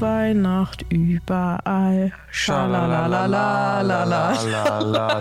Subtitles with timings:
[0.00, 2.12] Weihnacht überall.
[2.30, 4.34] Schalalalalala.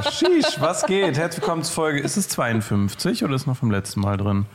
[0.04, 1.18] Sheesh, was geht?
[1.18, 2.00] Herzlich willkommen zur Folge.
[2.00, 4.46] Ist es 52 oder ist noch vom letzten Mal drin?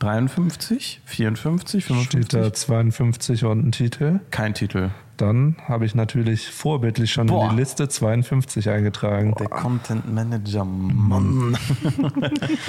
[0.00, 2.26] 53, 54, 55?
[2.26, 4.20] Steht da 52 und ein Titel.
[4.30, 4.90] Kein Titel.
[5.16, 7.44] Dann habe ich natürlich vorbildlich schon Boah.
[7.44, 9.34] in die Liste 52 eingetragen.
[9.38, 11.56] Der Content Manager, Mann.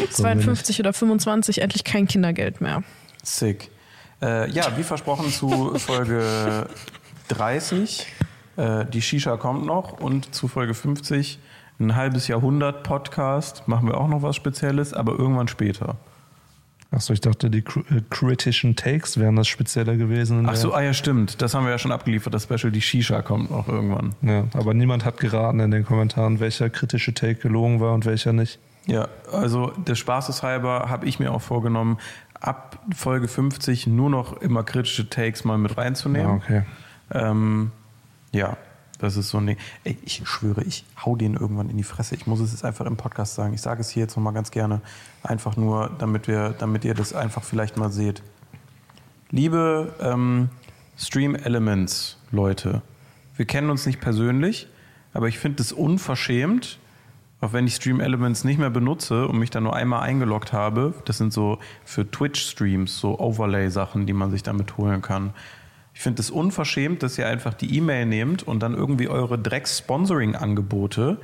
[0.10, 2.84] 52 oder 25, endlich kein Kindergeld mehr.
[3.24, 3.70] Sick.
[4.22, 6.68] Äh, ja, wie versprochen zu Folge
[7.30, 8.08] 30.
[8.58, 11.40] Äh, die Shisha kommt noch und zu Folge 50
[11.80, 13.68] ein halbes Jahrhundert Podcast.
[13.68, 15.96] Machen wir auch noch was Spezielles, aber irgendwann später.
[16.92, 20.40] Achso, ich dachte, die äh, kritischen Takes wären das spezieller gewesen.
[20.40, 21.42] in Ach so, der- ah ja, stimmt.
[21.42, 22.34] Das haben wir ja schon abgeliefert.
[22.34, 24.16] Das Special, die Shisha kommt noch irgendwann.
[24.24, 28.34] Ja, aber niemand hat geraten in den Kommentaren, welcher kritische Take gelogen war und welcher
[28.34, 28.60] nicht.
[28.88, 31.98] Ja, also des Spaßes halber habe ich mir auch vorgenommen,
[32.42, 36.28] ab Folge 50 nur noch immer kritische Takes mal mit Ja, reinzunehmen.
[36.28, 36.64] Ah, okay.
[37.12, 37.72] Ähm,
[38.34, 38.58] ja,
[39.00, 39.58] das ist so ein Ding.
[39.86, 42.16] Ey, ich schwöre, ich hau den irgendwann in die Fresse.
[42.16, 43.54] Ich muss es jetzt einfach im Podcast sagen.
[43.54, 44.82] Ich sage es hier jetzt nochmal ganz gerne.
[45.24, 48.22] Einfach nur, damit, wir, damit ihr das einfach vielleicht mal seht.
[49.32, 50.50] Liebe ähm,
[50.98, 52.82] Stream Elements Leute,
[53.38, 54.68] wir kennen uns nicht persönlich,
[55.14, 56.78] aber ich finde es unverschämt,
[57.40, 60.94] auch wenn ich Stream Elements nicht mehr benutze und mich da nur einmal eingeloggt habe.
[61.06, 65.34] Das sind so für Twitch-Streams, so Overlay-Sachen, die man sich damit holen kann.
[66.00, 71.20] Ich finde es unverschämt, dass ihr einfach die E-Mail nehmt und dann irgendwie eure Drecks-Sponsoring-Angebote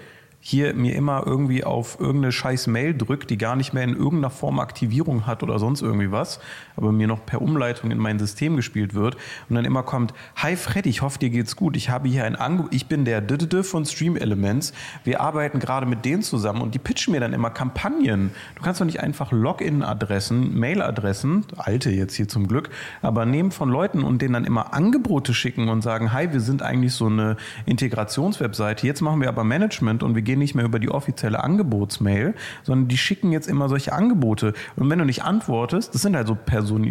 [0.47, 4.29] hier mir immer irgendwie auf irgendeine scheiß Mail drückt, die gar nicht mehr in irgendeiner
[4.29, 6.39] Form Aktivierung hat oder sonst irgendwie was,
[6.75, 9.15] aber mir noch per Umleitung in mein System gespielt wird
[9.49, 12.35] und dann immer kommt, hi Freddy, ich hoffe dir geht's gut, ich habe hier ein
[12.35, 14.71] Angebot, ich bin der Dödödö von Stream Elements,
[15.03, 18.29] wir arbeiten gerade mit denen zusammen und die pitchen mir dann immer Kampagnen.
[18.53, 22.69] Du kannst doch nicht einfach Login-Adressen, Mail-Adressen, alte jetzt hier zum Glück,
[23.01, 26.61] aber nehmen von Leuten und denen dann immer Angebote schicken und sagen, hi, wir sind
[26.61, 27.35] eigentlich so eine
[27.65, 32.35] Integrationswebseite, jetzt machen wir aber Management und wir gehen nicht mehr über die offizielle Angebotsmail,
[32.63, 34.53] sondern die schicken jetzt immer solche Angebote.
[34.75, 36.83] Und wenn du nicht antwortest, das sind halt so person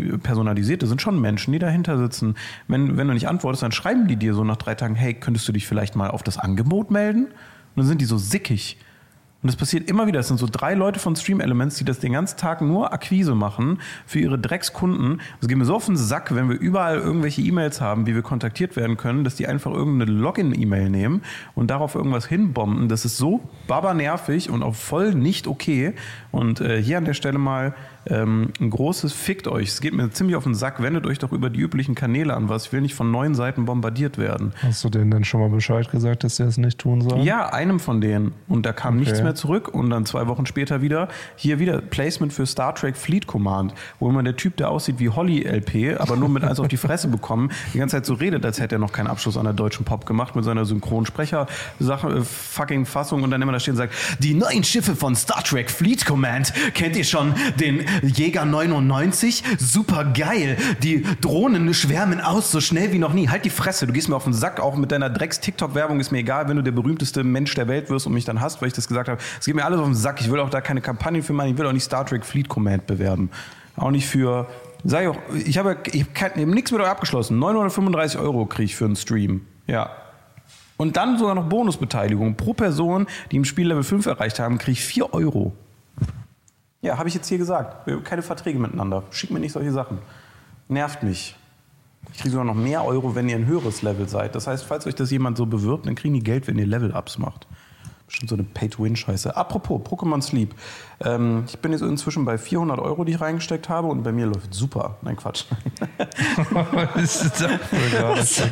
[0.78, 2.37] das sind schon Menschen, die dahinter sitzen.
[2.69, 5.47] Wenn, wenn du nicht antwortest, dann schreiben die dir so nach drei Tagen, hey, könntest
[5.49, 7.27] du dich vielleicht mal auf das Angebot melden?
[7.27, 8.78] Und dann sind die so sickig.
[9.44, 10.21] Und das passiert immer wieder.
[10.21, 13.34] Es sind so drei Leute von Stream Elements, die das den ganzen Tag nur Akquise
[13.34, 15.21] machen für ihre Dreckskunden.
[15.43, 18.22] Es geht mir so auf den Sack, wenn wir überall irgendwelche E-Mails haben, wie wir
[18.22, 21.21] kontaktiert werden können, dass die einfach irgendeine Login-E-Mail nehmen
[21.54, 22.88] und darauf irgendwas hinbomben.
[22.88, 25.93] Das ist so babernervig und auch voll nicht okay.
[26.34, 27.75] Und äh, hier an der Stelle mal
[28.06, 29.69] ähm, ein großes Fickt euch.
[29.69, 30.83] Es geht mir ziemlich auf den Sack.
[30.83, 32.67] Wendet euch doch über die üblichen Kanäle an, was.
[32.67, 34.53] Ich will nicht von neuen Seiten bombardiert werden.
[34.62, 37.22] Hast du denen denn schon mal Bescheid gesagt, dass sie das nicht tun sollen?
[37.22, 38.33] Ja, einem von denen.
[38.49, 39.05] Und da kam Okay.
[39.05, 39.69] nichts mehr zurück.
[39.69, 44.11] Und dann zwei Wochen später wieder, hier wieder Placement für Star Trek Fleet Command, wo
[44.11, 47.09] immer der Typ, der aussieht wie Holly LP, aber nur mit eins auf die Fresse
[47.09, 49.84] bekommen, die ganze Zeit so redet, als hätte er noch keinen Abschluss an der deutschen
[49.84, 53.95] Pop gemacht mit seiner Synchronsprecher-Sache, äh, fucking Fassung und dann immer da stehen und sagt,
[54.19, 56.23] die neuen Schiffe von Star Trek Fleet Command,
[56.74, 59.42] kennt ihr schon den Jäger 99?
[59.58, 60.56] Super geil.
[60.82, 63.28] Die Drohnen schwärmen aus, so schnell wie noch nie.
[63.28, 66.18] Halt die Fresse, du gehst mir auf den Sack, auch mit deiner Drecks-TikTok-Werbung ist mir
[66.18, 68.74] egal, wenn du der berühmteste Mensch der Welt wirst und mich dann hasst, weil ich
[68.74, 69.20] das gesagt habe.
[69.38, 70.20] Es geht mir alles auf den Sack.
[70.20, 72.48] Ich will auch da keine Kampagne für machen, ich will auch nicht Star Trek Fleet
[72.48, 73.30] Command bewerben.
[73.76, 74.48] Auch nicht für,
[74.84, 77.38] sag ich auch, ich habe, ich habe nichts mit euch abgeschlossen.
[77.38, 79.42] 935 Euro kriege ich für einen Stream.
[79.66, 79.91] Ja.
[80.76, 82.36] Und dann sogar noch Bonusbeteiligung.
[82.36, 85.52] Pro Person, die im Spiel Level 5 erreicht haben, kriege ich 4 Euro.
[86.84, 87.89] Ja, habe ich jetzt hier gesagt.
[88.05, 89.05] Keine Verträge miteinander.
[89.11, 90.00] Schickt mir nicht solche Sachen.
[90.69, 91.34] Nervt mich.
[92.12, 94.34] Ich kriege sogar noch mehr Euro, wenn ihr ein höheres Level seid.
[94.34, 97.17] Das heißt, falls euch das jemand so bewirbt, dann kriegen die Geld, wenn ihr Level-Ups
[97.17, 97.47] macht.
[98.06, 99.34] Bestimmt so eine Pay-to-Win-Scheiße.
[99.34, 100.55] Apropos, Pokémon Sleep.
[101.03, 104.27] Ähm, ich bin jetzt inzwischen bei 400 Euro, die ich reingesteckt habe und bei mir
[104.27, 104.99] läuft super.
[105.01, 105.47] Nein, Quatsch.
[106.93, 108.43] Was ist das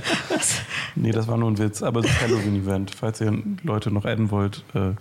[0.95, 2.95] nee, das war nur ein Witz, aber es ist Halloween-Event.
[2.95, 4.93] Falls ihr Leute noch adden wollt, äh,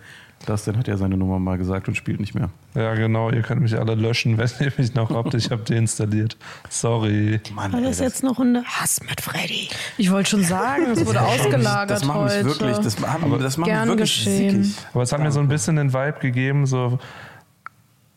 [0.46, 2.50] Dustin hat ja seine Nummer mal gesagt und spielt nicht mehr.
[2.74, 3.30] Ja, genau.
[3.30, 5.34] Ihr könnt mich alle löschen, wenn ihr mich noch habt.
[5.34, 6.38] Ich habe deinstalliert.
[6.70, 7.40] Sorry.
[7.54, 9.70] Mann, War ey, das jetzt noch ein Hass mit Freddy?
[9.98, 12.46] Ich wollte schon sagen, es wurde ausgelagert das macht mich heute.
[12.46, 14.64] wirklich, das, haben, das mich Gern wirklich geschehen.
[14.64, 14.78] sickig.
[14.94, 17.00] Aber es hat mir so ein bisschen den Vibe gegeben, so.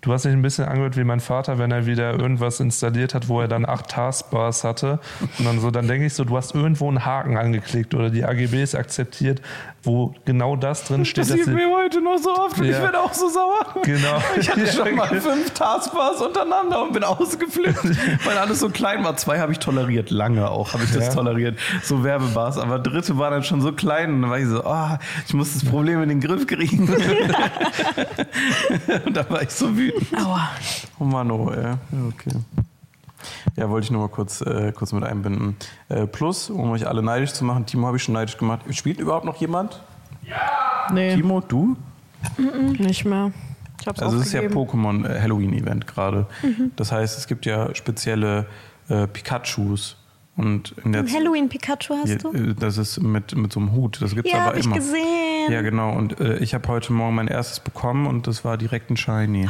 [0.04, 3.28] Du hast dich ein bisschen angehört wie mein Vater, wenn er wieder irgendwas installiert hat,
[3.28, 4.98] wo er dann acht Taskbars hatte.
[5.38, 8.22] Und dann so, dann denke ich so, du hast irgendwo einen Haken angeklickt oder die
[8.22, 9.40] AGBs akzeptiert,
[9.82, 11.30] wo genau das drin steht.
[11.30, 12.82] Das sie- mir heute noch so oft und ich Ja.
[12.82, 13.64] werde auch so sauer.
[13.82, 14.18] Genau.
[14.38, 17.84] Ich hatte schon mal fünf Taskbars untereinander und bin ausgeflippt,
[18.26, 19.16] weil alles so klein war.
[19.16, 21.14] Zwei habe ich toleriert, lange auch habe ich das Ja.
[21.14, 22.58] toleriert, so Werbebars.
[22.58, 25.54] Aber dritte war dann schon so klein und dann war ich so, ah, ich muss
[25.54, 26.88] das Problem in den Griff kriegen.
[29.06, 29.93] und da war ich so wütend.
[30.16, 30.48] Aua.
[30.98, 31.62] Oh Mann, oh, ey.
[31.62, 32.32] Ja, okay.
[33.56, 35.56] Ja, wollte ich nur mal kurz, äh, kurz mit einbinden.
[35.88, 38.60] Äh, plus, um euch alle neidisch zu machen, Timo habe ich schon neidisch gemacht.
[38.70, 39.80] Spielt überhaupt noch jemand?
[40.92, 41.76] Nee, Timo, du?
[42.78, 43.32] nicht mehr.
[43.80, 44.60] Ich hab's Also es ist ja aufgegeben.
[44.60, 46.26] Pokémon äh, Halloween-Event gerade.
[46.76, 48.46] Das heißt, es gibt ja spezielle
[48.88, 49.96] äh, Pikachus.
[50.36, 52.32] Und in der Ein Halloween Pikachu hast Ja, du?
[52.32, 54.02] äh, Das ist mit, mit so einem Hut.
[54.02, 54.76] Das gibt's Ja, aber habe ich immer.
[54.76, 55.52] gesehen.
[55.52, 55.92] Ja, genau.
[55.92, 59.48] Und äh, ich habe heute Morgen mein erstes bekommen und das war direkt ein Shiny.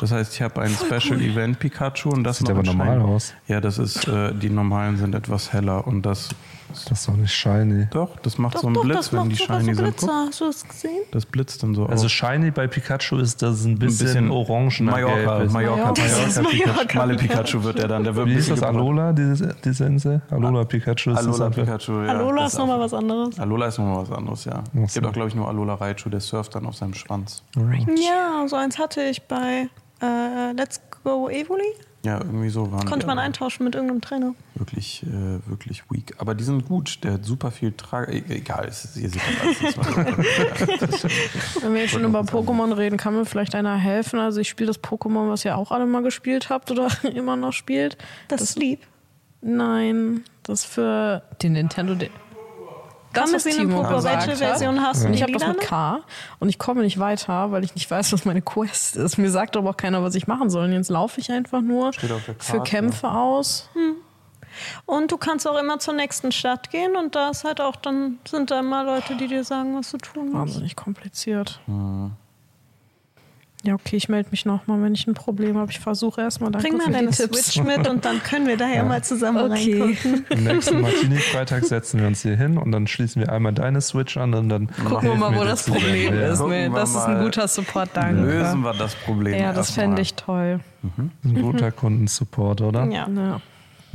[0.00, 3.04] Das heißt, ich habe ein Special Event Pikachu und das Sieht noch aber normal Shiny.
[3.12, 3.34] aus.
[3.48, 6.30] Ja, das ist, äh, die normalen sind etwas heller und das,
[6.88, 7.86] Das ist doch nicht shiny.
[7.90, 9.96] doch, das macht Doch, so einen doch, Blitz, das wenn die Shiny so sind.
[9.98, 11.02] Guck, Hast du das gesehen?
[11.12, 12.10] das blitzt dann so Also auf.
[12.12, 15.52] shiny bei Pikachu ist, dass es ein bisschen, orangener Mallorca, gelb ist.
[15.52, 16.02] Mallorca, Mallorca.
[16.02, 16.42] Mallorca, Das.
[16.42, 18.04] Mallorca Malle Pikachu wird er dann.
[18.04, 18.88] Der wird Wie ein ist das bisschen gebrannt.
[18.98, 20.22] Alola, diese, diese Insel?
[20.30, 21.62] Alola Pikachu ist das Alola einfach.
[21.64, 22.08] Pikachu, ja.
[22.10, 23.38] Alola das ist nochmal was anderes.
[23.38, 24.64] Alola ist nochmal was anderes, ja.
[24.84, 27.42] Es gibt auch, glaube ich, nur Alola Raichu, der surft dann auf seinem Schwanz.
[27.56, 29.68] Ja, so eins hatte ich bei
[30.02, 31.62] äh, Let's Go Evoli.
[32.04, 34.34] Ja, irgendwie so waren Konnte die man eintauschen mit irgendeinem Trainer.
[34.54, 36.14] Wirklich, äh, wirklich weak.
[36.18, 37.02] Aber die sind gut.
[37.02, 38.12] Der hat super viel Trage.
[38.12, 39.22] Egal, es ist, ihr seht
[39.62, 41.04] das alles.
[41.62, 44.18] Wenn wir jetzt schon über Pokémon reden, kann mir vielleicht einer helfen?
[44.18, 47.54] Also ich spiele das Pokémon, was ihr auch alle mal gespielt habt oder immer noch
[47.54, 47.96] spielt.
[48.28, 48.80] Das, ist lieb.
[49.40, 51.96] Nein, das für den Nintendo.
[53.14, 54.38] D- Kann was es in Timo gesagt welche hat.
[54.58, 55.08] Version hast du?
[55.08, 55.60] Und ich habe das mit?
[55.60, 56.00] K
[56.40, 59.16] und ich komme nicht weiter, weil ich nicht weiß, was meine Quest ist.
[59.18, 60.64] Mir sagt aber auch keiner, was ich machen soll.
[60.66, 62.08] Und jetzt laufe ich einfach nur für
[62.38, 62.62] Karte.
[62.70, 63.68] Kämpfe aus.
[64.86, 68.18] Und du kannst auch immer zur nächsten Stadt gehen und da ist halt auch dann
[68.28, 70.34] sind da immer Leute, die dir sagen, was du tun musst.
[70.34, 71.60] Wahnsinnig kompliziert.
[73.66, 75.70] Ja, okay, ich melde mich nochmal, wenn ich ein Problem habe.
[75.70, 76.50] Ich versuche erstmal.
[76.50, 77.46] Danke Bring mal deine Tipps.
[77.52, 79.80] Switch mit und dann können wir da ja mal zusammen Okay.
[80.00, 80.24] reingucken.
[80.44, 84.34] Nächsten Martini-Freitag setzen wir uns hier hin und dann schließen wir einmal deine Switch an
[84.34, 85.64] und dann Gucken wir mal, wo das.
[85.64, 86.32] Problem Ja.
[86.32, 86.40] ist.
[86.40, 88.20] Nee, wir das ist ein guter Support, danke.
[88.22, 89.40] Lösen wir das Problem.
[89.40, 90.60] Ja, das fände ich toll.
[91.24, 92.84] Ein guter Kundensupport, oder?
[92.90, 93.40] Ja, Ja.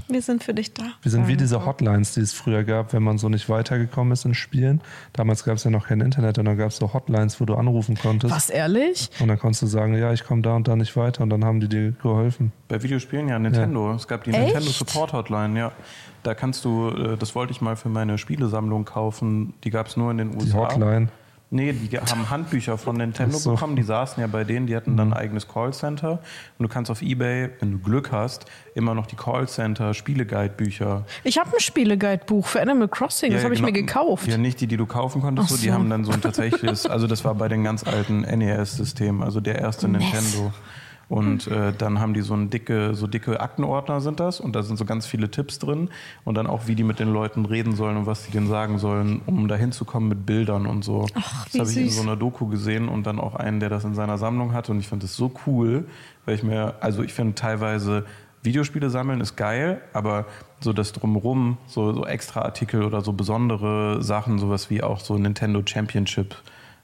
[0.10, 0.84] Wir sind für dich da.
[1.02, 4.26] Wir sind wie diese Hotlines, die es früher gab, wenn man so nicht weitergekommen ist
[4.26, 4.82] in Spielen.
[5.14, 7.56] Damals gab es ja noch kein Internet und dann gab es so Hotlines, wo du
[7.56, 8.34] anrufen konntest.
[8.34, 9.10] Was, ehrlich?
[9.20, 11.46] Und dann konntest du sagen, ja, ich komme da und da nicht weiter und dann
[11.46, 12.52] haben die dir geholfen.
[12.68, 13.94] Bei Videospielen ja, Nintendo.
[13.94, 14.40] Es gab die Echt?
[14.40, 15.72] Nintendo Support Hotline, ja.
[16.24, 19.54] Da kannst du, äh, das wollte ich mal für meine Spielesammlung kaufen.
[19.64, 20.46] Die gab es nur in den USA.
[20.46, 21.08] Die Hotline.
[21.52, 23.54] Nee, die haben Handbücher von Nintendo so.
[23.54, 23.76] bekommen.
[23.76, 26.12] Die saßen ja bei denen, die hatten dann ein eigenes Callcenter.
[26.12, 31.06] Und du kannst auf Ebay, wenn du Glück hast, immer noch die Callcenter, Spieleguide-Bücher.
[31.24, 33.32] Ich habe ein Spieleguide-Buch für Animal Crossing.
[33.32, 33.72] das Ja, habe ich genau.
[33.72, 34.28] mir gekauft.
[34.28, 35.50] Ja, nicht die, die du kaufen konntest.
[35.50, 35.58] So.
[35.58, 39.40] Die haben dann so ein tatsächliches, also das war bei den ganz alten NES-Systemen, also
[39.40, 40.54] der erste Nintendo.
[41.10, 44.40] Und äh, dann haben die so ein dicke, so dicke Aktenordner sind das.
[44.40, 45.90] Und da sind so ganz viele Tipps drin.
[46.24, 48.78] Und dann auch, wie die mit den Leuten reden sollen und was die denen sagen
[48.78, 51.08] sollen, um da hinzukommen mit Bildern und so.
[51.16, 53.84] Ach, das habe ich in so einer Doku gesehen und dann auch einen, der das
[53.84, 55.86] in seiner Sammlung hatte und ich fand das so cool,
[56.26, 58.06] weil ich mir, also ich finde teilweise
[58.44, 60.26] Videospiele sammeln ist geil, aber
[60.62, 65.18] so das drumherum, so, so extra Artikel oder so besondere Sachen, sowas wie auch so
[65.18, 66.36] Nintendo Championship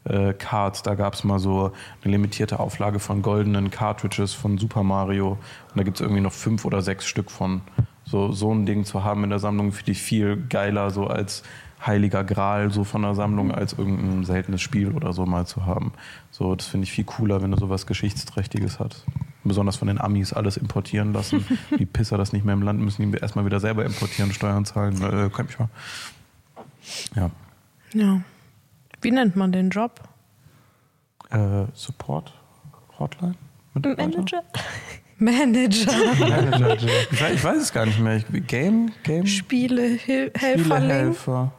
[0.06, 1.72] äh, Cards, da gab es mal so
[2.04, 6.34] eine limitierte Auflage von goldenen Cartridges von Super Mario und da gibt es irgendwie noch
[6.34, 7.62] fünf oder sechs Stück von.
[8.07, 11.42] So, so ein Ding zu haben in der Sammlung finde ich viel geiler, so als
[11.84, 15.94] heiliger Gral so von der Sammlung, als irgendein seltenes Spiel oder so mal zu haben.
[16.31, 19.06] So, das finde ich viel cooler, wenn du sowas Geschichtsträchtiges hast.
[19.44, 21.45] Besonders von den Amis alles importieren lassen.
[21.80, 24.95] die Pisser das nicht mehr im Land müssen die erstmal wieder selber importieren, Steuern zahlen.
[25.02, 25.69] Äh, kann ich mal.
[27.16, 27.31] Ja.
[27.94, 28.21] Ja.
[29.06, 30.02] Wie nennt man den Job?
[31.30, 32.33] Äh, Support
[33.00, 33.35] Hotline?
[33.74, 34.07] Mitarbeiter?
[34.18, 34.44] Manager?
[35.18, 36.76] Manager,
[37.12, 38.18] Ich weiß, ich weiß es gar nicht mehr.
[38.18, 41.52] Ich, Game, Game, Spielehelferling, Spielehelfer.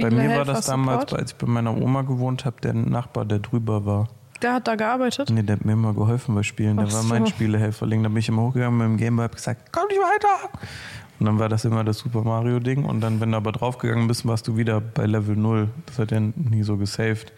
[0.00, 1.20] Bei mir war das damals, Support.
[1.20, 4.08] als ich bei meiner Oma gewohnt habe, der Nachbar, der drüber war.
[4.42, 5.30] Der hat da gearbeitet.
[5.30, 6.76] Nee, der hat mir immer geholfen bei Spielen.
[6.76, 7.08] Der Ach war so.
[7.08, 8.02] mein Spielehelferling.
[8.02, 10.58] Da bin ich immer hochgegangen mit dem Gameboy, hab gesagt, komm nicht weiter.
[11.20, 12.84] Und dann war das immer das Super Mario Ding.
[12.84, 15.68] Und dann, wenn du aber draufgegangen bist, warst du wieder bei Level 0.
[15.86, 17.32] Das hat er nie so gesaved.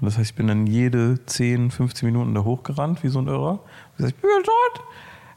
[0.00, 3.26] Und das heißt, ich bin dann jede 10, 15 Minuten da hochgerannt, wie so ein
[3.26, 3.52] Irrer.
[3.52, 4.84] Und gesagt, ich bin tot.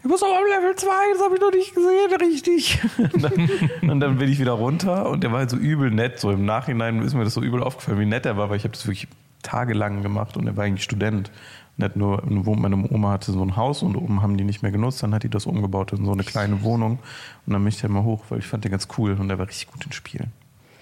[0.02, 2.80] Ich muss aber am Level 2, das habe ich noch nicht gesehen, richtig.
[3.14, 6.20] und, dann, und dann bin ich wieder runter und der war halt so übel nett.
[6.20, 8.64] So im Nachhinein ist mir das so übel aufgefallen, wie nett er war, weil ich
[8.64, 9.10] habe das wirklich
[9.44, 11.32] tagelang gemacht und er war eigentlich Student.
[11.80, 14.72] Er hat nur, meine Oma hatte so ein Haus und oben haben die nicht mehr
[14.72, 17.00] genutzt, dann hat die das umgebaut in so eine kleine Wohnung
[17.46, 19.40] und dann bin ich da immer hoch, weil ich fand den ganz cool und der
[19.40, 20.32] war richtig gut in Spielen.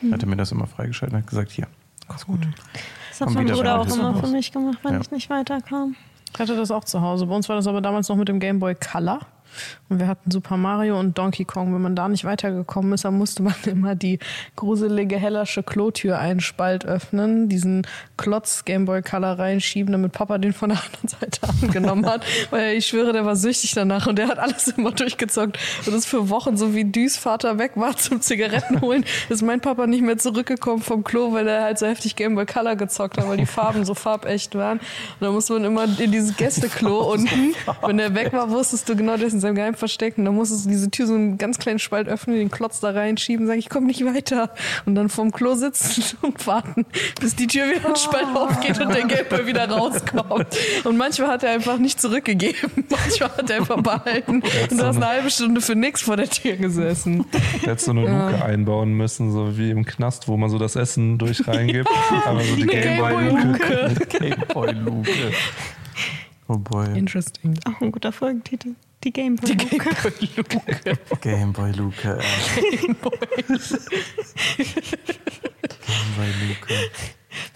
[0.01, 1.67] Dann hat er mir das immer freigeschaltet und hat gesagt, hier,
[2.07, 2.39] ganz gut.
[3.09, 5.01] Das hat mein Bruder auch immer für mich gemacht, wenn Ja.
[5.01, 5.95] ich nicht weiterkam.
[6.33, 7.25] Ich hatte das auch zu Hause.
[7.25, 9.19] Bei uns war das aber damals noch mit dem Game Boy Color.
[9.89, 11.73] Und wir hatten Super Mario und Donkey Kong.
[11.73, 14.19] Wenn man da nicht weitergekommen ist, dann musste man immer die
[14.55, 17.85] gruselige Hellersche Klotür einen Spalt öffnen, diesen
[18.17, 22.25] Klotz Gameboy Color reinschieben, damit Papa den von der anderen Seite angenommen hat.
[22.49, 25.57] Weil ich schwöre, der war süchtig danach und der hat alles immer durchgezockt.
[25.85, 29.61] Und das für Wochen, so wie Düs Vater weg war zum Zigaretten holen, ist mein
[29.61, 33.27] Papa nicht mehr zurückgekommen vom Klo, weil er halt so heftig Gameboy Color gezockt hat,
[33.27, 34.79] weil die Farben so farbecht waren.
[34.79, 37.55] Und dann musste man immer in dieses Gästeklo unten.
[37.85, 40.17] Wenn der weg war, wusstest du genau, der ist in seinem Geheim versteckt.
[40.17, 42.91] Und dann musstest du diese Tür so einen ganz kleinen Spalt öffnen, den Klotz da
[42.91, 44.51] reinschieben, sagen, ich komme nicht weiter.
[44.85, 46.85] Und dann vorm Klo sitzen und warten,
[47.19, 50.47] bis die Tür wieder einen Spalt aufgeht und der Gameboy wieder rauskommt.
[50.83, 52.85] Und manchmal hat er einfach nicht zurückgegeben.
[52.89, 54.43] Manchmal hat er einfach behalten.
[54.69, 57.25] Und du hast eine halbe Stunde für nichts vor der Tür gesessen.
[57.63, 60.75] Der hätte so eine Luke einbauen müssen, so wie im Knast, wo man so das
[60.75, 61.89] Essen durch reingibt.
[62.25, 63.95] Aber so die Gameboy-Luke.
[64.09, 65.09] Gameboy-Luke.
[66.47, 66.97] Oh boy.
[66.97, 67.59] Interesting.
[67.65, 68.75] Auch ein guter Folgentitel.
[69.03, 69.55] Die Gameboy.
[69.55, 70.61] Die Gameboy-Luke.
[71.21, 72.19] Gameboy-Luke.
[75.87, 76.73] Gameboy-Luke.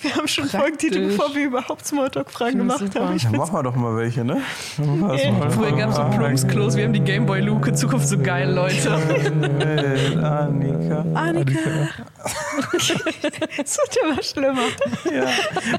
[0.02, 0.60] Wir haben schon Praktisch.
[0.62, 3.08] Folgentitel, bevor wir überhaupt Smalltalk-Fragen gemacht super.
[3.08, 3.16] haben.
[3.16, 4.42] Ich Ja, machen wir doch mal welche, ne?
[4.78, 5.18] Mal.
[5.52, 8.92] Früher gab es so Plumpsklos, wir haben die Gameboy-Luke, Zukunft so geil, Leute.
[10.24, 11.06] Annika.
[11.14, 11.70] Annika.
[13.58, 14.62] Das wird immer schlimmer.
[15.06, 15.26] Ja.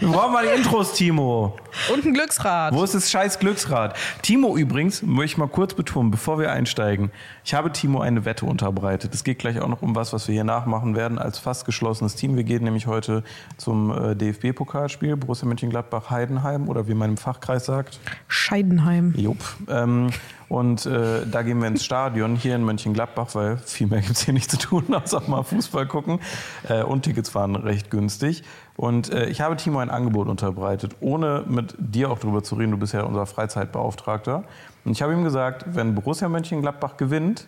[0.01, 1.57] Wir brauchen mal die Intros, Timo.
[1.93, 2.75] Und ein Glücksrad.
[2.75, 3.97] Wo ist das scheiß Glücksrad?
[4.23, 7.11] Timo übrigens, möchte ich mal kurz betonen, bevor wir einsteigen.
[7.45, 9.15] Ich habe Timo eine Wette unterbreitet.
[9.15, 12.15] Es geht gleich auch noch um was, was wir hier nachmachen werden als fast geschlossenes
[12.15, 12.37] Team.
[12.37, 13.25] Wir gehen nämlich heute
[13.57, 17.99] zum äh, DFB-Pokalspiel Borussia Mönchengladbach-Heidenheim oder wie man im Fachkreis sagt.
[18.29, 19.13] Scheidenheim.
[19.17, 19.39] Jupp.
[19.69, 20.11] Ähm,
[20.49, 24.25] und äh, da gehen wir ins Stadion hier in Mönchengladbach, weil viel mehr gibt es
[24.25, 26.21] hier nicht zu tun, außer mal Fußball gucken.
[26.69, 28.45] Äh, und Tickets waren recht günstig.
[28.77, 32.71] Und äh, ich habe Timo ein Angebot unterbreitet, ohne mit dir auch darüber zu reden.
[32.71, 34.45] Du bist ja unser Freizeitbeauftragter.
[34.85, 37.47] Und ich habe ihm gesagt, wenn Borussia Mönchengladbach gewinnt,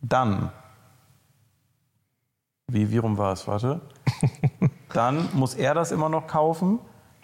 [0.00, 0.50] dann.
[2.68, 3.46] Wie, wie rum war es?
[3.46, 3.80] Warte.
[4.92, 6.78] Dann muss er das immer noch kaufen.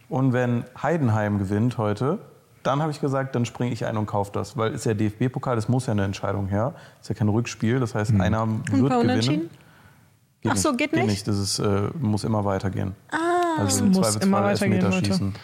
[0.09, 2.19] Und wenn Heidenheim gewinnt heute,
[2.63, 4.57] dann habe ich gesagt, dann springe ich ein und kaufe das.
[4.57, 6.75] Weil ist ja DFB-Pokal, das muss ja eine Entscheidung her.
[7.01, 7.79] Ist ja kein Rückspiel.
[7.81, 9.01] Das heißt, einer Ein wird gewinnen.
[9.01, 9.51] Unentschieden?
[10.47, 11.29] Ach so, geht nicht?
[11.29, 12.95] Das ist, äh, muss immer weitergehen.
[13.11, 15.33] Ah, Also Es im muss Zweifelsfall immer weitergehen, Elfmeterschießen.
[15.35, 15.41] So,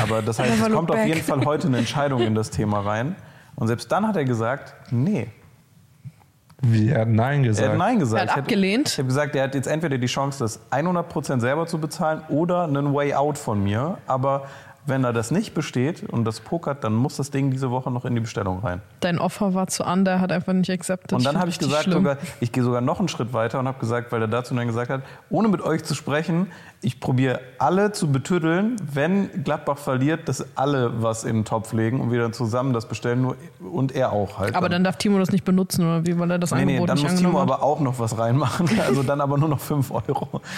[0.00, 1.08] aber das heißt, es kommt auf back.
[1.08, 3.16] jeden Fall heute eine Entscheidung in das Thema rein.
[3.56, 5.28] Und selbst dann hat er gesagt, nee.
[6.64, 7.70] Wie er hat Nein Er gesagt.
[7.70, 8.24] hat Nein gesagt.
[8.24, 8.88] Er hat abgelehnt.
[8.88, 12.62] Ich habe gesagt, er hat jetzt entweder die Chance, das 100% selber zu bezahlen oder
[12.64, 13.98] einen Way Out von mir.
[14.06, 14.44] Aber
[14.84, 18.04] wenn er das nicht besteht und das pokert, dann muss das Ding diese Woche noch
[18.04, 18.82] in die Bestellung rein.
[19.00, 21.12] Dein Offer war zu under, hat einfach nicht accepted.
[21.12, 21.98] Und dann habe ich gesagt, schlimm.
[21.98, 24.66] sogar, ich gehe sogar noch einen Schritt weiter und habe gesagt, weil er dazu dann
[24.66, 26.48] gesagt hat, ohne mit euch zu sprechen,
[26.80, 32.00] ich probiere alle zu betüddeln, wenn Gladbach verliert, dass alle was in den Topf legen
[32.00, 34.56] und wir dann zusammen das bestellen nur, und er auch halt.
[34.56, 36.18] Aber dann darf Timo das nicht benutzen, oder wie?
[36.18, 37.42] Weil er das nee, nee, Angebot dann nicht muss Timo hat.
[37.42, 40.40] aber auch noch was reinmachen, also dann aber nur noch 5 Euro.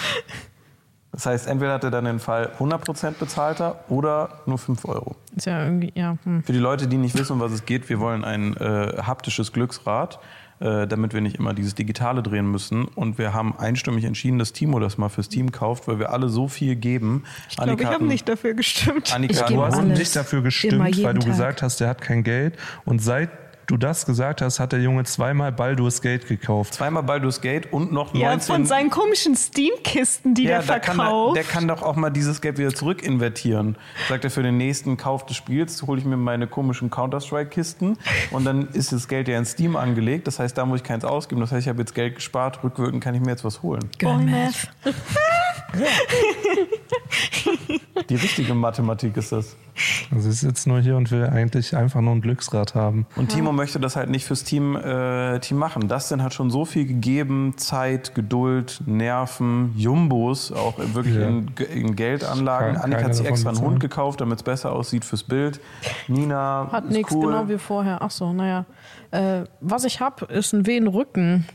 [1.15, 5.15] Das heißt, entweder hat er dann den Fall 100% bezahlter oder nur 5 Euro.
[5.33, 6.17] Ist ja irgendwie, ja.
[6.25, 6.43] Hm.
[6.43, 9.53] Für die Leute, die nicht wissen, um was es geht, wir wollen ein äh, haptisches
[9.53, 10.19] Glücksrad,
[10.59, 12.83] äh, damit wir nicht immer dieses Digitale drehen müssen.
[12.85, 16.27] Und wir haben einstimmig entschieden, dass Timo das mal fürs Team kauft, weil wir alle
[16.27, 17.23] so viel geben.
[17.49, 19.13] ich glaube, ich habe nicht dafür gestimmt.
[19.15, 19.97] Annika, Ich hat- gebe Du hast alles.
[19.99, 21.25] nicht dafür gestimmt, weil du Tag.
[21.25, 22.57] gesagt hast, der hat kein Geld.
[22.83, 26.73] Und seit du das gesagt hast, hat der Junge zweimal Baldur's Gate gekauft.
[26.73, 28.55] zweimal Baldur's Gate und noch Ja, 19...
[28.55, 31.35] von seinen komischen Steam-Kisten, die ja, der da kann er, verkauft.
[31.37, 33.77] der kann doch auch mal dieses Geld wieder zurück invertieren.
[34.09, 37.97] Sagt er, für den nächsten Kauf des Spiels hole ich mir meine komischen Counter-Strike-Kisten
[38.31, 40.27] und dann ist das Geld ja in Steam angelegt.
[40.27, 41.41] Das heißt, da muss ich keins ausgeben.
[41.41, 43.89] Das heißt, ich habe jetzt Geld gespart, rückwirkend kann ich mir jetzt was holen.
[43.97, 44.25] Girl.
[48.09, 49.55] Die richtige Mathematik ist das.
[50.11, 53.05] Also ist jetzt nur hier und will eigentlich einfach nur ein Glücksrad haben.
[53.15, 55.87] Und Timo möchte das halt nicht fürs Team, äh, Team machen.
[55.87, 61.27] Dustin hat schon so viel gegeben: Zeit, Geduld, Nerven, Jumbos, auch wirklich Ja.
[61.27, 62.77] in, in Geldanlagen.
[62.77, 63.61] Annika hat sich extra einen.
[63.61, 65.59] Hund gekauft, damit es besser aussieht fürs Bild.
[66.07, 67.27] Nina Hat ist nichts, cool.
[67.31, 68.01] genau wie vorher.
[68.01, 68.65] Ach so, naja.
[69.11, 71.45] Äh, was ich habe, ist ein Wehenrücken.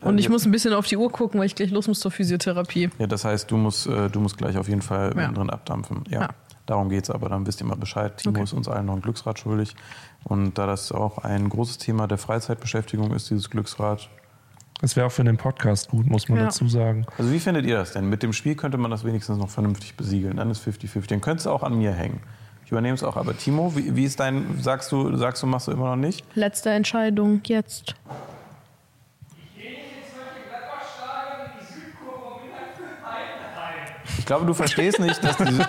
[0.00, 2.00] Und ich jetzt- muss ein bisschen auf die Uhr gucken, weil ich gleich los muss
[2.00, 2.90] zur Physiotherapie.
[2.98, 5.30] Ja, das heißt, du musst, äh, du musst gleich auf jeden Fall Ja.
[5.30, 6.04] drin abdampfen.
[6.08, 6.22] Ja.
[6.22, 6.28] Ja.
[6.66, 8.16] Darum geht's aber, dann wisst ihr mal Bescheid.
[8.16, 8.44] Timo Okay.
[8.44, 9.76] ist uns allen noch ein Glücksrad schuldig.
[10.24, 14.08] Und da das auch ein großes Thema der Freizeitbeschäftigung ist, dieses Glücksrad.
[14.80, 16.44] Das wäre auch für den Podcast gut, muss man Ja.
[16.46, 17.06] dazu sagen.
[17.18, 18.08] Also wie findet ihr das denn?
[18.08, 20.36] Mit dem Spiel könnte man das wenigstens noch vernünftig besiegeln.
[20.38, 21.08] Dann ist 50-50.
[21.08, 22.20] Dann könnte es auch an mir hängen.
[22.64, 23.16] Ich übernehme es auch.
[23.16, 26.24] Aber Timo, wie, wie ist dein, sagst du, sagst du, machst du immer noch nicht?
[26.34, 27.94] Letzte Entscheidung jetzt.
[34.18, 35.44] Ich glaube, du verstehst nicht, dass die,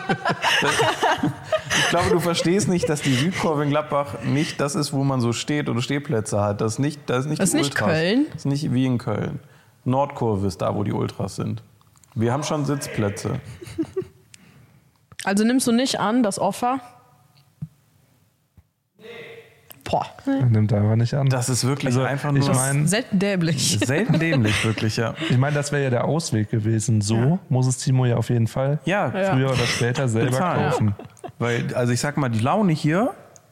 [1.78, 5.22] ich glaube, du verstehst nicht, dass die Südkurve in Gladbach nicht das ist, wo man
[5.22, 6.62] so steht oder Stehplätze hat.
[6.62, 7.76] Das ist nicht, das ist nicht, Das ist nicht.
[7.76, 8.26] Köln?
[8.32, 9.40] Das ist nicht wie in Köln.
[9.84, 11.62] Nordkurve ist da, wo die Ultras sind.
[12.16, 13.40] Wir haben schon Sitzplätze.
[15.26, 16.80] Also nimmst du nicht an, das Offer?
[19.96, 20.06] Boah,
[20.50, 21.28] Nimmt einfach nicht an.
[21.30, 23.80] Das ist wirklich Also, einfach ich nur mein- selten dämlich.
[23.80, 25.14] selten dämlich, wirklich, ja.
[25.30, 27.02] Ich meine, das wäre ja der Ausweg gewesen.
[27.02, 30.70] So muss es Timo ja auf jeden Fall Ja, früher oder später selber Bezahlen.
[30.72, 30.96] kaufen.
[31.40, 33.12] Weil, also ich sag mal, die Laune hier,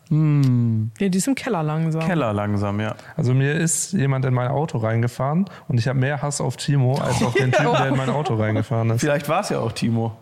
[0.10, 2.02] Ja, die ist im Keller langsam.
[2.06, 2.96] Keller langsam, ja.
[3.18, 6.96] Also mir ist jemand in mein Auto reingefahren und ich habe mehr Hass auf Timo
[7.00, 9.02] als auf den Typen, der in mein Auto reingefahren ist.
[9.02, 10.16] Vielleicht war es ja auch Timo.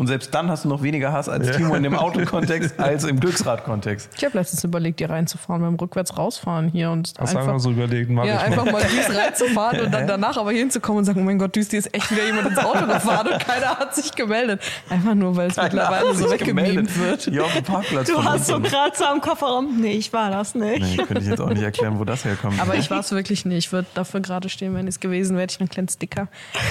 [0.00, 1.52] Und selbst dann hast du noch weniger Hass als Ja.
[1.52, 4.08] Timo in dem Autokontext als im Glücksradkontext.
[4.16, 7.60] Ich habe letztens überlegt, hier reinzufahren, beim rückwärts rausfahren hier und Hast du einfach, einfach
[7.62, 8.80] so überlegt, mach ja, ich einfach mal.
[8.80, 11.80] düst reinzufahren und dann danach aber hier hinzukommen und sagen, oh mein Gott, düst, hier
[11.80, 14.62] ist echt wieder jemand ins Auto gefahren und keiner hat sich gemeldet.
[14.88, 17.24] Einfach nur, weil es mittlerweile so weggemimt wird.
[17.24, 18.58] Hier auf dem Parkplatz Du hast so
[18.94, 19.82] so am Kofferraum.
[19.82, 20.80] Nee, ich war das nicht.
[20.80, 22.58] Nee, könnte ich jetzt auch nicht erklären, wo das herkommt.
[22.58, 23.66] Aber ich war es wirklich nicht.
[23.66, 26.28] Ich würde dafür gerade stehen, wenn ich es gewesen wäre, hätte ich einen kleinen Sticker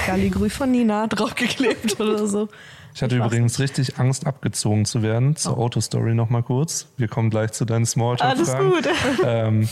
[0.07, 2.49] Galligrü von Nina draufgeklebt oder so.
[2.99, 5.37] Ich hatte Ich übrigens richtig Angst, abgezogen zu werden.
[5.37, 6.89] Zur Autostory nochmal kurz.
[6.97, 8.71] Wir kommen gleich zu deinen Alles Smalltalk-Fragen.
[8.71, 8.89] gut.
[9.23, 9.69] Ähm,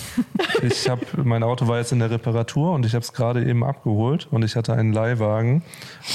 [0.62, 3.65] ich habe, mein Auto war jetzt in der Reparatur und ich habe es gerade eben
[3.65, 5.62] abgeholt und ich hatte einen Leihwagen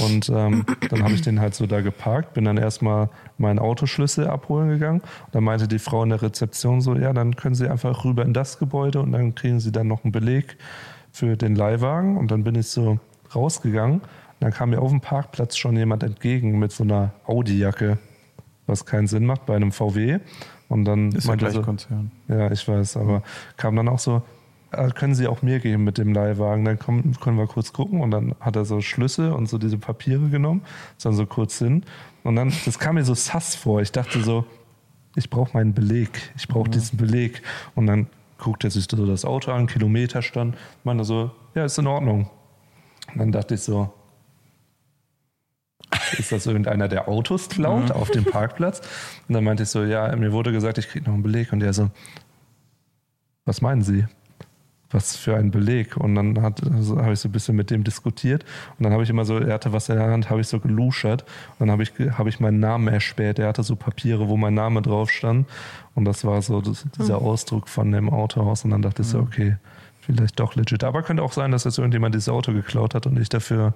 [0.01, 4.27] und ähm, dann habe ich den halt so da geparkt, bin dann erstmal meinen Autoschlüssel
[4.27, 7.69] abholen gegangen und dann meinte die Frau in der Rezeption so, ja, dann können Sie
[7.69, 10.57] einfach rüber in das Gebäude und dann kriegen Sie dann noch einen Beleg
[11.11, 13.01] für den Leihwagen und dann bin ich so
[13.35, 14.01] rausgegangen
[14.43, 17.99] dann kam mir auf dem Parkplatz schon jemand entgegen mit so einer Audi-Jacke,
[18.67, 20.19] was keinen Sinn macht bei einem VW
[20.69, 22.11] und dann ist ja meinte gleich so, Konzern.
[22.29, 23.23] ja, ich weiß, aber
[23.57, 24.23] kam dann auch so,
[24.73, 28.01] äh, können Sie auch mir geben mit dem Leihwagen, dann kommen, können wir kurz gucken.
[28.01, 30.63] Und dann hat er so Schlüssel und so diese Papiere genommen,
[30.97, 31.85] ist dann so kurz hin.
[32.25, 34.47] Und dann, das kam mir so sass vor, ich dachte so,
[35.15, 37.43] ich brauche meinen Beleg, ich brauche diesen Beleg.
[37.75, 38.07] Und dann
[38.39, 42.31] guckt er sich so das Auto an, Kilometerstand, meinte so, ja, ist in Ordnung.
[43.13, 43.93] Und dann dachte ich so,
[46.19, 48.81] ist das irgendeiner, der Autos klaut auf dem Parkplatz?
[49.29, 51.53] Und dann meinte ich so, ja, mir wurde gesagt, ich kriege noch einen Beleg.
[51.53, 51.91] Und er so,
[53.45, 54.05] was meinen Sie?
[54.91, 55.97] Was für ein Beleg?
[55.97, 58.45] Und dann also habe ich so ein bisschen mit dem diskutiert.
[58.79, 60.61] Und dann habe ich immer so, er hatte was in der Hand, habe ich so
[60.61, 61.23] geluschert.
[61.59, 63.39] Und dann habe ich, habe ich meinen Namen erspäht.
[63.39, 65.49] Er hatte so Papiere, wo mein Name drauf stand.
[65.95, 68.65] Und das war so das, dieser Ausdruck von dem Autohaus.
[68.65, 69.57] Und dann dachte ich so, okay,
[70.03, 70.85] vielleicht doch legit.
[70.85, 73.75] Aber könnte auch sein, dass jetzt irgendjemand dieses Auto geklaut hat und ich dafür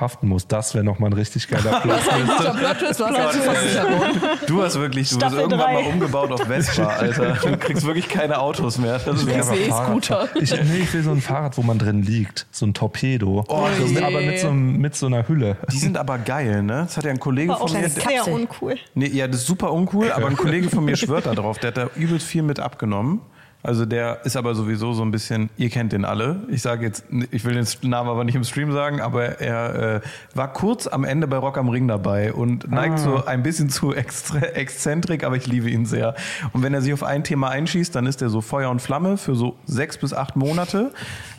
[0.00, 0.46] haften muss.
[0.46, 1.80] Das wäre nochmal ein richtig geiler.
[1.82, 4.02] Guter was als Versicherung.
[4.46, 5.82] Du hast wirklich, du wirst Staffel irgendwann drei.
[5.82, 7.32] mal umgebaut auf Vespa, Alter.
[7.34, 8.98] Du kriegst wirklich keine Autos mehr.
[8.98, 9.68] Das ist aber E-Scooter.
[9.72, 10.42] Fahrrad fahren.
[10.42, 12.46] Ich, nee, ich will so ein Fahrrad, wo man drin liegt.
[12.50, 13.44] So ein Torpedo.
[13.48, 14.02] Oh, so, je.
[14.02, 15.56] aber mit so, mit so einer Hülle.
[15.72, 16.82] die sind aber geil, ne?
[16.86, 17.88] Das hat ja ein Kollege auch von mir.
[17.88, 18.32] sehr Der, Kapsel.
[18.34, 18.76] uncool.
[18.94, 21.58] nee, ja, das ist super uncool, aber ein Kollege von mir schwört da drauf.
[21.58, 23.20] Der hat da übelst viel mit abgenommen.
[23.68, 26.40] Also der ist aber sowieso so ein bisschen, ihr kennt den alle.
[26.48, 30.00] Ich sage jetzt, ich will den Namen aber nicht im Stream sagen, aber er äh,
[30.32, 33.92] war kurz am Ende bei Rock am Ring dabei und neigt so ein bisschen zu
[33.94, 36.14] extra, exzentrik, aber ich liebe ihn sehr.
[36.54, 39.18] Und wenn er sich auf ein Thema einschießt, dann ist er so Feuer und Flamme
[39.18, 40.90] für so sechs bis acht Monate,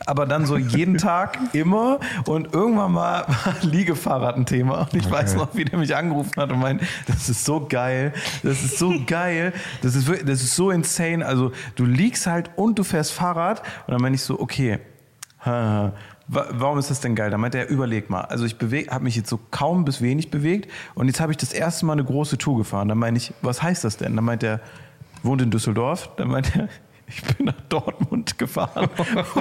[0.06, 5.10] aber dann so jeden Tag immer und irgendwann mal war Liegefahrrad ein Thema und ich
[5.10, 8.14] weiß noch, wie der mich angerufen hat und meint, das ist so geil,
[8.44, 12.52] das ist so geil, das ist wirklich, das ist so insane, also du liegst halt
[12.56, 13.62] und du fährst Fahrrad.
[13.88, 14.80] Und dann meine ich so, okay,
[15.44, 17.32] warum ist das denn geil?
[17.32, 18.56] Da meinte er, überleg mal, also ich
[18.90, 20.70] habe mich jetzt so kaum bis wenig bewegt.
[20.96, 23.64] Und jetzt habe ich das erste Mal eine große Tour gefahren, dann meine ich, was
[23.64, 24.16] heißt das denn?
[24.16, 24.60] Dann meint er,
[25.24, 26.68] wohnt in Düsseldorf, dann meint er,
[27.10, 28.90] ich bin nach Dortmund gefahren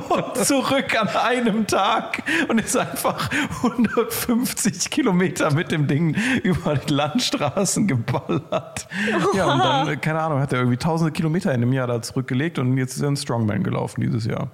[0.09, 3.31] und zurück an einem Tag und ist einfach
[3.63, 8.89] 150 Kilometer mit dem Ding über die Landstraßen geballert.
[9.35, 12.59] Ja, und dann, keine Ahnung, hat er irgendwie tausende Kilometer in einem Jahr da zurückgelegt
[12.59, 14.51] und jetzt ist er in Strongman gelaufen dieses Jahr.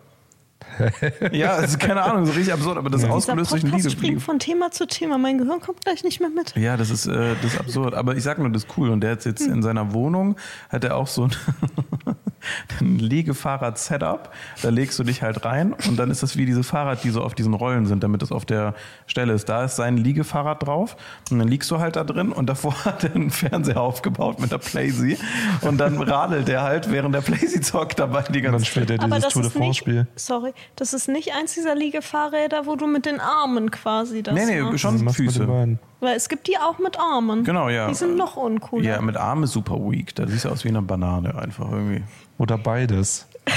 [1.32, 3.98] ja, also keine Ahnung, so richtig absurd, aber das ist Dieser ausgelöst durch ein Liegefliegen.
[3.98, 5.18] springt von Thema zu Thema.
[5.18, 6.54] Mein Gehirn kommt gleich nicht mehr mit.
[6.56, 7.94] Ja, das ist, äh, das ist absurd.
[7.94, 8.90] Aber ich sag nur, das ist cool.
[8.90, 10.36] Und der hat jetzt in seiner Wohnung,
[10.68, 11.30] hat er auch so ein,
[12.80, 14.30] ein Liegefahrrad-Setup.
[14.62, 17.22] Da legst du dich halt rein und dann ist das wie diese Fahrrad, die so
[17.22, 18.74] auf diesen Rollen sind, damit das auf der
[19.06, 19.48] Stelle ist.
[19.48, 20.96] Da ist sein Liegefahrrad drauf
[21.30, 24.52] und dann liegst du halt da drin und davor hat er einen Fernseher aufgebaut mit
[24.52, 25.18] der Playsee
[25.62, 28.90] und dann radelt er halt, während der Playsee zockt dabei die Und dann ganze spielt
[28.90, 30.06] er Aber dieses das Tour de ist nicht, France-Spiel.
[30.16, 34.46] sorry, das ist nicht eins dieser Liegefahrräder, wo du mit den Armen quasi das Nee,
[34.46, 34.80] nee, machst.
[34.80, 35.78] schon Füße.
[36.00, 37.44] Weil es gibt die auch mit Armen.
[37.44, 37.88] Genau, ja.
[37.88, 38.84] Die sind noch uncooler.
[38.84, 40.14] Ja, mit Arm ist super weak.
[40.14, 42.02] Da siehst du aus wie eine Banane einfach irgendwie.
[42.38, 43.26] Oder beides.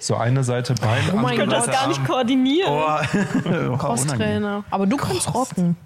[0.00, 2.06] So eine Seite Bein, mein ich könnte andere das gar nicht Arm.
[2.06, 2.70] koordinieren.
[2.72, 2.84] Oh,
[3.48, 3.78] unangenehm.
[3.78, 4.64] Crosstrainer.
[4.70, 5.76] Aber du kannst rocken.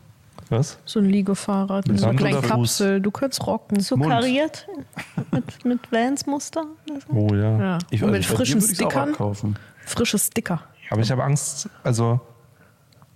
[0.51, 0.79] Was?
[0.85, 2.79] So ein Liegefahrrad mit so einer Hand kleinen oder Fuß?
[2.79, 3.01] Kapsel.
[3.01, 3.81] Du könntest rocken.
[3.81, 4.11] So Mund.
[4.11, 4.67] kariert
[5.31, 6.65] mit, mit Vans-Muster.
[7.09, 7.59] Oh ja.
[7.59, 7.79] Ja.
[7.89, 9.15] Ich Und weiß mit frischen würde ich's auch Stickern.
[9.93, 10.63] Frische Sticker.
[10.91, 12.21] Aber ich habe Angst, also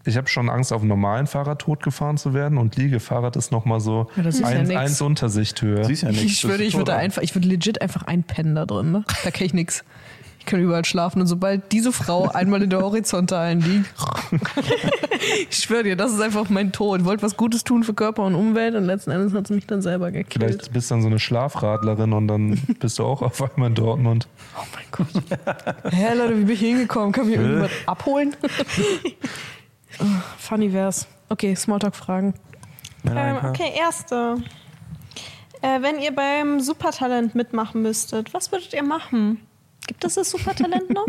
[0.05, 3.81] ich habe schon Angst, auf dem normalen Fahrrad totgefahren zu werden und Liegefahrrad ist nochmal
[3.81, 4.81] so Ja, das ist ja eins, nix.
[4.81, 5.85] eins Untersichthöhe.
[5.85, 6.25] Siehst ja nichts.
[6.25, 8.93] Ich das ich würde einfach, ich würde legit einfach einpennen da drin.
[8.93, 9.05] Ne?
[9.25, 9.85] Da kenne ich nichts.
[10.47, 13.93] Ich kann überall schlafen und sobald diese Frau einmal in der Horizontalen liegt,
[15.51, 17.01] ich schwöre dir, das ist einfach mein Tod.
[17.01, 19.67] Ich wollte was Gutes tun für Körper und Umwelt und letzten Endes hat sie mich
[19.67, 20.45] dann selber gekillt.
[20.53, 23.75] Vielleicht bist du dann so eine Schlafradlerin und dann bist du auch auf einmal in
[23.75, 24.29] Dortmund.
[24.57, 25.93] Oh mein Gott.
[25.93, 27.11] Hä, Leute, wie bin ich hingekommen?
[27.11, 28.37] Kann mich irgendjemand abholen?
[29.99, 30.05] Oh,
[30.39, 31.09] Funny wär's.
[31.29, 32.35] Okay, Smalltalk-Fragen.
[33.05, 34.37] Ähm, okay, erste.
[35.61, 39.41] Äh, wenn ihr beim Supertalent mitmachen müsstet, was würdet ihr machen?
[39.87, 41.07] Gibt es das Supertalent noch?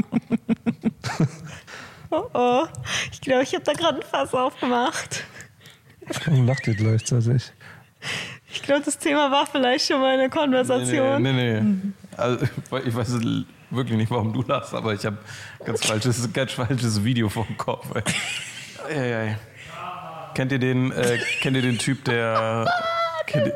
[2.11, 2.65] oh oh.
[3.11, 5.23] Ich glaube, ich habe da gerade ein Fass aufgemacht.
[6.25, 7.51] Warum lacht ihr gleichzeitig?
[8.49, 11.21] Ich glaube, das Thema war vielleicht schon mal in der Konversation.
[11.21, 11.93] Nee, nee, nee.
[12.15, 12.45] Also,
[12.85, 13.19] ich weiß
[13.69, 15.17] wirklich nicht, warum du lachst, aber ich habe
[15.65, 17.87] ganz falsches, ganz falsches Video vom Kopf.
[17.95, 18.03] Ey.
[18.97, 19.39] Ei, ei.
[20.33, 22.65] Kennt ihr den, äh, kennt ihr den Typ, der.
[23.27, 23.53] Kennt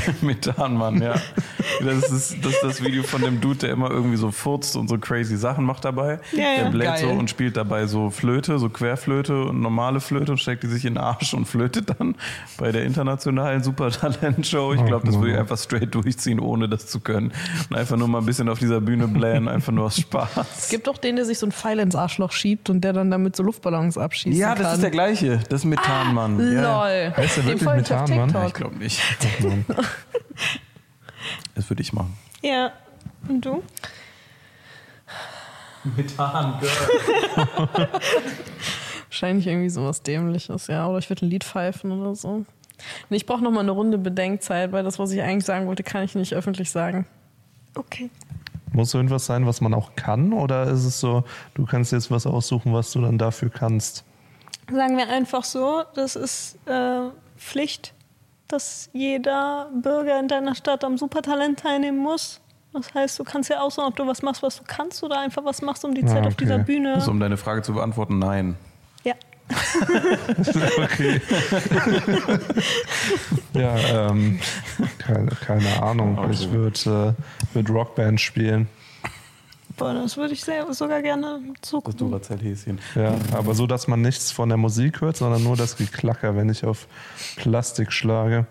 [0.22, 1.14] Methanmann, ja.
[1.84, 4.88] Das ist, das ist das Video von dem Dude, der immer irgendwie so furzt und
[4.88, 6.20] so crazy Sachen macht dabei.
[6.32, 6.62] Ja, ja.
[6.64, 10.62] Der bläht so und spielt dabei so Flöte, so Querflöte und normale Flöte und steckt
[10.62, 12.14] die sich in den Arsch und flötet dann
[12.58, 14.74] bei der internationalen Supertalent-Show.
[14.74, 17.32] Ich glaube, das würde ich einfach straight durchziehen, ohne das zu können.
[17.70, 20.68] Und einfach nur mal ein bisschen auf dieser Bühne blähen, einfach nur aus Es Spaß.
[20.70, 23.36] gibt doch den, der sich so ein Pfeil ins Arschloch schiebt und der dann damit
[23.36, 24.38] so Luftballons abschießt.
[24.38, 25.40] Ja, das ist der gleiche.
[25.48, 26.38] Das ist Methanmann.
[26.52, 26.82] ja.
[26.82, 27.16] Lol.
[27.16, 28.34] Heißt der wirklich Methanmann?
[28.46, 29.00] Ich glaube nicht.
[31.54, 32.16] Das würde ich machen.
[32.42, 32.72] Ja.
[33.28, 33.62] Und du?
[35.96, 37.88] Methan, Girl.
[39.08, 40.86] Wahrscheinlich irgendwie sowas Dämliches, ja.
[40.86, 42.44] Oder ich würde ein Lied pfeifen oder so.
[43.08, 45.82] Nee, ich brauche noch mal eine Runde Bedenkzeit, weil das, was ich eigentlich sagen wollte,
[45.82, 47.06] kann ich nicht öffentlich sagen.
[47.74, 48.10] Okay.
[48.72, 50.32] Muss irgendwas sein, was man auch kann?
[50.32, 51.24] Oder ist es so,
[51.54, 54.04] du kannst jetzt was aussuchen, was du dann dafür kannst?
[54.70, 57.94] Sagen wir einfach so, das ist äh, Pflicht,
[58.48, 62.40] dass jeder Bürger in deiner Stadt am Supertalent teilnehmen muss.
[62.72, 65.44] Das heißt, du kannst ja aussuchen, ob du was machst, was du kannst oder einfach
[65.44, 66.44] was machst um die Ah, Zeit auf okay.
[66.44, 66.94] dieser Bühne.
[66.94, 68.56] Also, um deine Frage zu beantworten, nein.
[69.04, 69.14] Ja.
[70.78, 71.20] Okay.
[73.54, 73.76] ja,
[74.10, 74.40] ähm,
[74.98, 76.18] keine, keine Ahnung.
[76.30, 78.68] Ich würde äh, würd Rockband spielen.
[79.76, 81.98] Boah, das würde ich sehr, sogar gerne Das zugucken.
[82.10, 82.78] Duracell-Häschen.
[82.94, 86.48] Ja, aber so, dass man nichts von der Musik hört, sondern nur das Geklacker, wenn
[86.48, 86.86] ich auf
[87.36, 88.46] Plastik schlage.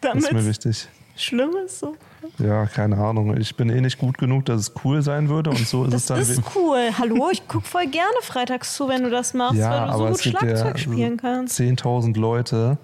[0.00, 0.88] Das ist mir Damit wichtig.
[1.16, 1.94] schlimm ist so.
[2.38, 3.36] Ja, keine Ahnung.
[3.36, 6.06] Ich bin eh nicht gut genug, dass es cool sein würde und so ist es
[6.06, 6.20] Das dann.
[6.20, 6.78] ist cool.
[6.98, 9.92] Hallo, ich gucke voll gerne freitags zu, wenn du das machst, ja, weil du so
[9.98, 11.60] aber gut es gibt Schlagzeug ja spielen kannst.
[11.60, 12.78] 10.000 Leute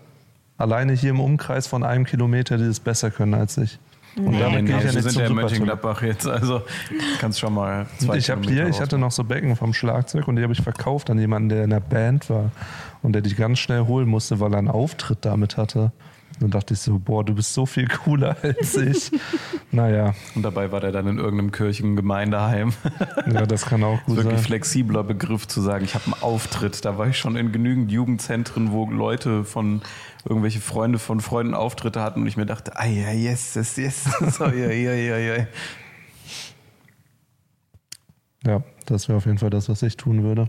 [0.59, 3.79] alleine hier im Umkreis von einem Kilometer, die das besser können als ich.
[4.17, 5.35] Und damit gehe ich ja wir nicht sind zum ja in Supertalent.
[5.35, 6.63] Mönchengladbach jetzt, also
[7.21, 10.37] kannst schon mal zwei Ich habe hier, ich hatte noch so Becken vom Schlagzeug und
[10.37, 12.51] die habe ich verkauft an jemanden, der in der Band war
[13.03, 15.93] und der die ganz schnell holen musste, weil er einen Auftritt damit hatte.
[16.41, 19.11] Dann dachte ich so, boah, du bist so viel cooler als ich.
[19.71, 22.73] naja, Und dabei war der dann in irgendeinem Kirchengemeindeheim.
[23.31, 24.45] ja, das kann auch gut Wirklich sein.
[24.45, 26.85] flexibler Begriff zu sagen, ich habe einen Auftritt.
[26.85, 29.83] Da war ich schon in genügend Jugendzentren, wo Leute von
[30.29, 34.05] irgendwelche Freunde von Freunden Auftritte hatten und ich mir dachte, ah ja, yes, yes, yes.
[34.39, 35.47] So, ja, ja, ja, ja.
[38.47, 40.49] Ja, das wäre auf jeden Fall das, was ich tun würde.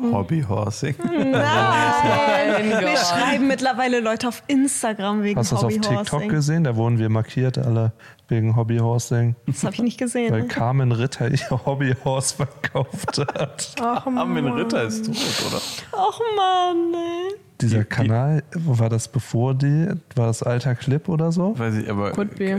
[0.00, 0.94] Hobbyhorsing.
[1.02, 1.32] Nein!
[1.32, 6.28] Mein Wir schreiben mittlerweile Leute auf Instagram wegen Hast du das auf TikTok Hobbyhorsing.
[6.28, 6.64] gesehen?
[6.64, 7.92] Da wurden wir markiert, alle
[8.28, 10.32] wegen Hobbyhorsing, Das habe ich nicht gesehen.
[10.32, 10.48] weil?
[10.48, 13.74] Carmen Ritter ihr Hobbyhorse verkauft hat.
[13.80, 15.16] Ach, Armin Ritter ist tot,
[15.48, 15.60] oder?
[15.92, 17.34] Ach Mann, ey.
[17.60, 21.58] Dieser Die- die- Kanal, war das bevor die, war das alter Clip oder so?
[21.58, 22.10] Weiß ich, aber.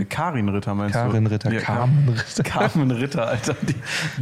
[0.09, 1.31] Karin Ritter meinst Karin du?
[1.31, 2.43] Ritter, Ja, Carmen Ritter.
[2.43, 3.55] Carmen Ritter, Alter.
[3.61, 3.75] Die,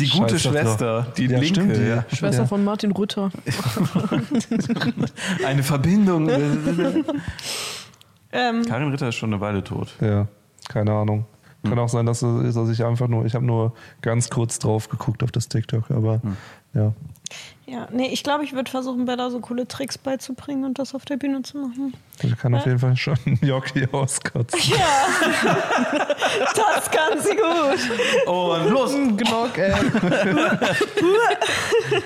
[0.03, 1.61] die gute Schwester, die Ja, linke.
[1.61, 1.81] stimmt, die.
[1.87, 2.03] ja.
[2.11, 2.47] Schwester Ja.
[2.47, 3.29] von Martin Rütter.
[5.45, 6.29] Eine Verbindung.
[8.37, 9.95] Ähm, Karin Ritter ist schon eine Weile tot.
[10.01, 10.27] Ja,
[10.67, 11.25] keine Ahnung.
[11.69, 15.23] Kann auch sein, dass, dass ich einfach nur, ich habe nur ganz kurz drauf geguckt
[15.23, 16.21] auf das TikTok, aber
[16.73, 16.91] ja.
[17.65, 21.05] ja, nee, ich glaube, ich würde versuchen, Bella so coole Tricks beizubringen und das auf
[21.05, 21.93] der Bühne zu machen.
[22.21, 24.59] Ich kann auf jeden Fall schon Gnocchi auskotzen.
[24.65, 24.75] Ja,
[26.55, 27.79] das kann sie gut.
[28.27, 28.91] Und los!
[28.93, 29.73] Genau, ey.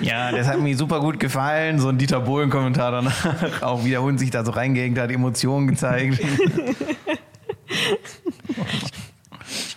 [0.00, 1.78] Ja, das hat mir super gut gefallen.
[1.78, 3.62] So ein Dieter Bohlen-Kommentar danach.
[3.62, 6.20] Auch wie der Hund sich da so reingehängt hat, Emotionen gezeigt.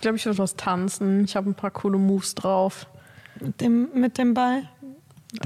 [0.04, 1.24] Ich glaube, ich würde was tanzen.
[1.24, 2.86] Ich habe ein paar coole Moves drauf.
[3.40, 4.64] Mit dem, mit dem Ball.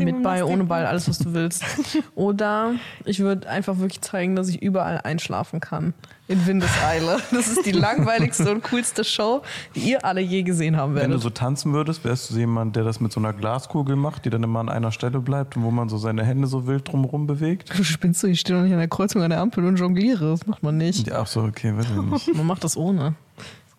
[0.01, 1.63] Mit Ball, ohne Ball, alles, was du willst.
[2.17, 5.95] Oder ich würde einfach wirklich zeigen, dass ich überall einschlafen kann.
[6.27, 7.19] In Windeseile.
[7.31, 9.43] Das ist die langweiligste und coolste Show,
[9.77, 11.23] die ihr alle je gesehen haben Wenn du werdet.
[11.23, 14.43] so tanzen würdest, wärst du jemand, der das mit so einer Glaskugel macht, die dann
[14.43, 17.79] immer an einer Stelle bleibt und wo man so seine Hände so wild drumherum bewegt?
[17.79, 20.33] Du spinnst du, ich stehe doch nicht an der Kreuzung an der Ampel und jongliere.
[20.33, 21.07] Das macht man nicht.
[21.07, 22.35] Ja, ach so, okay, weiß ich nicht.
[22.35, 23.15] Man macht das ohne.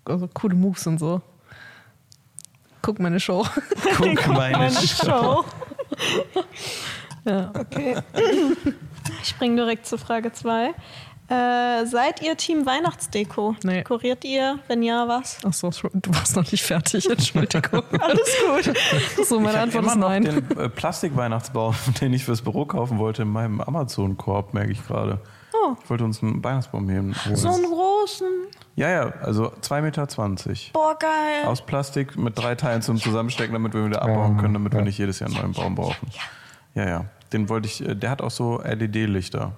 [0.10, 1.22] Also coole Moves und so.
[2.82, 3.46] Guck meine Show.
[3.98, 5.46] Guck meine Show.
[7.26, 7.52] Ja.
[7.58, 7.98] Okay.
[9.22, 10.74] Ich springe direkt zu Frage 2.
[11.30, 13.56] Äh, seid ihr Team Weihnachtsdeko?
[13.64, 13.78] Nee.
[13.78, 14.58] Dekoriert ihr?
[14.68, 15.38] Wenn ja, was?
[15.46, 17.08] Achso, du warst noch nicht fertig.
[17.08, 17.84] Entschuldigung.
[18.00, 18.76] Alles gut.
[19.28, 20.24] So, meine ich Antwort immer ist noch nein.
[20.24, 25.20] den äh, Plastikweihnachtsbaum, den ich fürs Büro kaufen wollte, in meinem Amazon-Korb, merke ich gerade.
[25.54, 25.76] Oh.
[25.84, 27.16] Ich wollte uns einen Weihnachtsbaum hier holen.
[27.36, 28.28] So einen großen.
[28.76, 30.08] Ja, ja, also 2,20 Meter.
[30.74, 31.46] Boah, geil.
[31.46, 34.98] Aus Plastik mit drei Teilen zum Zusammenstecken, damit wir wieder abbauen können, damit wir nicht
[34.98, 36.08] jedes Jahr einen neuen Baum brauchen.
[36.76, 37.06] Ja, ja.
[37.34, 39.54] Den wollte ich, äh, der hat auch so LED-Lichter.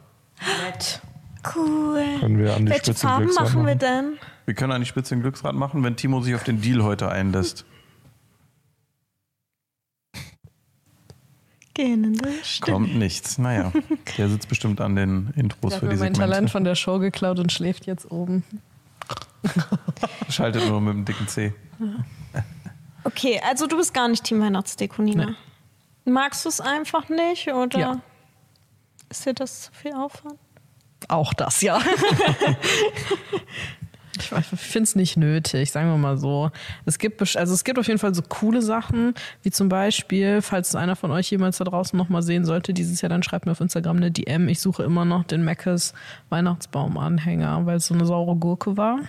[1.56, 2.04] Cool.
[2.20, 4.18] Können wir an die Welche Spitze Farben machen wir denn?
[4.46, 7.10] Wir können an die Spitze ein Glücksrad machen, wenn Timo sich auf den Deal heute
[7.10, 7.66] einlässt.
[11.74, 12.72] Gähnende Stimme.
[12.74, 13.38] Kommt nichts.
[13.38, 13.72] Naja,
[14.18, 16.20] der sitzt bestimmt an den Intros Ich für habe die mir mein Segmente.
[16.20, 18.44] Talent von der Show geklaut und schläft jetzt oben.
[20.30, 21.54] Schaltet nur mit dem dicken C.
[23.04, 25.36] Okay, also du bist gar nicht Team Weihnachtsdeko, Nina.
[26.06, 28.02] Magst du es einfach nicht oder Ja.
[29.10, 30.38] ist dir das zu viel Aufwand?
[31.08, 31.80] Auch das, ja.
[34.22, 36.52] Ich finde es nicht nötig, sagen wir mal so.
[36.86, 40.70] Es gibt, also es gibt auf jeden Fall so coole Sachen, wie zum Beispiel, falls
[40.70, 43.54] es einer von euch jemals da draußen nochmal sehen sollte, dieses Jahr, dann schreibt mir
[43.54, 44.48] auf Instagram eine DM.
[44.48, 45.94] Ich suche immer noch den Meckes
[46.30, 49.00] Weihnachtsbaumanhänger, weil es so eine saure Gurke war.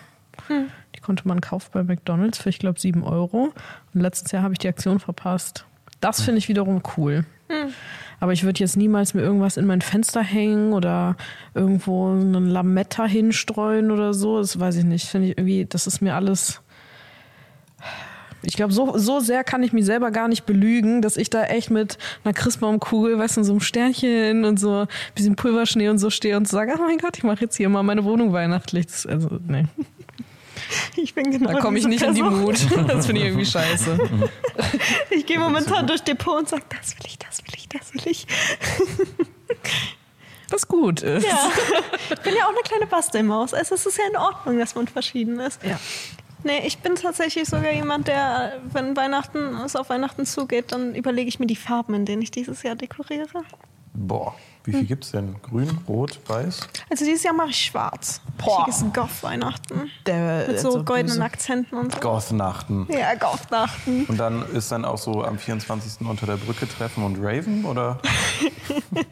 [0.94, 3.52] Die konnte man kaufen bei McDonalds für, ich glaube, 7 Euro.
[3.94, 5.66] Und letztes Jahr habe ich die Aktion verpasst.
[6.00, 7.24] Das finde ich wiederum cool.
[8.20, 11.16] Aber ich würde jetzt niemals mir irgendwas in mein Fenster hängen oder
[11.54, 14.38] irgendwo einen Lametta hinstreuen oder so.
[14.38, 15.06] Das weiß ich nicht.
[15.08, 16.60] Finde ich irgendwie, das ist mir alles.
[18.44, 21.44] Ich glaube, so, so sehr kann ich mich selber gar nicht belügen, dass ich da
[21.44, 25.98] echt mit einer Christbaumkugel, weißt du, so einem Sternchen und so ein bisschen Pulverschnee und
[25.98, 28.86] so stehe und sage, oh mein Gott, ich mache jetzt hier mal meine Wohnung weihnachtlich.
[28.86, 29.66] Das, also, nee.
[30.96, 32.40] Ich bin genau Da komme ich nicht in die Person.
[32.40, 32.66] Mut.
[32.88, 33.98] Das finde ich irgendwie scheiße.
[35.10, 37.41] Ich gehe momentan durch Depot und sage, das will ich, das
[37.72, 38.26] das will ich.
[40.50, 41.26] Was gut ist.
[41.26, 41.50] Ja.
[42.10, 43.54] Ich bin ja auch eine kleine Bastelmaus.
[43.54, 45.62] Also es ist ja in Ordnung, dass man verschieden ist.
[45.64, 45.78] Ja.
[46.44, 51.28] Nee, ich bin tatsächlich sogar jemand, der, wenn Weihnachten es auf Weihnachten zugeht, dann überlege
[51.28, 53.44] ich mir die Farben, in denen ich dieses Jahr dekoriere.
[53.94, 55.36] Boah, wie viel gibt's denn?
[55.42, 56.60] Grün, Rot, Weiß?
[56.88, 58.20] Also dieses Jahr mache ich schwarz.
[58.38, 58.64] Boah.
[58.64, 59.90] Schickes Goth-Weihnachten.
[60.46, 62.00] Mit so goldenen Akzenten und so.
[62.00, 62.86] Gothnachten.
[62.88, 64.06] Ja, Goth-Nachten.
[64.06, 66.06] Und dann ist dann auch so am 24.
[66.06, 67.98] unter der Brücke treffen und Raven oder?
[68.90, 69.06] Ein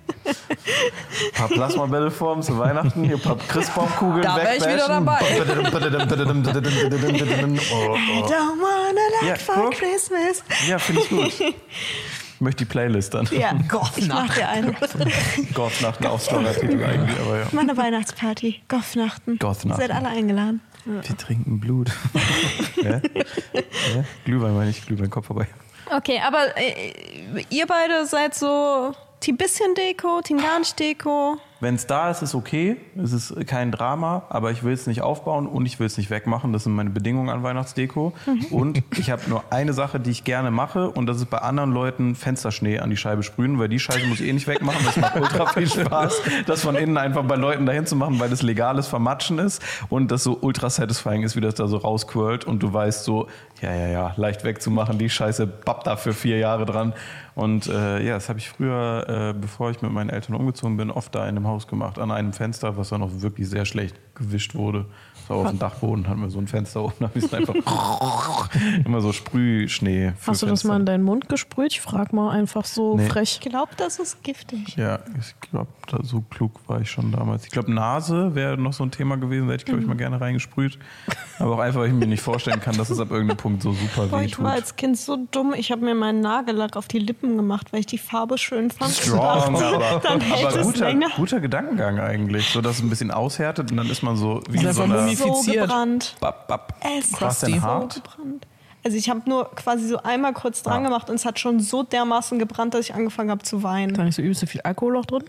[1.34, 5.18] paar Plasmabälle formen zu Weihnachten, hier ein paar Christbaumkugeln Da wär ich wieder dabei.
[7.72, 8.26] Oh, I oh.
[8.26, 9.72] don't wanna look Ja, for guck.
[9.72, 10.42] Christmas.
[10.68, 11.54] Ja, finde ich gut.
[12.40, 13.28] Ich möchte die Playlist dann.
[13.32, 13.52] Ja,
[13.96, 14.74] ich mach dir eine.
[15.52, 17.46] Gothnachten auch Titel eigentlich, aber ja.
[17.52, 18.62] Meine Weihnachtsparty.
[18.66, 19.38] Gothnachten.
[19.38, 19.68] Gothnachten.
[19.68, 20.62] Ihr seid alle eingeladen.
[20.86, 21.90] Wir trinken Blut.
[22.82, 22.92] ja?
[22.92, 24.04] Ja?
[24.24, 25.48] Glühwein meine ich, Glühwein, Kopf vorbei.
[25.94, 26.94] Okay, aber äh,
[27.50, 31.36] ihr beide seid so Team bisschen Deko, Team gar nicht Deko.
[31.60, 32.76] Wenn es da ist, ist okay.
[32.96, 36.10] Es ist kein Drama, aber ich will es nicht aufbauen und ich will es nicht
[36.10, 36.52] wegmachen.
[36.52, 38.14] Das sind meine Bedingungen an Weihnachtsdeko.
[38.50, 41.72] Und ich habe nur eine Sache, die ich gerne mache und das ist bei anderen
[41.72, 44.84] Leuten Fensterschnee an die Scheibe sprühen, weil die Scheiße muss ich eh nicht wegmachen.
[44.84, 48.30] Das macht ultra viel Spaß, das von innen einfach bei Leuten dahin zu machen, weil
[48.30, 52.44] das legales Vermatschen ist und das so ultra satisfying ist, wie das da so rausquirlt
[52.44, 53.28] und du weißt so,
[53.60, 56.94] ja, ja, ja, leicht wegzumachen, die Scheiße babbt da für vier Jahre dran.
[57.34, 60.90] Und äh, ja, das habe ich früher, äh, bevor ich mit meinen Eltern umgezogen bin,
[60.90, 63.96] oft da in einem Haus gemacht, an einem Fenster, was dann auch wirklich sehr schlecht
[64.14, 64.86] gewischt wurde.
[65.30, 67.54] So auf dem Dachboden hatten wir so ein Fenster oben, da habe ich es einfach
[68.84, 70.12] immer so Sprühschnee.
[70.26, 70.68] Hast du das Fenster.
[70.68, 71.72] mal in deinen Mund gesprüht?
[71.72, 73.06] Ich frag mal einfach so Nee.
[73.08, 73.38] frech.
[73.40, 74.76] Ich glaube, das ist giftig.
[74.76, 75.68] Ja, ich glaube,
[76.02, 77.44] so klug war ich schon damals.
[77.44, 79.96] Ich glaube, Nase wäre noch so ein Thema gewesen, da hätte ich, glaube ich, mal
[79.96, 80.78] gerne reingesprüht.
[81.38, 83.72] Aber auch einfach, weil ich mir nicht vorstellen kann, dass es ab irgendeinem Punkt so
[83.72, 85.54] super Boah, weh ich war als Kind so dumm.
[85.56, 88.90] Ich habe mir meinen Nagellack auf die Lippen gemacht, weil ich die Farbe schön fand.
[88.92, 92.50] Strong, dachte, aber, dann hält aber es guter, guter Gedankengang eigentlich.
[92.50, 94.82] So, dass es ein bisschen aushärtet und dann ist man so wie in Ist so
[94.82, 95.06] einer...
[95.28, 95.62] Infiziert.
[95.66, 96.16] gebrannt.
[96.20, 96.74] Bap, bap.
[96.80, 97.94] Es denn so hart?
[97.96, 98.46] gebrannt.
[98.82, 100.88] Also ich habe nur quasi so einmal kurz dran Ja.
[100.88, 103.92] gemacht und es hat schon so dermaßen gebrannt, dass ich angefangen habe zu weinen.
[103.94, 105.24] Da nicht so übelst viel Alkohol auch drin?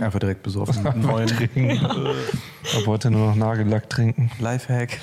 [0.00, 0.82] Einfach direkt besoffen.
[0.82, 1.28] mit Neuen
[2.62, 4.30] Ich wollte nur noch Nagellack trinken.
[4.40, 4.98] Lifehack.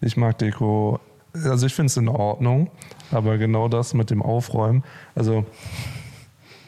[0.00, 0.98] Ich mag Deko,
[1.32, 2.70] also ich finde es in Ordnung,
[3.12, 4.82] aber genau das mit dem Aufräumen.
[5.14, 5.44] Also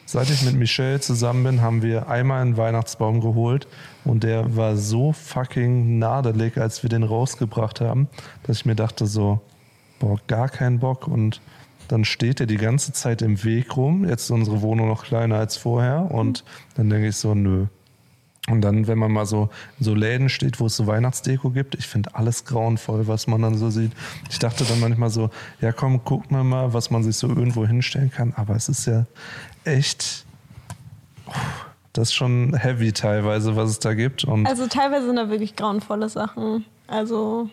[0.05, 3.67] seit ich mit Michelle zusammen bin, haben wir einmal einen Weihnachtsbaum geholt
[4.05, 8.07] und der war so fucking nadelig, als wir den rausgebracht haben,
[8.43, 9.41] dass ich mir dachte so,
[9.99, 11.41] boah, gar keinen Bock und
[11.87, 14.07] dann steht er die ganze Zeit im Weg rum.
[14.07, 16.43] Jetzt ist unsere Wohnung noch kleiner als vorher und
[16.75, 17.67] dann denke ich so, nö,
[18.47, 21.73] und dann, wenn man mal so in so Läden steht, wo es so Weihnachtsdeko gibt,
[21.75, 23.91] ich finde alles grauenvoll, was man dann so sieht.
[24.29, 27.65] Ich dachte dann manchmal so, ja komm, guck mal mal, was man sich so irgendwo
[27.65, 28.33] hinstellen kann.
[28.35, 29.07] Aber es ist ja
[29.63, 30.24] echt,
[31.97, 34.25] das ist schon heavy teilweise, was es da gibt.
[34.25, 36.65] Und Also teilweise sind da wirklich grauenvolle Sachen.
[36.87, 37.49] Also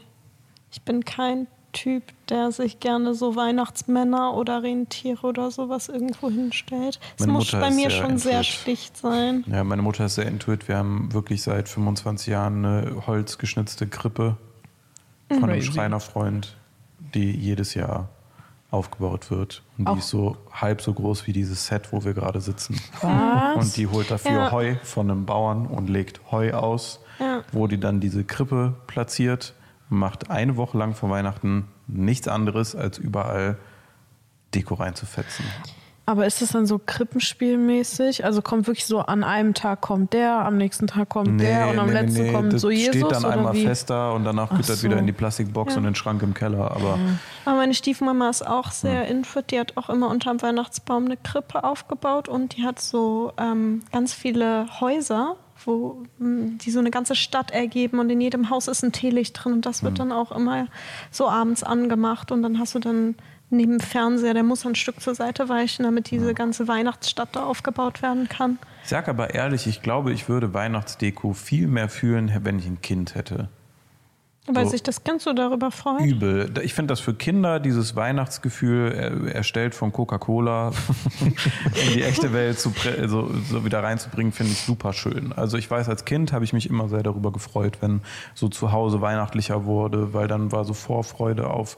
[0.72, 6.98] ich bin kein Typ, der sich gerne so Weihnachtsmänner oder Rentiere oder sowas irgendwo hinstellt.
[7.18, 8.46] Es muss Mutter bei mir sehr schon sehr intuit.
[8.46, 9.44] schlicht sein.
[9.46, 10.68] Ja, meine Mutter ist sehr intuit.
[10.68, 14.36] Wir haben wirklich seit 25 Jahren eine holzgeschnitzte Krippe
[15.28, 15.72] von einem Crazy.
[15.72, 16.56] Schreinerfreund,
[17.14, 18.08] die jedes Jahr
[18.72, 19.62] aufgebaut wird.
[19.78, 22.80] Und die Auch- ist so halb so groß wie dieses Set, wo wir gerade sitzen.
[23.02, 23.56] Was?
[23.56, 24.50] Und die holt dafür Ja.
[24.50, 27.42] Heu von einem Bauern und legt Heu aus, Ja.
[27.52, 29.54] wo die dann diese Krippe platziert,
[29.88, 33.58] macht eine Woche lang vor Weihnachten nichts anderes, als überall
[34.54, 35.44] Deko reinzufetzen.
[36.04, 38.24] Aber ist das dann so Krippenspielmäßig?
[38.24, 41.78] Also kommt wirklich so an einem Tag kommt der, am nächsten Tag kommt der und
[41.78, 43.64] am nee, letzten nee, kommt das so Jesus steht dann oder einmal wie?
[43.64, 44.88] fest da und danach geht Ach das so.
[44.88, 45.78] wieder in die Plastikbox Ja.
[45.78, 46.70] und in den Schrank im Keller.
[46.72, 46.98] Aber
[47.44, 49.50] Aber meine Stiefmama ist auch sehr infit.
[49.52, 54.12] Die hat auch immer unterm Weihnachtsbaum eine Krippe aufgebaut und die hat so ähm, ganz
[54.12, 58.82] viele Häuser, wo mh, die so eine ganze Stadt ergeben und in jedem Haus ist
[58.82, 60.66] ein Teelicht drin und das wird dann auch immer
[61.12, 63.14] so abends angemacht und dann hast du dann
[63.52, 67.44] neben dem Fernseher, der muss ein Stück zur Seite weichen, damit diese ganze Weihnachtsstadt da
[67.44, 68.58] aufgebaut werden kann.
[68.82, 72.80] ich sag aber ehrlich, ich glaube, ich würde Weihnachtsdeko viel mehr fühlen, wenn ich ein
[72.82, 73.48] Kind hätte.
[74.48, 74.72] Weil So.
[74.72, 76.00] sich das Kind so darüber freut.
[76.04, 76.52] Übel.
[76.64, 80.72] Ich finde das für Kinder, dieses Weihnachtsgefühl, er- erstellt von Coca-Cola,
[81.20, 82.72] in die echte Welt so,
[83.06, 85.32] so wieder reinzubringen, finde ich super schön.
[85.32, 88.00] Also ich weiß, als Kind habe ich mich immer sehr darüber gefreut, wenn
[88.34, 91.76] so zu Hause weihnachtlicher wurde, weil dann war so Vorfreude auf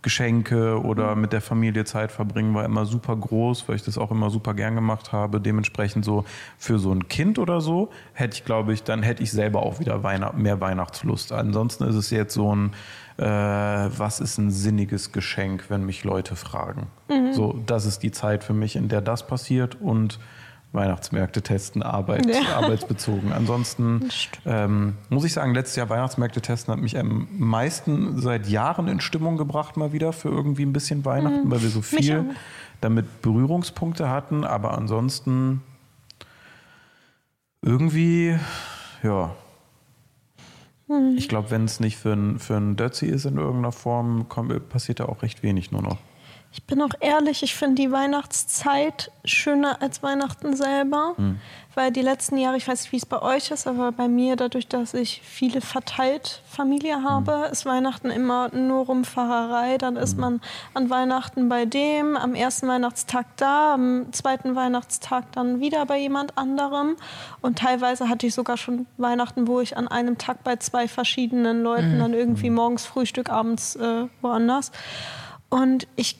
[0.00, 4.12] Geschenke oder mit der Familie Zeit verbringen war immer super groß, weil ich das auch
[4.12, 5.40] immer super gern gemacht habe.
[5.40, 6.24] Dementsprechend so
[6.56, 9.80] für so ein Kind oder so hätte ich, glaube ich, dann hätte ich selber auch
[9.80, 11.32] wieder Weihnacht, mehr Weihnachtslust.
[11.32, 12.72] Ansonsten ist es jetzt so ein,
[13.16, 16.86] äh, was ist ein sinniges Geschenk, wenn mich Leute fragen.
[17.32, 20.20] So, das ist die Zeit für mich, in der das passiert und
[20.72, 22.56] Weihnachtsmärkte testen, Arbeit, Ja.
[22.56, 23.32] arbeitsbezogen.
[23.32, 24.08] Ansonsten
[24.44, 29.00] ähm, muss ich sagen, letztes Jahr Weihnachtsmärkte testen hat mich am meisten seit Jahren in
[29.00, 32.34] Stimmung gebracht, mal wieder für irgendwie ein bisschen Weihnachten, weil wir so viel
[32.80, 34.44] damit Berührungspunkte hatten.
[34.44, 35.62] Aber ansonsten
[37.62, 38.36] irgendwie,
[39.02, 39.34] ja.
[41.16, 44.70] Ich glaube, wenn es nicht für ein, für ein Dötzi ist in irgendeiner Form, kommt,
[44.70, 45.98] passiert da auch recht wenig nur noch.
[46.50, 51.14] Ich bin auch ehrlich, ich finde die Weihnachtszeit schöner als Weihnachten selber.
[51.74, 54.34] Weil die letzten Jahre, ich weiß nicht, wie es bei euch ist, aber bei mir,
[54.34, 59.78] dadurch, dass ich viele verteilt Familie habe, ist Weihnachten immer nur Rumfahrerei.
[59.78, 60.40] Dann ist man
[60.74, 66.36] an Weihnachten bei dem, am ersten Weihnachtstag da, am zweiten Weihnachtstag dann wieder bei jemand
[66.36, 66.96] anderem.
[67.42, 71.62] Und teilweise hatte ich sogar schon Weihnachten, wo ich an einem Tag bei zwei verschiedenen
[71.62, 74.72] Leuten dann irgendwie morgens Frühstück, abends äh, woanders.
[75.48, 76.16] Und ich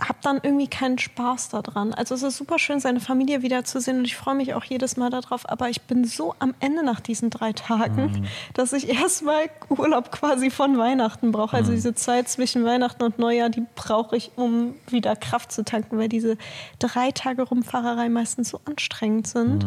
[0.00, 1.94] habe dann irgendwie keinen Spaß daran.
[1.94, 5.10] Also es ist super schön, seine Familie wiederzusehen und ich freue mich auch jedes Mal
[5.10, 5.48] darauf.
[5.48, 10.50] Aber ich bin so am Ende nach diesen drei Tagen, dass ich erstmal Urlaub quasi
[10.50, 11.56] von Weihnachten brauche.
[11.56, 15.96] Also diese Zeit zwischen Weihnachten und Neujahr, die brauche ich, um wieder Kraft zu tanken,
[15.96, 16.36] weil diese
[16.80, 19.64] drei Tage Rumfahrerei meistens so anstrengend sind.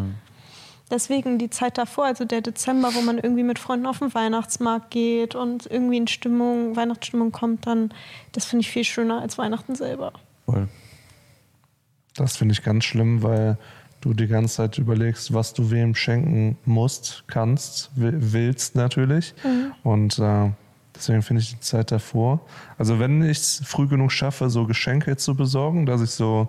[0.89, 4.89] Deswegen die Zeit davor, also der Dezember, wo man irgendwie mit Freunden auf den Weihnachtsmarkt
[4.91, 7.93] geht und irgendwie in Stimmung, Weihnachtsstimmung kommt, dann,
[8.31, 10.13] das finde ich viel schöner als Weihnachten selber.
[10.45, 10.69] Voll.
[12.15, 13.57] Das finde ich ganz schlimm, weil
[13.99, 19.33] du die ganze Zeit überlegst, was du wem schenken musst, kannst, wi- willst natürlich.
[19.83, 20.51] Und äh,
[20.95, 22.39] deswegen finde ich die Zeit davor.
[22.77, 26.47] Also wenn ich es früh genug schaffe, so Geschenke zu besorgen, dass ich so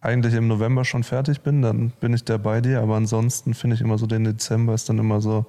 [0.00, 2.80] eigentlich im November schon fertig bin, dann bin ich da bei dir.
[2.80, 5.46] Aber ansonsten finde ich immer so, den Dezember ist dann immer so,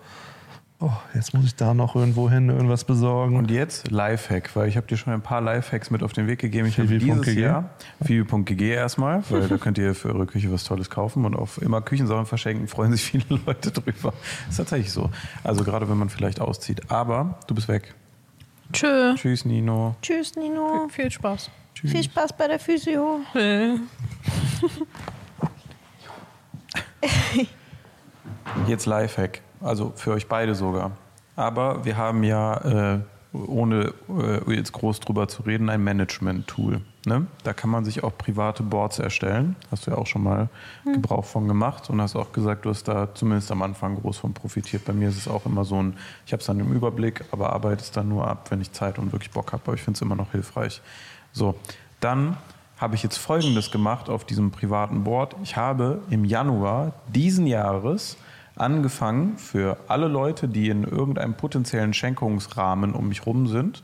[0.80, 3.36] oh, jetzt muss ich da noch irgendwo hin, irgendwas besorgen.
[3.36, 6.40] Und jetzt Lifehack, weil ich habe dir schon ein paar Lifehacks mit auf den Weg
[6.40, 6.68] gegeben.
[6.68, 7.70] Ich habe dieses Jahr
[8.02, 11.82] Fibi.gg erstmal, weil da könnt ihr für eure Küche was Tolles kaufen und auf immer
[11.82, 14.14] Küchensachen verschenken, freuen sich viele Leute drüber.
[14.50, 15.10] ist tatsächlich so.
[15.44, 16.90] Also gerade wenn man vielleicht auszieht.
[16.90, 17.94] Aber du bist weg.
[18.72, 19.16] Tschö.
[19.16, 19.96] Tschüss, Nino.
[20.02, 20.88] Tschüss, Nino.
[20.90, 21.50] Viel Spaß.
[21.80, 21.92] Tschüss.
[21.92, 23.22] Viel Spaß bei der Physio.
[28.68, 29.42] Jetzt Lifehack.
[29.62, 30.92] Also für euch beide sogar.
[31.38, 33.00] Aber wir haben ja äh,
[33.32, 36.82] ohne äh, jetzt groß drüber zu reden, ein Management-Tool.
[37.06, 37.28] Ne?
[37.44, 39.56] Da kann man sich auch private Boards erstellen.
[39.72, 40.50] Hast du ja auch schon mal
[40.84, 44.34] Gebrauch von gemacht und hast auch gesagt, du hast da zumindest am Anfang groß von
[44.34, 44.84] profitiert.
[44.84, 47.54] Bei mir ist es auch immer so ein, ich habe es dann im Überblick, aber
[47.54, 49.64] arbeite es dann nur ab, wenn ich Zeit und wirklich Bock habe.
[49.66, 50.82] Aber ich finde es immer noch hilfreich.
[51.40, 51.56] So,
[52.02, 52.36] dann
[52.78, 55.38] habe ich jetzt Folgendes gemacht auf diesem privaten Board.
[55.42, 58.18] Ich habe im Januar diesen Jahres
[58.58, 63.84] angefangen, für alle Leute, die in irgendeinem potenziellen Schenkungsrahmen um mich rum sind,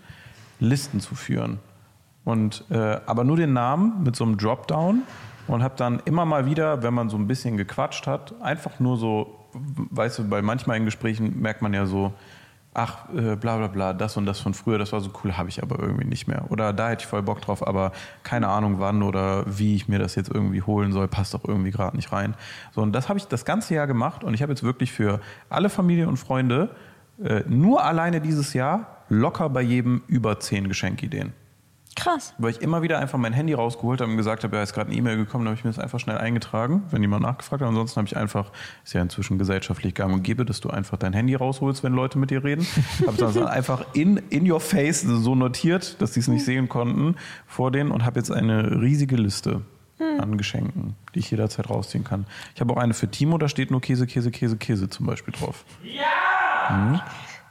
[0.59, 1.59] Listen zu führen.
[2.25, 5.03] Und, äh, aber nur den Namen mit so einem Dropdown
[5.47, 8.97] und habe dann immer mal wieder, wenn man so ein bisschen gequatscht hat, einfach nur
[8.97, 9.47] so,
[9.91, 12.11] weißt du, bei manchmal in Gesprächen merkt man ja so,
[12.75, 15.49] ach, äh, bla bla bla, das und das von früher, das war so cool, habe
[15.49, 16.45] ich aber irgendwie nicht mehr.
[16.49, 19.97] Oder da hätte ich voll Bock drauf, aber keine Ahnung wann oder wie ich mir
[19.97, 22.35] das jetzt irgendwie holen soll, passt doch irgendwie gerade nicht rein.
[22.73, 25.21] So, und das habe ich das ganze Jahr gemacht und ich habe jetzt wirklich für
[25.49, 26.69] alle Familie und Freunde
[27.23, 31.33] äh, nur alleine dieses Jahr locker bei jedem über zehn Geschenkideen.
[31.95, 32.33] Krass.
[32.37, 34.89] Weil ich immer wieder einfach mein Handy rausgeholt habe und gesagt habe, ja, ist gerade
[34.89, 37.69] eine E-Mail gekommen, dann habe ich mir das einfach schnell eingetragen, wenn jemand nachgefragt hat.
[37.69, 38.51] Ansonsten habe ich einfach,
[38.83, 42.17] ist ja inzwischen gesellschaftlich gang und gäbe, dass du einfach dein Handy rausholst, wenn Leute
[42.17, 42.67] mit dir reden.
[43.07, 46.67] habe es dann einfach in, in your face so notiert, dass sie es nicht sehen
[46.67, 47.15] konnten
[47.47, 49.61] vor denen und habe jetzt eine riesige Liste
[49.99, 52.25] an Geschenken, die ich jederzeit rausziehen kann.
[52.53, 55.33] Ich habe auch eine für Timo, da steht nur Käse, Käse, Käse, Käse zum Beispiel
[55.33, 55.63] drauf.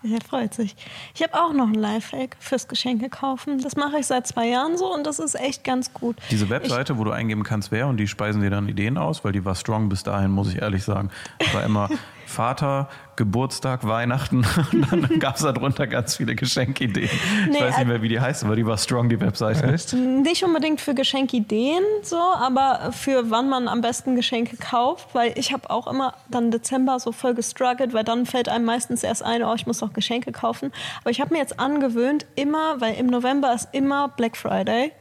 [0.04, 0.76] Er freut sich.
[1.14, 3.62] Ich habe auch noch ein Lifehack fürs Geschenke kaufen.
[3.62, 6.16] Das mache ich seit zwei Jahren so und das ist echt ganz gut.
[6.30, 9.32] Diese Webseite, wo du eingeben kannst, wer und die speisen dir dann Ideen aus, weil
[9.32, 11.10] die war strong bis dahin, muss ich ehrlich sagen.
[11.52, 11.88] War immer
[12.26, 17.04] Vater, Geburtstag, Weihnachten und dann gab es da drunter ganz viele Geschenkideen.
[17.04, 19.72] ich Nee, weiß nicht äh, mehr, wie die heißt, aber die war strong, die Webseite.
[19.72, 19.92] Echt?
[19.92, 25.52] Nicht unbedingt für Geschenkideen so, aber für wann man am besten Geschenke kauft, weil ich
[25.52, 29.42] habe auch immer dann Dezember so voll gestruggelt, weil dann fällt einem meistens erst ein,
[29.42, 30.72] oh, ich muss doch Geschenke kaufen.
[31.00, 34.92] Aber ich habe mir jetzt angewöhnt, immer, weil im November ist immer Black Friday,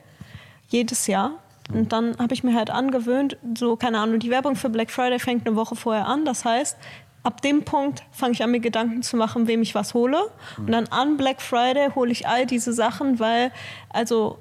[0.69, 1.31] jedes Jahr.
[1.71, 5.17] Und dann habe ich mir halt angewöhnt, so, keine Ahnung, die Werbung für Black Friday
[5.17, 6.25] fängt eine Woche vorher an.
[6.25, 6.77] Das heißt,
[7.23, 10.17] ab dem Punkt fange ich an, mir Gedanken zu machen, wem ich was hole.
[10.57, 13.51] Und dann an Black Friday hole ich all diese Sachen, weil,
[13.89, 14.37] also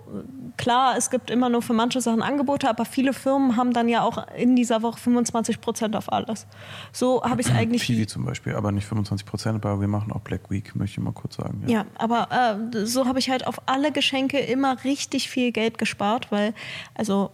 [0.57, 4.03] klar, es gibt immer nur für manche Sachen Angebote, aber viele Firmen haben dann ja
[4.03, 6.47] auch in dieser Woche 25 Prozent auf alles.
[6.91, 7.83] So habe ich es eigentlich.
[7.83, 11.05] Piwi zum Beispiel, aber nicht 25 Prozent, aber wir machen auch Black Week, möchte ich
[11.05, 11.63] mal kurz sagen.
[11.69, 12.29] Ja, aber
[12.75, 16.53] äh, so habe ich halt auf alle Geschenke immer richtig viel Geld gespart, weil,
[16.95, 17.31] also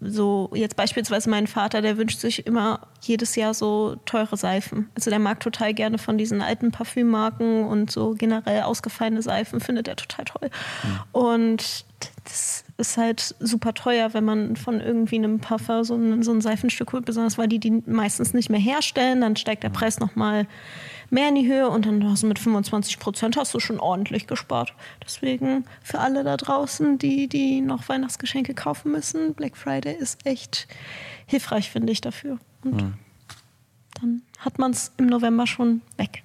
[0.00, 4.88] so jetzt beispielsweise mein Vater, der wünscht sich immer jedes Jahr so teure Seifen.
[4.94, 9.88] Also der mag total gerne von diesen alten Parfümmarken und so generell ausgefallene Seifen, findet
[9.88, 10.50] er total toll.
[11.10, 11.84] Und
[12.24, 16.40] das ist halt super teuer, wenn man von irgendwie einem Parfum so ein, so ein
[16.40, 19.20] Seifenstück holt, besonders weil die die meistens nicht mehr herstellen.
[19.20, 20.46] Dann steigt der Preis nochmal
[21.10, 24.26] mehr in die Höhe und dann hast du mit 25 Prozent hast du schon ordentlich
[24.26, 24.74] gespart.
[25.04, 30.68] Deswegen für alle da draußen, die, die noch Weihnachtsgeschenke kaufen müssen, Black Friday ist echt
[31.26, 32.38] hilfreich, finde ich, dafür.
[32.62, 32.94] Und
[34.00, 36.22] dann hat man es im November schon weg.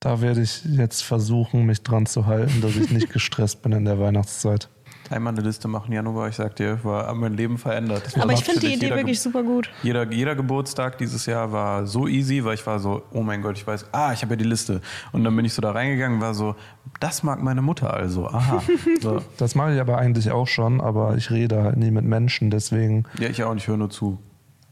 [0.00, 3.84] Da werde ich jetzt versuchen, mich dran zu halten, dass ich nicht gestresst bin in
[3.84, 4.68] der Weihnachtszeit.
[5.10, 8.04] Einmal eine Liste machen, Januar, ich sag dir, war mein Leben verändert.
[8.06, 9.70] Das Aber ich finde die Idee wirklich super gut.
[9.82, 13.56] Jeder, jeder Geburtstag dieses Jahr war so easy, weil ich war so, oh mein Gott,
[13.56, 14.80] ich weiß, ah, ich habe ja die Liste.
[15.12, 16.56] Und dann bin ich so da reingegangen, war so,
[17.00, 18.62] das mag meine Mutter also, aha.
[19.00, 19.22] So.
[19.38, 23.04] Das mache ich aber eigentlich auch schon, aber ich rede halt nie mit Menschen, deswegen,
[23.18, 24.18] Ja, ich auch nicht, höre nur zu.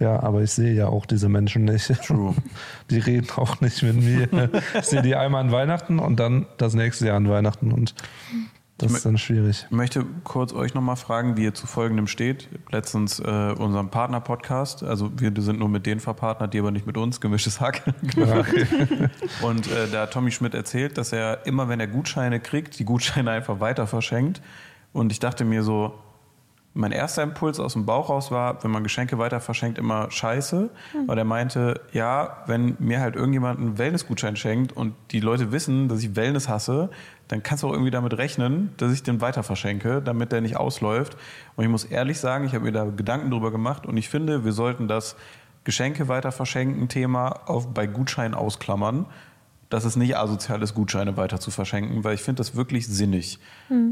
[0.00, 1.86] ja, aber ich sehe ja auch diese Menschen nicht.
[2.06, 2.34] True.
[2.90, 4.50] Die reden auch nicht mit mir.
[4.78, 7.94] Ich sehe die einmal an Weihnachten und dann das nächste Jahr an Weihnachten und
[8.78, 9.64] das ist dann schwierig.
[9.70, 12.48] Ich möchte kurz euch nochmal fragen, wie ihr zu folgendem steht.
[12.70, 16.98] Letztens äh, unserem Partner-Podcast, also wir sind nur mit denen verpartnert, die aber nicht mit
[16.98, 17.82] uns, gemischtes Hack.
[18.16, 18.44] Ja.
[19.42, 22.84] Und äh, da hat Tommy Schmidt erzählt, dass er immer, wenn er Gutscheine kriegt, die
[22.84, 24.40] Gutscheine einfach weiter verschenkt.
[24.92, 25.94] Und ich dachte mir so,
[26.76, 30.70] mein erster Impuls aus dem Bauch raus war, wenn man Geschenke weiter verschenkt, immer scheiße.
[31.06, 35.88] Weil er meinte, ja, wenn mir halt irgendjemand einen Wellnessgutschein schenkt und die Leute wissen,
[35.88, 36.90] dass ich Wellness hasse,
[37.28, 40.56] dann kannst du auch irgendwie damit rechnen, dass ich den weiter verschenke, damit der nicht
[40.56, 41.16] ausläuft.
[41.56, 44.44] Und ich muss ehrlich sagen, ich habe mir da Gedanken drüber gemacht und ich finde,
[44.44, 45.16] wir sollten das
[45.64, 49.06] Geschenke weiter verschenken Thema auf, bei Gutscheinen ausklammern.
[49.68, 53.38] Dass es nicht asozial ist, Gutscheine weiter zu verschenken, weil ich finde das wirklich sinnig.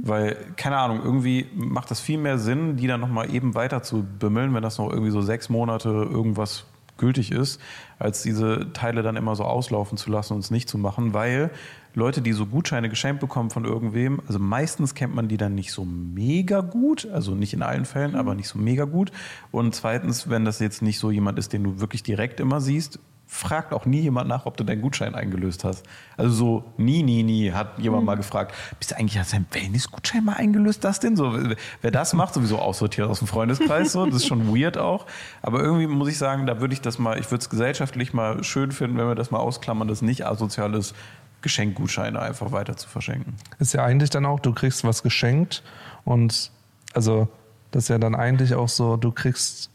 [0.07, 4.05] Weil, keine Ahnung, irgendwie macht das viel mehr Sinn, die dann nochmal eben weiter zu
[4.05, 6.67] bimmeln, wenn das noch irgendwie so sechs Monate irgendwas
[6.97, 7.61] gültig ist,
[7.99, 11.51] als diese Teile dann immer so auslaufen zu lassen und es nicht zu machen, weil
[11.95, 15.73] Leute, die so Gutscheine geschenkt bekommen von irgendwem, also meistens kennt man die dann nicht
[15.73, 19.13] so mega gut, also nicht in allen Fällen, aber nicht so mega gut.
[19.53, 22.99] Und zweitens, wenn das jetzt nicht so jemand ist, den du wirklich direkt immer siehst,
[23.35, 25.85] fragt auch nie jemand nach, ob du deinen Gutschein eingelöst hast.
[26.17, 28.07] Also so nie, nie, nie hat jemand Hm.
[28.07, 30.85] mal gefragt, bist du eigentlich hast du deinen Wellness-Gutschein mal eingelöst?
[30.85, 31.37] Das denn so?
[31.83, 33.91] Wer das macht, sowieso aussortiert aus dem Freundeskreis.
[33.91, 34.07] So.
[34.07, 35.07] Das ist schon weird auch.
[35.43, 38.45] Aber irgendwie muss ich sagen, da würde ich das mal, ich würde es gesellschaftlich mal
[38.45, 40.95] schön finden, wenn wir das mal ausklammern, das nicht asozial ist,
[41.43, 43.35] Geschenkgutscheine einfach weiter zu verschenken.
[43.59, 45.65] Ist ja eigentlich dann auch, du kriegst was geschenkt
[46.05, 46.53] und
[46.95, 47.27] also
[47.73, 49.71] das ist ja dann eigentlich auch so, du kriegst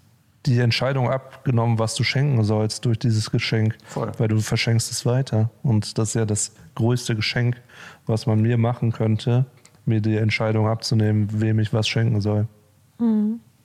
[0.45, 4.11] die Entscheidung abgenommen, was du schenken sollst durch dieses Geschenk, Voll.
[4.17, 5.49] weil du verschenkst es weiter.
[5.63, 7.61] Und das ist ja das größte Geschenk,
[8.05, 9.45] was man mir machen könnte,
[9.85, 12.47] mir die Entscheidung abzunehmen, wem ich was schenken soll.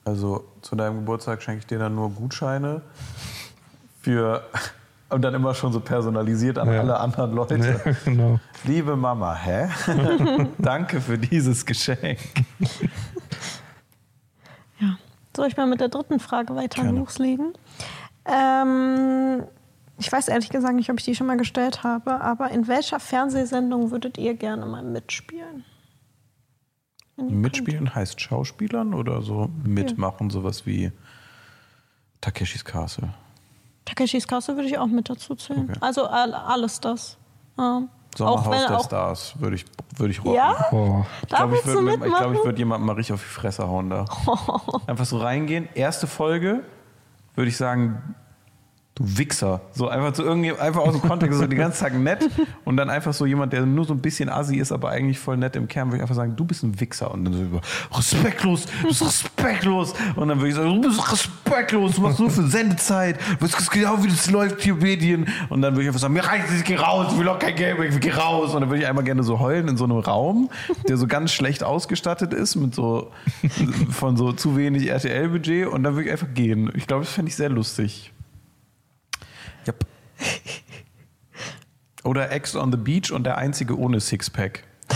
[0.03, 2.81] Also zu deinem Geburtstag schenke ich dir dann nur Gutscheine
[4.01, 4.43] für
[5.09, 6.79] und dann immer schon so personalisiert an Ja.
[6.81, 7.57] alle anderen Leute.
[7.57, 8.39] Ja, genau.
[8.65, 9.69] Liebe Mama, hä?
[10.57, 12.19] Danke für dieses Geschenk.
[15.35, 15.41] Ja.
[15.43, 16.99] Soll ich mal mit der dritten Frage weiter Gerne.
[16.99, 17.53] loslegen?
[18.25, 19.43] Ähm,
[19.97, 22.99] ich weiß ehrlich gesagt nicht, ob ich die schon mal gestellt habe, aber in welcher
[22.99, 25.63] Fernsehsendung würdet ihr gerne mal mitspielen?
[27.17, 30.91] Mitspielen heißt Schauspielern oder so mitmachen, sowas wie
[32.19, 33.03] Takeshis Castle.
[33.03, 33.15] könnt?
[33.85, 35.69] Takeshis Castle würde ich auch mit dazu zählen.
[35.69, 35.77] Okay.
[35.79, 37.17] Also all, alles das.
[37.55, 37.83] Auch
[38.17, 38.85] Sommerhaus der auch.
[38.85, 39.65] Stars würde ich,
[39.97, 40.35] würde ich rocken.
[40.35, 40.67] Ja?
[40.71, 41.05] Boah.
[41.21, 43.21] Ich Da glaube, ich willst du würde ich glaub, ich würd jemandem mal richtig auf
[43.21, 44.05] die Fresse hauen da.
[44.87, 45.67] Einfach so reingehen.
[45.73, 46.63] Erste Folge
[47.35, 48.15] würde ich sagen,
[48.95, 49.61] du Wichser.
[49.73, 52.29] So einfach zu irgendwie, einfach aus dem Kontext, so den ganzen Tag nett
[52.63, 55.35] und dann einfach so jemand, der nur so ein bisschen assi ist, aber eigentlich voll
[55.35, 57.11] nett im Kern, würde ich einfach sagen, du bist ein Wichser.
[57.11, 57.61] Und dann so über,
[57.93, 59.93] respektlos, du bist respektlos.
[60.15, 63.69] Und dann würde ich sagen, du bist respektlos, du machst nur für Sendezeit, du weißt
[63.69, 65.27] genau, wie das läuft hier Medien.
[65.49, 67.39] Und dann würde ich einfach sagen, mir reicht es, ich geh raus, ich will auch
[67.39, 68.55] kein mehr, ich geh raus.
[68.55, 70.49] Und dann würde ich einmal gerne so heulen in so einem Raum,
[70.87, 73.11] der so ganz schlecht ausgestattet ist, mit so,
[73.91, 75.67] von so zu wenig RTL-Budget.
[75.67, 76.71] Und dann würde ich einfach gehen.
[76.75, 78.13] Ich glaube, das fände ich sehr lustig.
[82.03, 84.63] Oder Ex on the Beach und der einzige ohne Sixpack.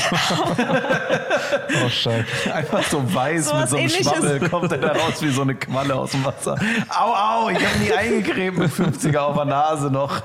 [1.85, 2.53] Oh, scheiße.
[2.53, 4.07] Einfach so weiß So mit so einem Ähnliches.
[4.07, 6.57] Schwammel kommt er da raus wie so eine Qualle aus dem Wasser.
[6.89, 10.21] Au, au, ich habe nie eingecremt mit 50er auf der Nase noch.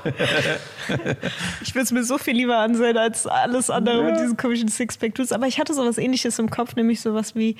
[1.61, 5.31] Ich würde es mir so viel lieber ansehen als alles andere mit diesen komischen Sixpack-Dudes.
[5.31, 7.55] Aber ich hatte sowas ähnliches im Kopf, nämlich sowas wie,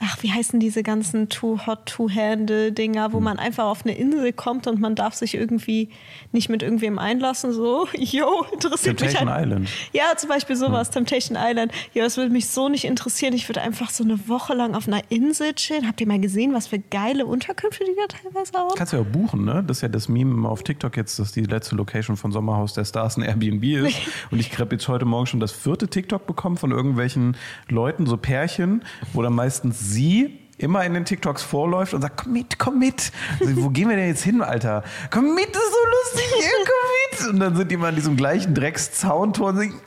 [0.00, 3.12] ach, wie heißen diese ganzen Too Hot, Too Handle-Dinger, Hm.
[3.12, 5.90] wo man einfach auf eine Insel kommt und man darf sich irgendwie
[6.32, 7.52] nicht mit irgendwem einlassen.
[7.52, 9.46] So, yo, interessiert mich Temptation halt.
[9.46, 9.68] Island.
[9.92, 11.72] Ja, zum Beispiel sowas, Temptation Island.
[11.94, 13.08] Ja, das würde mich so nicht interessieren.
[13.20, 15.86] Ich würde einfach so eine Woche lang auf einer Insel chillen.
[15.86, 18.74] Habt ihr mal gesehen, was für geile Unterkünfte die da teilweise haben?
[18.76, 19.64] Kannst du ja auch buchen, ne?
[19.66, 22.84] Das ist ja das Meme auf TikTok jetzt, dass die letzte Location von Sommerhaus der
[22.84, 23.96] Stars ein Airbnb ist.
[24.30, 27.36] Und ich habe jetzt heute Morgen schon das vierte TikTok bekommen von irgendwelchen
[27.68, 32.32] Leuten, so Pärchen, wo dann meistens sie immer in den TikToks vorläuft und sagt, komm
[32.32, 33.12] mit, komm mit.
[33.40, 34.82] Also, wo gehen wir denn jetzt hin, Alter?
[35.10, 37.34] Komm mit, das ist so lustig hier, komm mit.
[37.34, 39.80] Und dann sind die mal an diesem gleichen Dreckszauntor und sagen,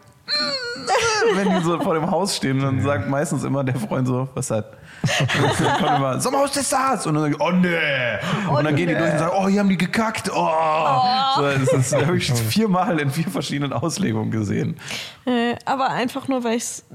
[1.36, 4.52] wenn die so vor dem Haus stehen, dann sagt meistens immer der Freund so, was
[4.52, 4.78] hat?
[5.02, 7.08] Und dann kommt immer, Sommerhaus des Stars.
[7.08, 7.78] Und dann sag ich, oh nee.
[8.50, 10.30] Und dann gehen die durch und sagen, oh, hier haben die gekackt.
[10.34, 10.50] Oh.
[11.38, 14.78] So, das habe ich viermal in vier verschiedenen Auslegungen gesehen.
[15.26, 16.86] Äh, aber einfach nur, weil ich es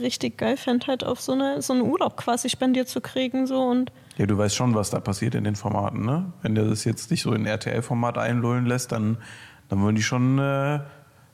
[0.00, 3.46] richtig geil fände, halt auf so, eine, so einen Urlaub quasi spendiert zu kriegen.
[3.46, 6.32] So und Ja, du weißt schon, was da passiert in den Formaten, ne?
[6.42, 9.18] Wenn der das jetzt nicht so in RTL-Format einlullen lässt, dann,
[9.68, 10.80] dann wollen die schon äh,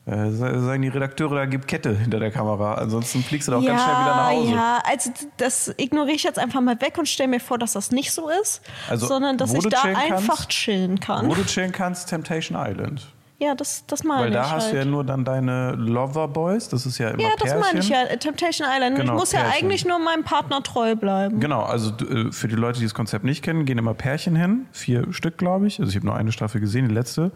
[0.07, 2.75] äh, sagen die Redakteure, da gibt Kette hinter der Kamera.
[2.75, 4.51] Ansonsten fliegst du da auch ganz schnell wieder nach Hause.
[4.53, 7.91] Ja, also das ignoriere ich jetzt einfach mal weg und stelle mir vor, dass das
[7.91, 10.49] nicht so ist, Also, sondern dass ich da einfach kannst?
[10.49, 11.27] chillen kann.
[11.29, 13.05] Wo du chillen kannst, Temptation Island.
[13.39, 14.73] Ja, das, das meine Weil ich da hast halt.
[14.73, 17.59] du ja nur dann deine Loverboys, das ist ja immer ja, das Pärchen.
[17.59, 18.05] meine ich ja.
[18.15, 18.95] Temptation Island.
[18.95, 19.65] Genau, ich muss ja Pärchen.
[19.65, 21.39] eigentlich nur meinem Partner treu bleiben.
[21.39, 24.65] Genau, also äh, für die Leute, die das Konzept nicht kennen, gehen immer Pärchen hin.
[24.71, 25.79] Vier Stück, glaube ich.
[25.79, 27.31] Also ich habe nur eine Staffel gesehen, die letzte.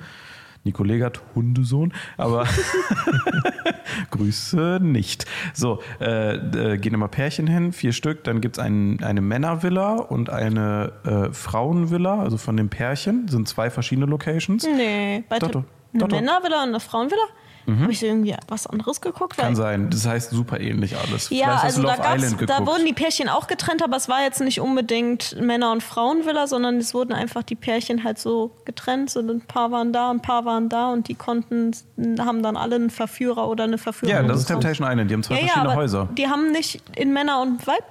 [0.64, 2.46] Nico Legert, Hundesohn, aber
[4.12, 5.26] Grüße nicht.
[5.54, 8.24] So, äh, äh, gehen immer Pärchen hin, vier Stück.
[8.24, 13.28] Dann gibt es ein, eine Männervilla und eine äh, Frauenvilla, also von dem Pärchen.
[13.28, 14.66] Sind zwei verschiedene Locations.
[14.66, 16.10] Nee, bei Doch, eine doch.
[16.10, 17.24] Männervilla und eine Frauenvilla?
[17.68, 19.38] Habe ich irgendwie was anderes geguckt?
[19.38, 19.90] Kann sein.
[19.90, 21.30] Das heißt super ähnlich alles.
[21.30, 24.42] Ja, Vielleicht also da, gab's, da wurden die Pärchen auch getrennt, aber es war jetzt
[24.42, 29.10] nicht unbedingt Männer- und Frauenvilla, sondern es wurden einfach die Pärchen halt so getrennt.
[29.10, 31.72] So ein paar waren da, ein paar waren da und die konnten,
[32.20, 34.62] haben dann alle einen Verführer oder eine Verführerin ja, das ist bekommen.
[34.62, 35.10] Temptation Island.
[35.10, 36.10] Die haben zwei Ja, ja, verschiedene aber Häuser.
[36.18, 37.84] die haben nicht in Männer und Weib,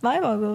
[0.00, 0.48] Weiber ge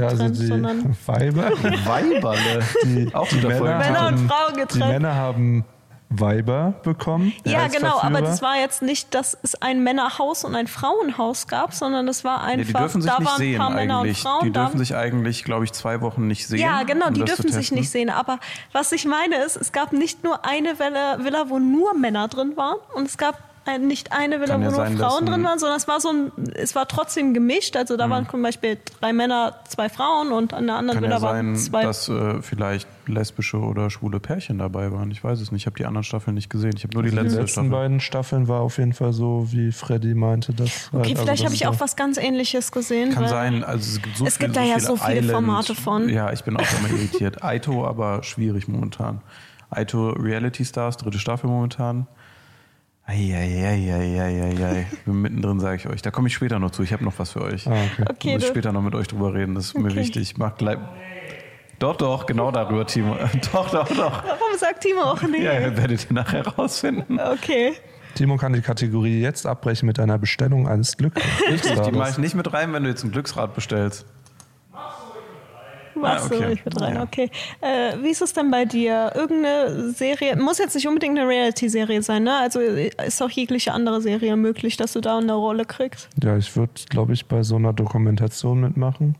[0.00, 1.50] Ja, getrennt, also die sondern Weiber.
[1.84, 2.62] Weiberle.
[2.84, 3.78] Die, Auch die Männer.
[3.78, 4.88] Männer und Frauen die getrennt.
[4.92, 5.64] Männer haben
[6.12, 7.32] Weiber bekommen.
[7.44, 8.20] Ja, genau, aber Verführer.
[8.22, 12.44] das war jetzt nicht, dass es ein Männerhaus und ein Frauenhaus gab, sondern es war
[12.46, 14.20] Nee, einfach, die dürfen sich da nicht waren ein sehen paar Männer und eigentlich.
[14.20, 14.44] Frauen.
[14.44, 16.58] Die da dürfen sich eigentlich, glaube ich, zwei Wochen nicht sehen.
[16.58, 18.10] ja, genau, um die das dürfen sich nicht sehen.
[18.10, 18.40] Aber
[18.72, 22.56] was ich meine ist, es gab nicht nur eine Villa, Villa wo nur Männer drin
[22.56, 25.26] waren und es gab ein, nicht eine Villa, Kann wo ja nur sein, Frauen ein-
[25.26, 27.76] drin waren, sondern es war so ein, es war trotzdem gemischt.
[27.76, 31.16] Also da waren zum Beispiel drei Männer, zwei Frauen und an der anderen Kann ja
[31.18, 31.82] Villa waren sein, zwei.
[31.82, 35.10] dass äh, vielleicht lesbische oder schwule Pärchen dabei waren.
[35.10, 35.62] Ich weiß es nicht.
[35.62, 36.72] Ich habe die anderen Staffeln nicht gesehen.
[36.76, 37.70] Ich habe nur die Die letzte letzten Staffel.
[37.70, 40.52] beiden Staffeln war auf jeden Fall so, wie Freddy meinte.
[40.54, 43.12] Das okay, halt, also vielleicht habe ich auch so- was ganz Ähnliches gesehen.
[43.12, 45.74] Kann sein, also es gibt so Es viele, gibt da ja so viele Island- Formate
[45.74, 46.08] von.
[46.08, 47.42] Ja, ich bin auch immer irritiert.
[47.44, 49.20] Aito aber schwierig momentan.
[49.70, 52.06] Aito Reality Stars, dritte Staffel momentan.
[53.06, 54.86] Eieieiei.
[54.92, 56.02] Ich bin mittendrin, sage ich euch.
[56.02, 56.82] Da komme ich später noch zu.
[56.82, 57.66] Ich habe noch was für euch.
[57.66, 58.04] Ah, okay.
[58.08, 59.54] Okay, Muss ich du- später noch mit euch drüber reden.
[59.54, 59.96] Das ist mir Okay.
[59.96, 60.22] wichtig.
[60.22, 60.78] Ich mag gleich.
[61.80, 63.16] Doch, doch, genau darüber, Timo.
[63.52, 64.22] Doch, doch, doch.
[64.24, 65.42] Warum sagt Timo auch nee?
[65.42, 67.18] Ja, werdet ihr nachher rausfinden.
[67.18, 67.72] Okay.
[68.14, 71.14] Timo kann die Kategorie jetzt abbrechen mit einer Bestellung eines Glück
[71.48, 72.18] Die mache ich Glücksrades.
[72.18, 74.04] nicht mit rein, wenn du jetzt ein Glücksrad bestellst.
[75.94, 76.36] Was Ah, okay.
[76.38, 77.02] so, ich mit rein, Ja.
[77.02, 77.30] okay.
[77.60, 79.12] Äh, wie ist es denn bei dir?
[79.14, 82.36] Irgendeine Serie, muss jetzt nicht unbedingt eine Reality-Serie sein, ne?
[82.38, 86.08] Also ist auch jegliche andere Serie möglich, dass du da eine Rolle kriegst.
[86.22, 89.16] Ja, ich würde, glaube ich, bei so einer Dokumentation mitmachen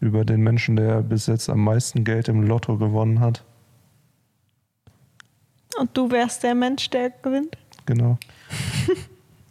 [0.00, 3.44] über den Menschen, der bis jetzt am meisten Geld im Lotto gewonnen hat.
[5.78, 7.56] Und du wärst der Mensch, der gewinnt?
[7.86, 8.18] Genau.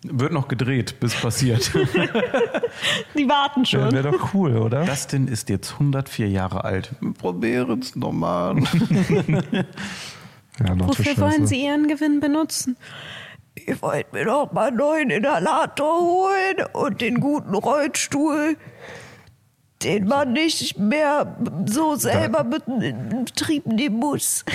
[0.04, 1.72] Wird noch gedreht, bis passiert.
[3.18, 3.92] Die warten Wäre schon.
[3.92, 4.86] wär doch cool, oder?
[4.86, 6.92] Dustin ist jetzt 104 Jahre alt.
[7.18, 8.56] Probieren es nochmal.
[10.60, 12.78] Ja, Wofür wollen sie ihren Gewinn benutzen?
[13.54, 18.58] Ich wollte mir doch mal einen neuen Inhalator holen und den guten Rollstuhl,
[19.84, 24.44] den man nicht mehr so selber mit in Betrieb nehmen muss.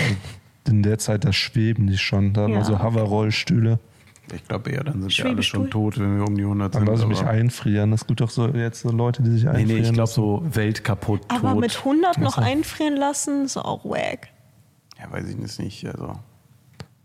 [0.68, 2.32] In der Zeit, da schweben die schon.
[2.32, 2.80] Da haben Ja, wir so.
[2.82, 3.78] Hoverrollstühle.
[4.32, 6.82] Ich glaube eher, dann sind wir alle schon tot, wenn wir um die 100 Dann
[6.86, 6.88] sind.
[6.92, 7.92] lasse ich mich einfrieren.
[7.92, 9.82] Es gibt doch so jetzt so Leute, die sich Nee, einfrieren.
[9.82, 11.38] nee, ich glaube so weltkaputt tot.
[11.44, 14.28] Aber mit 100 noch einfrieren lassen, ist auch wack.
[14.98, 15.84] ja, weiß ich jetzt nicht.
[15.86, 16.12] Also.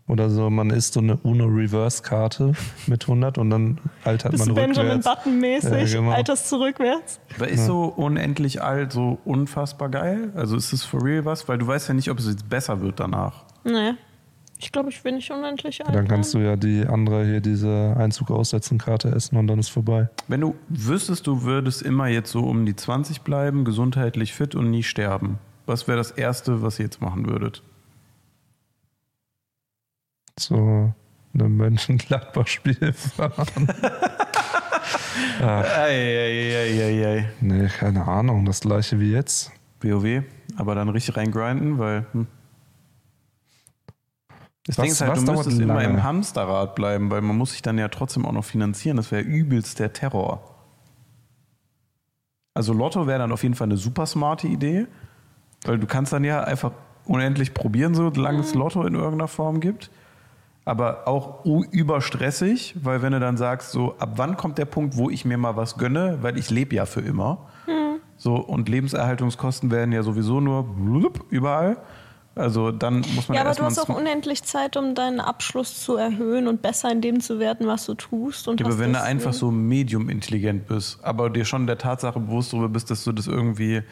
[0.08, 2.52] Oder so, man isst so eine UNO-Reverse-Karte
[2.86, 5.06] mit 100 und dann altert Bist man du Benjamin rückwärts.
[5.24, 6.12] Button-mäßig, Ja, genau.
[6.12, 7.20] alterst zurückwärts.
[7.36, 10.32] Aber ist so unendlich alt so unfassbar geil?
[10.34, 11.46] Also ist es for real was?
[11.46, 13.44] Weil du weißt ja nicht, ob es jetzt besser wird danach.
[13.64, 13.92] Nee.
[14.60, 15.94] Ich glaube, ich bin nicht unendlich alt.
[15.94, 20.08] Dann kannst du ja die andere hier, diese Einzug-Aussetzen-Karte essen und dann ist vorbei.
[20.26, 24.70] Wenn du wüsstest, du würdest immer jetzt so um die 20 bleiben, gesundheitlich fit und
[24.70, 27.62] nie sterben, was wäre das Erste, was ihr jetzt machen würdet?
[30.38, 30.92] So
[31.34, 33.68] eine Mönchengladbach-Spiel fahren.
[35.42, 37.28] ah, Eieieiei.
[37.40, 38.44] nee, keine Ahnung.
[38.44, 39.52] Das gleiche wie jetzt.
[39.80, 40.22] WoW,
[40.56, 42.06] aber dann richtig reingrinden, weil.
[42.12, 42.26] Hm.
[44.66, 47.36] Das Was- Ding ist halt, was du dauert müsstest immer im Hamsterrad bleiben, weil man
[47.36, 48.96] muss sich dann ja trotzdem auch noch finanzieren.
[48.98, 50.54] Das wäre übelst der Terror.
[52.54, 54.86] Also Lotto wäre dann auf jeden Fall eine super smarte Idee,
[55.64, 56.72] weil du kannst dann ja einfach
[57.06, 59.90] unendlich probieren, solange es Lotto in irgendeiner Form gibt.
[60.68, 65.08] Aber auch überstressig, weil wenn du dann sagst, so ab wann kommt der Punkt, wo
[65.08, 67.46] ich mir mal was gönne, weil ich lebe ja für immer.
[68.18, 71.78] So, und Lebenserhaltungskosten werden ja sowieso nur blub überall.
[72.34, 75.96] Also dann muss man Ja, aber du hast auch unendlich Zeit, um deinen Abschluss zu
[75.96, 78.46] erhöhen und besser in dem zu werden, was du tust.
[78.46, 82.20] Und Ja, aber wenn du einfach so medium intelligent bist, aber dir schon der Tatsache
[82.20, 83.82] bewusst darüber bist, dass du das irgendwie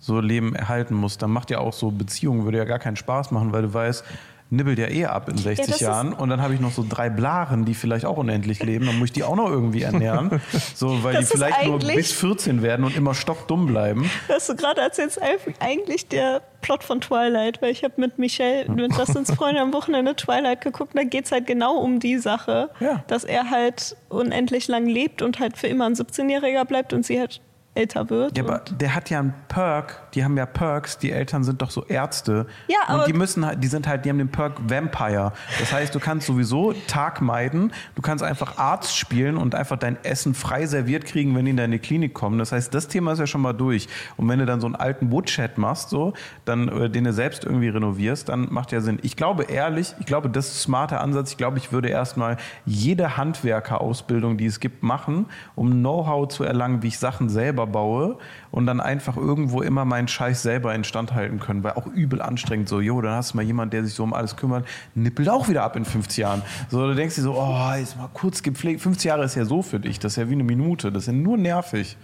[0.00, 3.30] so Leben erhalten musst, dann macht ja auch so Beziehungen, würde ja gar keinen Spaß
[3.30, 4.04] machen, weil du weißt,
[4.50, 6.12] nibbelt ja eh ab in 60 das ist- Jahren.
[6.12, 9.06] Und dann habe ich noch so drei Blaren, die vielleicht auch unendlich leben, dann muss
[9.06, 10.40] ich die auch noch irgendwie ernähren,
[10.74, 14.08] so, weil Das die vielleicht nur bis 14 werden und immer stockdumm bleiben.
[14.28, 15.18] Hast du gerade erzählt,
[15.60, 20.14] eigentlich der Plot von Twilight, weil ich habe mit Michelle, mit Dustins Freundin am Wochenende
[20.14, 23.02] Twilight geguckt, da geht es halt genau um die Sache, Ja.
[23.08, 27.18] dass er halt unendlich lang lebt und halt für immer ein 17-Jähriger bleibt und sie
[27.18, 27.40] halt
[27.74, 28.36] älter wird.
[28.38, 31.70] Ja, aber der hat ja einen Perk, die haben ja Perks, die Eltern sind doch
[31.70, 32.46] so Ärzte.
[32.68, 35.32] Ja, aber- und die müssen halt, die sind halt, die haben den Perk Vampire.
[35.58, 40.02] Das heißt, du kannst sowieso Tag meiden, du kannst einfach Arzt spielen und einfach dein
[40.04, 42.38] Essen frei serviert kriegen, wenn die in deine Klinik kommen.
[42.38, 43.88] Das heißt, das Thema ist ja schon mal durch.
[44.16, 46.12] Und wenn du dann so einen alten Woodshed machst, so,
[46.44, 48.98] dann, äh, den du selbst irgendwie renovierst, dann macht ja Sinn.
[49.02, 51.30] Ich glaube ehrlich, ich glaube, das ist ein smarter Ansatz.
[51.32, 56.82] Ich glaube, ich würde erstmal jede Handwerkerausbildung, die es gibt, machen, um Know-how zu erlangen,
[56.82, 58.18] wie ich Sachen selber baue
[58.50, 62.68] und dann einfach irgendwo immer meinen Scheiß selber instand halten können, weil auch übel anstrengend
[62.68, 65.48] so, jo, dann hast du mal jemand, der sich so um alles kümmert, nippelt auch
[65.48, 66.42] wieder ab in 50 Jahren.
[66.68, 68.80] So, du denkst dir so, oh, jetzt mal kurz gepflegt.
[68.80, 71.06] 50 Jahre ist ja so für dich, das ist ja wie eine Minute, das ist
[71.08, 71.96] ja nur nervig.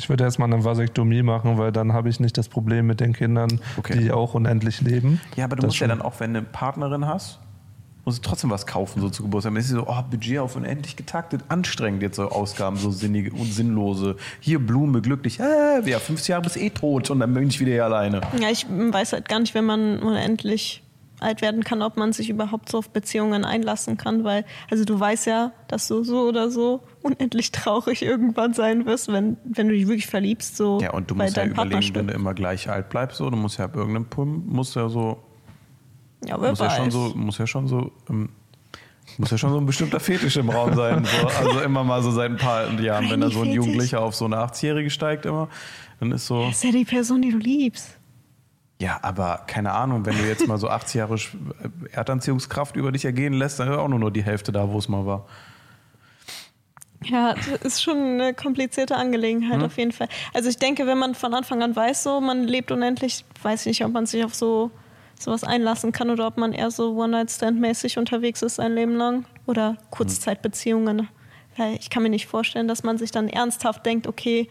[0.00, 3.12] Ich würde erstmal eine Vasektomie machen, weil dann habe ich nicht das Problem mit den
[3.12, 3.96] Kindern, Okay.
[3.96, 5.20] die auch unendlich leben.
[5.36, 7.38] Ja, aber du Das musst ja dann auch, wenn du eine Partnerin hast,
[8.04, 9.52] muss trotzdem was kaufen, so zu Geburtstag.
[9.52, 13.32] Dann ist sie so, oh, Budget auf unendlich getaktet, anstrengend jetzt so Ausgaben, so sinnige
[13.32, 14.16] und sinnlose.
[14.40, 17.72] Hier Blume, glücklich, äh, ja, 50 Jahre bist eh tot und dann bin ich wieder
[17.72, 18.20] hier alleine.
[18.40, 20.82] Ja, ich weiß halt gar nicht, wenn man unendlich
[21.20, 24.98] alt werden kann, ob man sich überhaupt so auf Beziehungen einlassen kann, weil, also du
[24.98, 29.74] weißt ja, dass du so oder so unendlich traurig irgendwann sein wirst, wenn, wenn du
[29.74, 32.90] dich wirklich verliebst, so Ja, und du musst ja überlegen, wenn du immer gleich alt
[32.90, 35.22] bleibst, so, du musst ja ab irgendeinem Punkt, musst ja so,
[36.26, 36.92] Ja, wer muss ja schon weiß.
[36.92, 38.28] so, muss ja schon so, ähm,
[39.18, 41.04] muss ja schon so ein bestimmter Fetisch im Raum sein.
[41.04, 41.26] So.
[41.28, 43.56] Also immer mal so seit ein paar Jahren, wenn da so ein Fetisch.
[43.56, 45.48] Jugendlicher auf so eine 80-Jährige steigt immer,
[46.00, 47.90] dann ist so, Das ist ja die Person, die du liebst.
[48.80, 51.36] ja, aber keine Ahnung, wenn du jetzt mal so 80 Jahre Sch-
[51.92, 54.88] Erdanziehungskraft über dich ergehen lässt, dann ist auch nur, nur die Hälfte da, wo es
[54.88, 55.26] mal war.
[57.04, 59.64] Ja, das ist schon eine komplizierte Angelegenheit Hm?
[59.66, 60.08] auf jeden Fall.
[60.32, 63.66] Also ich denke, wenn man von Anfang an weiß, so man lebt unendlich, weiß ich
[63.66, 64.70] nicht, ob man sich auf so
[65.24, 69.76] sowas einlassen kann oder ob man eher so One-Night-Stand-mäßig unterwegs ist sein Leben lang oder
[69.90, 71.08] Kurzzeitbeziehungen.
[71.78, 74.48] Ich kann mir nicht vorstellen, dass man sich dann ernsthaft denkt, okay,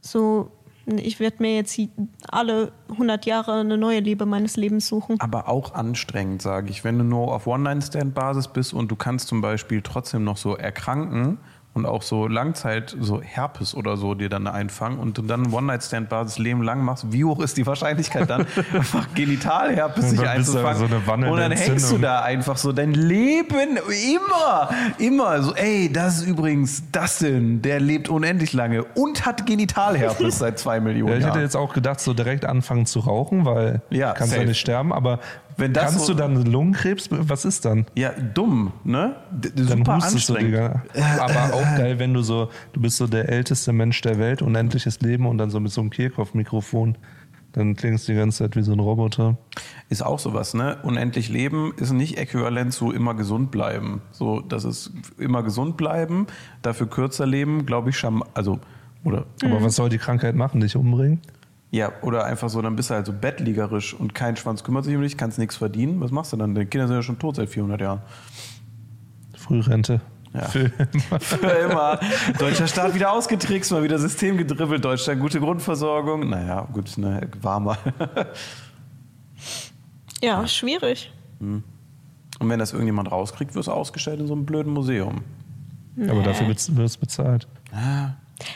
[0.00, 0.50] so
[0.86, 1.80] ich werde mir jetzt
[2.28, 5.20] alle 100 Jahre eine neue Liebe meines Lebens suchen.
[5.20, 6.82] Aber auch anstrengend, sage ich.
[6.82, 11.38] Wenn du nur auf One-Night-Stand-Basis bist und du kannst zum Beispiel trotzdem noch so erkranken
[11.74, 16.38] und auch so Langzeit, so Herpes oder so dir dann einfangen und du dann One-Night-Stand-Basis
[16.38, 20.76] Leben lang machst, wie hoch ist die Wahrscheinlichkeit dann, einfach Genitalherpes sich einzufangen?
[20.78, 24.68] so eine und dann hängst du da einfach so dein Leben immer,
[24.98, 30.58] immer so, ey, das ist übrigens Dustin, der lebt unendlich lange und hat Genitalherpes seit
[30.58, 31.42] zwei Millionen Ja, ich hätte Jahren.
[31.44, 34.48] jetzt auch gedacht, so direkt anfangen zu rauchen, weil Ja, du kannst ja safe.
[34.48, 35.20] nicht sterben, aber
[35.56, 37.86] Wenn das kannst so- du dann Lungenkrebs, was ist dann?
[37.94, 39.16] Ja, dumm, ne?
[39.30, 40.54] D Dann super hustest du, anstrengend.
[40.54, 40.82] Digga.
[41.20, 45.00] Aber auch geil, wenn du so, du bist so der älteste Mensch der Welt, unendliches
[45.00, 46.96] Leben und dann so mit so einem Kirchhoff-Mikrofon,
[47.52, 49.36] dann klingst du die ganze Zeit wie so ein Roboter.
[49.90, 50.78] Ist auch sowas, ne?
[50.84, 54.00] Unendlich leben ist nicht äquivalent zu immer gesund bleiben.
[54.10, 56.26] So, das ist immer gesund bleiben,
[56.62, 58.24] dafür kürzer leben, glaube ich schon.
[58.32, 58.58] Also,
[59.04, 60.60] oder, Aber was soll die Krankheit machen?
[60.62, 61.20] Dich umbringen?
[61.72, 64.94] Ja, oder einfach so, dann bist du halt so bettliegerisch und kein Schwanz kümmert sich
[64.94, 66.02] um dich, kannst nichts verdienen.
[66.02, 66.54] Was machst du dann?
[66.54, 68.02] Deine Kinder sind ja schon tot seit 400 Jahren.
[69.34, 70.02] Frührente.
[70.34, 70.42] Ja.
[70.42, 71.20] Für immer.
[71.20, 72.00] Für immer.
[72.38, 76.28] Deutscher Staat wieder ausgetrickst, mal wieder System gedribbelt, Deutschland gute Grundversorgung.
[76.28, 77.78] Naja, gut, ne, warmer.
[80.22, 81.10] Ja, schwierig.
[81.40, 81.64] Und
[82.38, 85.22] wenn das irgendjemand rauskriegt, wirst du ausgestellt in so einem blöden Museum.
[86.06, 87.48] Aber dafür wirst du bezahlt.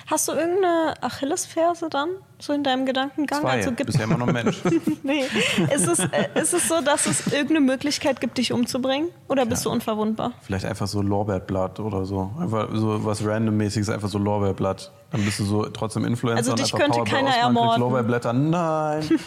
[0.07, 3.41] Hast du irgendeine Achillesferse dann, so in deinem Gedankengang?
[3.41, 4.62] Zwei, Also gibt bist ja immer noch Mensch.
[5.03, 5.24] nee.
[5.74, 9.09] ist, es, äh, ist es so, dass es irgendeine Möglichkeit gibt, dich umzubringen?
[9.28, 10.32] Oder bist du unverwundbar?
[10.43, 12.30] Vielleicht einfach so Lorbeerblatt oder so.
[12.41, 14.93] Einfach so was randommäßiges, einfach so Lorbeerblatt.
[15.11, 17.80] Dann bist du so trotzdem Influencer Also und dich einfach könnte keiner ermorden.
[17.80, 18.32] Lorbeerblätter.
[18.32, 19.09] Nein.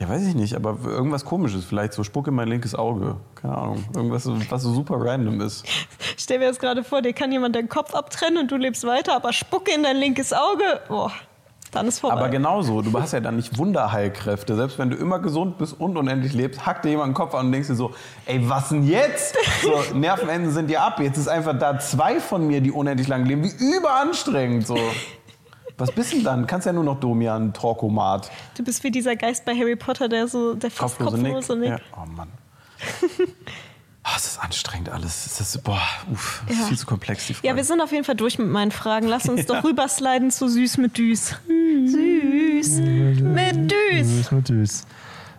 [0.00, 1.64] ja, weiß ich nicht, aber irgendwas komisches.
[1.66, 3.16] Vielleicht so Spuck in mein linkes Auge.
[3.34, 3.84] Keine Ahnung.
[3.94, 5.66] Irgendwas, was so super random ist.
[6.16, 9.14] Stell mir das gerade vor, dir kann jemand deinen Kopf abtrennen und du lebst weiter,
[9.14, 10.64] aber spucke in dein linkes Auge.
[10.88, 11.12] Boah,
[11.70, 12.16] dann ist vorbei.
[12.16, 14.56] Aber genauso, du hast ja dann nicht Wunderheilkräfte.
[14.56, 17.46] Selbst wenn du immer gesund bist und unendlich lebst, hackt dir jemand den Kopf an
[17.46, 17.92] und denkst dir so,
[18.24, 19.36] ey, was denn jetzt?
[19.62, 20.98] So, Nervenenden sind dir ab.
[21.00, 23.44] Jetzt ist einfach da zwei von mir, die unendlich lang leben.
[23.44, 24.66] Wie überanstrengend.
[24.66, 24.78] So.
[25.80, 26.46] Was bist denn dann?
[26.46, 30.28] Kannst ja nur noch Domian, Torkomat, Du bist wie dieser Geist bei Harry Potter, der
[30.28, 31.32] so der fast kopflose Nick.
[31.34, 31.70] kopflose Nick.
[31.70, 31.78] Ja.
[31.96, 32.28] Oh Mann.
[34.04, 35.26] Oh, es ist anstrengend alles.
[35.26, 35.80] Es ist, boah,
[36.12, 36.54] uff, Ja.
[36.54, 37.46] ist viel zu komplex, die Frage.
[37.48, 39.06] Ja, wir sind auf jeden Fall durch mit meinen Fragen.
[39.08, 41.34] Lass uns doch rübersliden zu Süß mit Düs.
[41.46, 44.06] Süß mit Düs.
[44.08, 44.82] Süß mit Düs.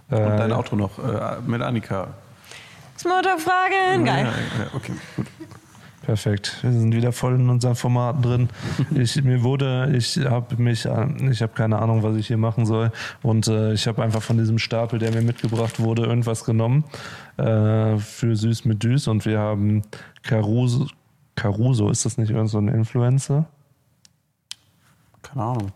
[0.10, 2.08] und dein Äh, Auto noch äh, mit Annika.
[2.98, 4.06] Smalltalk-Fragen.
[4.06, 4.26] Ja, Geil.
[4.60, 5.26] ja, okay, gut.
[6.02, 6.58] Perfekt.
[6.64, 8.50] Wir sind wieder voll in unseren Formaten drin.
[8.96, 12.66] Ich, mir wurde, ich habe mich, an- ich habe keine Ahnung, was ich hier machen
[12.66, 12.92] soll.
[13.22, 16.84] Und äh, ich habe einfach von diesem Stapel, der mir mitgebracht wurde, irgendwas genommen
[17.38, 19.08] äh, für Süß mit Düs.
[19.08, 19.84] Und wir haben
[20.24, 20.88] Caruso.
[21.36, 23.46] Caruso, ist das nicht irgend so ein Influencer?
[25.22, 25.72] Keine Ahnung.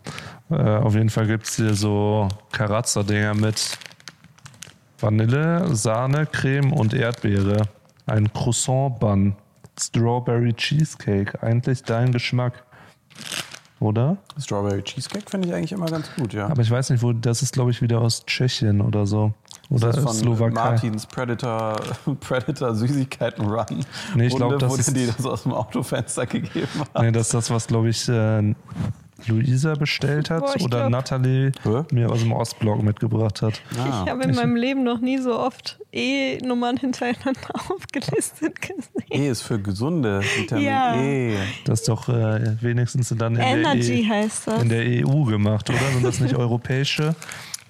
[0.50, 3.78] Äh, auf jeden Fall gibt es hier so Karazza-Dinger mit
[4.98, 7.62] Vanille, Sahne, Creme und Erdbeere.
[8.06, 9.36] Ein Croissant-Bun.
[9.78, 11.42] Strawberry Cheesecake.
[11.42, 12.64] Eigentlich dein Geschmack.
[13.78, 14.16] Oder?
[14.40, 16.46] Strawberry Cheesecake finde ich eigentlich immer ganz gut, ja.
[16.48, 17.12] Aber ich weiß nicht, wo.
[17.12, 19.34] Das ist, glaube ich, wieder aus Tschechien oder so.
[19.68, 20.54] Oder das ist von Slowakei.
[20.54, 21.76] Martins Predator,
[22.20, 23.84] Predator Süßigkeiten Run.
[24.14, 27.02] Nee, ich glaub, Runde, das wo ist- dir das aus dem Autofenster gegeben hat.
[27.02, 28.54] Nee, das ist das, was, glaube ich, äh,
[29.26, 30.40] Luisa bestellt hat.
[30.44, 31.84] Boah, oder glaub- Natalie Hä?
[31.90, 33.62] mir aus dem Ostblock mitgebracht hat.
[33.78, 34.02] Ah.
[34.04, 39.06] Ich habe in meinem Leben noch nie so oft E-Nummern hintereinander aufgelistet gesehen.
[39.10, 40.96] E ist für gesunde Vitamin Ja.
[40.96, 41.36] E.
[41.64, 44.62] Das ist doch äh, wenigstens dann in Energy der, e heißt das.
[44.62, 45.78] in der EU gemacht, oder?
[45.92, 47.14] Sind das nicht europäische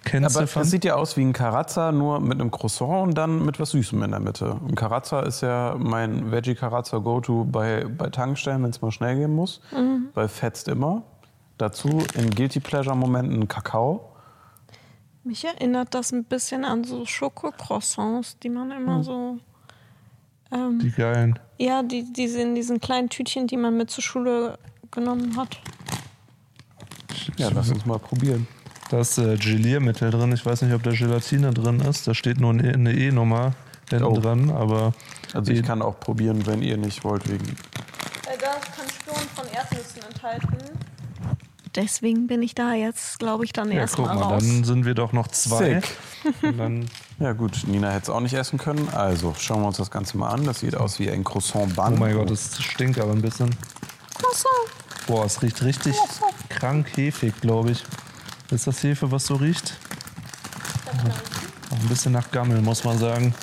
[0.07, 3.45] Kennst Aber es sieht ja aus wie ein Karazza, nur mit einem Croissant und dann
[3.45, 4.57] mit was Süßem in der Mitte.
[4.69, 9.17] Ein Karazza ist ja mein Veggie Karazza Go-To bei, bei Tankstellen, wenn es mal schnell
[9.17, 9.61] gehen muss.
[10.15, 11.03] Bei fetzt immer.
[11.59, 14.13] Dazu in Guilty Pleasure-Momenten Kakao.
[15.25, 19.39] Mich erinnert das ein bisschen an so Schokocroissants, die man immer so.
[20.53, 21.39] Ähm, Die geilen.
[21.59, 24.59] ja, die, die sind in diesen kleinen Tütchen, die man mit zur Schule
[24.93, 25.59] genommen hat.
[27.37, 28.47] Ja, lass uns mal probieren.
[28.91, 30.31] Da ist äh, Geliermittel drin.
[30.33, 32.07] Ich weiß nicht, ob da Gelatine drin ist.
[32.07, 33.55] Da steht nur eine eine E-Nummer
[33.91, 34.21] hinten Oh.
[34.21, 34.93] dran, aber
[35.35, 37.45] Also ich kann auch probieren, wenn ihr nicht wollt, wegen.
[37.49, 40.59] Äh, Da kann Spuren von Erdnüssen enthalten.
[41.77, 44.43] Deswegen bin ich da jetzt, glaube ich, dann ja, guck erstmal mal, raus.
[44.43, 45.81] dann sind wir doch noch zwei.
[45.81, 45.97] Sick.
[46.43, 46.87] Und dann,
[47.19, 48.91] Ja gut, Nina hätte es auch nicht essen können.
[48.91, 50.45] Also schauen wir uns das Ganze mal an.
[50.45, 53.55] Das sieht aus wie ein Croissant oh mein Gott, das stinkt aber ein bisschen.
[55.07, 55.97] Boah, es riecht richtig
[56.51, 57.85] krank hefig, glaube ich.
[58.51, 59.79] Ist das Hefe, was so riecht?
[61.71, 63.35] Auch ein bisschen nach Gammel, muss man sagen.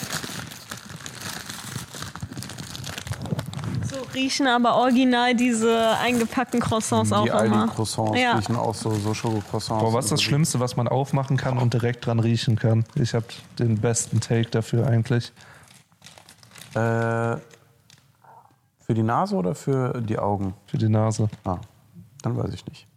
[4.14, 7.64] Riechen aber original diese eingepackten Croissants Die auch immer.
[7.64, 8.36] Aldi-Croissants Ja.
[8.38, 9.84] riechen auch so, so Schoko-Croissants.
[9.84, 12.86] Boah, was ist das Schlimmste, was man aufmachen kann und direkt dran riechen kann?
[12.96, 13.26] Ich habe
[13.60, 15.32] den besten Take dafür eigentlich.
[16.76, 17.38] Äh,
[18.86, 20.54] für die Nase oder für die Augen?
[20.68, 21.30] Für die Nase.
[21.46, 21.58] Ah,
[22.22, 22.88] dann weiß ich nicht.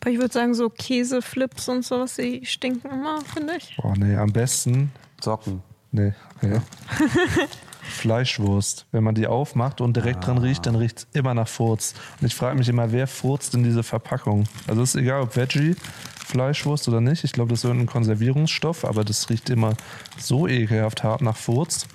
[0.00, 3.76] Aber ich würde sagen, so Käseflips und sowas, die stinken immer, finde ich.
[3.80, 4.92] Boah, nee, am besten.
[5.22, 5.62] Socken.
[5.92, 6.60] Nee, nee.
[7.84, 8.86] Fleischwurst.
[8.92, 11.94] Wenn man die aufmacht und direkt dran riecht, dann riecht es immer nach Furz.
[12.20, 14.44] Und ich frage mich immer, wer furzt in diese Verpackung?
[14.66, 15.76] Also ist egal, ob Veggie,
[16.26, 17.24] Fleischwurst oder nicht.
[17.24, 19.74] Ich glaube, das ist irgendein Konservierungsstoff, aber das riecht immer
[20.18, 21.86] so ekelhaft hart nach Furz.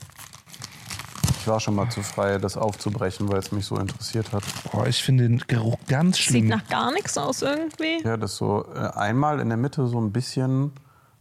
[1.42, 4.44] Ich war schon mal zu frei, das aufzubrechen, weil es mich so interessiert hat.
[4.72, 6.48] Boah, ich finde den Geruch ganz Sieht schlimm.
[6.48, 8.04] nach gar nichts aus irgendwie.
[8.04, 10.72] Ja, das so äh, einmal in der Mitte so ein bisschen.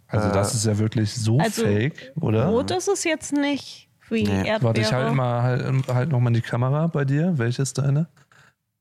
[0.08, 2.46] Also das ist ja wirklich so Also, fake, oder?
[2.46, 4.46] Rot ist es jetzt nicht wie Nee.
[4.48, 4.62] Erdbeere.
[4.62, 7.36] Warte, ich halte mal halt, halt nochmal die Kamera bei dir.
[7.38, 8.06] Welche ist deine?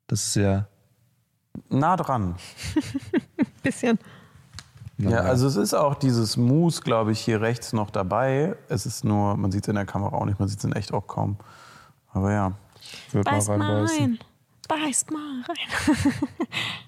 [0.07, 0.67] Das ist ja.
[1.69, 2.36] nah dran.
[3.63, 3.99] Bisschen.
[4.99, 5.21] Ja, naja.
[5.23, 8.55] also es ist auch dieses Mousse, glaube ich, hier rechts noch dabei.
[8.67, 10.71] Es ist nur, man sieht es in der Kamera auch nicht, man sieht es in
[10.73, 11.38] echt auch kaum.
[12.13, 12.53] Aber ja,
[13.07, 13.99] Ich würde mal Beißt mal reinbeißen.
[13.99, 14.19] rein.
[14.67, 16.13] Beißt mal rein.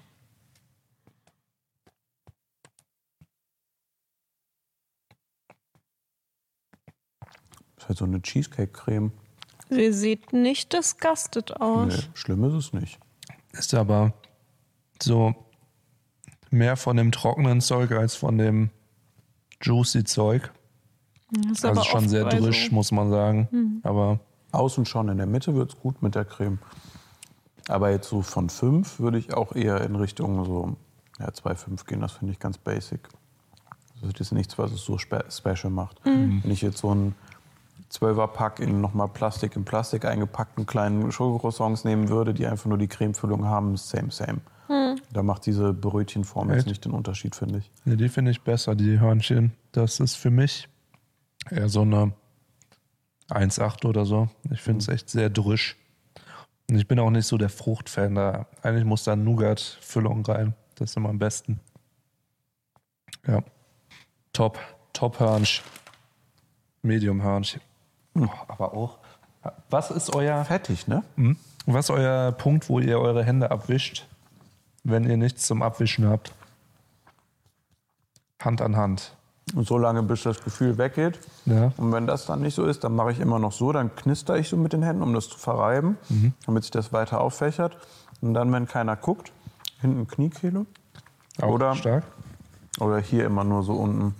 [7.90, 9.12] halt so eine Cheesecake-Creme.
[9.68, 11.88] Sie sieht nicht disgusted aus.
[11.88, 12.98] Nee, schlimm ist es nicht.
[13.52, 14.14] Ist aber
[15.02, 15.34] so
[16.50, 18.70] mehr von dem trockenen Zeug als von dem
[19.62, 20.50] juicy Zeug.
[21.30, 22.74] Das ist Also aber schon sehr drisch, So.
[22.74, 23.80] muss man sagen.
[23.84, 24.18] Aber
[24.52, 26.58] Außen schon, in der Mitte wird es gut mit der Creme.
[27.68, 30.76] Aber jetzt so von 5 würde ich auch eher in Richtung so
[31.20, 32.00] ja, 2,5 gehen.
[32.00, 33.08] Das finde ich ganz basic.
[34.02, 36.00] Das ist nichts, was es so spe special macht.
[36.04, 37.14] Wenn ich jetzt so ein
[37.90, 42.88] 12er-Pack in nochmal Plastik in Plastik eingepackten kleinen Schokocroissants nehmen würde, die einfach nur die
[42.88, 44.40] Cremefüllung haben, same, same.
[45.12, 46.66] Da macht diese Brötchenform jetzt Echt?
[46.68, 47.70] nicht den Unterschied, finde ich.
[47.84, 49.52] ja, die finde ich besser, die Hörnchen.
[49.72, 50.68] Das ist für mich
[51.50, 52.12] eher so eine
[53.28, 54.28] 1,8 oder so.
[54.50, 55.76] Ich finde es echt sehr drisch.
[56.70, 58.14] Und ich bin auch nicht so der Fruchtfan.
[58.14, 60.54] Da eigentlich muss da Nougat-Füllung rein.
[60.76, 61.58] Das ist immer am besten.
[63.26, 63.42] Ja.
[64.32, 64.60] Top.
[64.92, 65.62] Top Hörnch.
[66.82, 67.58] Medium Hörnch.
[68.48, 68.98] Aber auch.
[69.70, 71.02] Was ist euer Fertig, ne?
[71.16, 71.36] hm?
[71.66, 74.06] was ist euer Punkt, wo ihr eure Hände abwischt,
[74.84, 76.32] wenn ihr nichts zum Abwischen habt?
[78.40, 79.14] Hand an Hand.
[79.54, 81.18] Und so lange, bis das Gefühl weggeht.
[81.46, 81.72] Ja.
[81.76, 84.36] Und wenn das dann nicht so ist, dann mache ich immer noch so, dann knister
[84.36, 85.96] ich so mit den Händen, um das zu verreiben,
[86.46, 87.76] damit sich das weiter auffächert.
[88.20, 89.32] Und dann, wenn keiner guckt,
[89.80, 90.66] hinten Kniekehle
[91.40, 92.04] Auch Oder- stark.
[92.78, 94.14] oder hier immer nur so unten.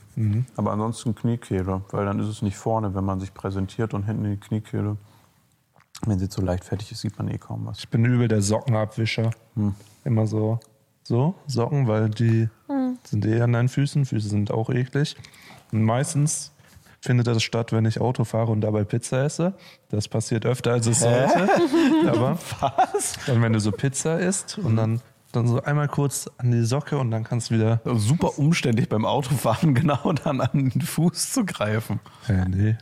[0.56, 4.24] Aber ansonsten Kniekehle, weil dann ist es nicht vorne, wenn man sich präsentiert und hinten
[4.24, 4.96] die Kniekehle.
[6.06, 7.80] Wenn sie zu leichtfertig ist, sieht man eh kaum was.
[7.80, 9.30] Ich bin übel der Sockenabwischer.
[10.04, 10.58] Immer so,
[11.02, 12.48] so Socken, weil die
[13.04, 14.06] sind eh an deinen Füßen.
[14.06, 15.16] Füße sind auch eklig.
[15.72, 16.52] Und meistens
[17.00, 19.54] findet das statt, wenn ich Auto fahre und dabei Pizza esse.
[19.90, 21.48] Das passiert öfter, als es sollte.
[22.06, 23.14] Aber was?
[23.26, 25.00] Dann, wenn du so Pizza isst und dann,
[25.32, 27.80] dann so einmal kurz an die Socke und dann kannst du wieder.
[27.84, 32.00] Super umständlich beim Autofahren genau dann an den Fuß zu greifen.
[32.28, 32.76] Äh, nee.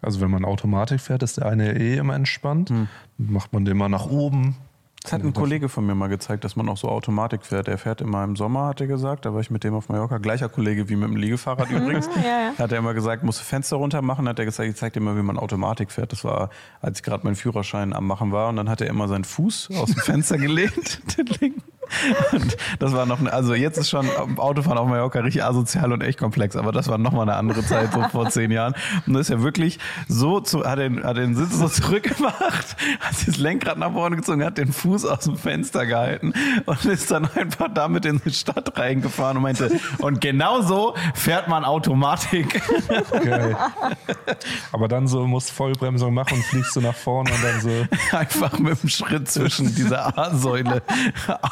[0.00, 2.70] Also wenn man Automatik fährt, ist der eine eh immer entspannt.
[2.70, 4.56] Dann macht man den mal nach oben.
[5.02, 7.68] Das hat ein Kollege von mir mal gezeigt, dass man auch so Automatik fährt.
[7.68, 9.24] Der fährt immer im Sommer, hat er gesagt.
[9.24, 10.18] Da war ich mit dem auf Mallorca.
[10.18, 12.08] Gleicher Kollege wie mit dem Liegefahrrad übrigens.
[12.16, 12.52] Ja, ja.
[12.58, 14.28] Hat er immer gesagt, muss Fenster runter machen.
[14.28, 16.12] Hat er gesagt, ich zeig dir mal, wie man Automatik fährt.
[16.12, 18.48] Das war, als ich gerade meinen Führerschein am machen war.
[18.48, 21.62] Und dann hat er immer seinen Fuß aus dem Fenster gelehnt, den linken.
[22.32, 26.18] Und das war noch, also jetzt ist schon Autofahren auf Mallorca richtig asozial und echt
[26.18, 28.74] komplex, aber das war nochmal eine andere Zeit, so vor zehn Jahren.
[29.06, 29.78] Und das ist ja wirklich
[30.08, 34.44] so, zu, hat, den, hat den Sitz so zurückgemacht, hat das Lenkrad nach vorne gezogen,
[34.44, 36.32] hat den Fuß aus dem Fenster gehalten
[36.66, 41.48] und ist dann einfach damit in die Stadt reingefahren und meinte, und genau so fährt
[41.48, 42.62] man Automatik.
[43.10, 43.56] Geil.
[44.72, 48.16] Aber dann so musst Vollbremsung machen und fliegst du nach vorne und dann so.
[48.16, 50.82] Einfach mit dem Schritt zwischen dieser A-Säule.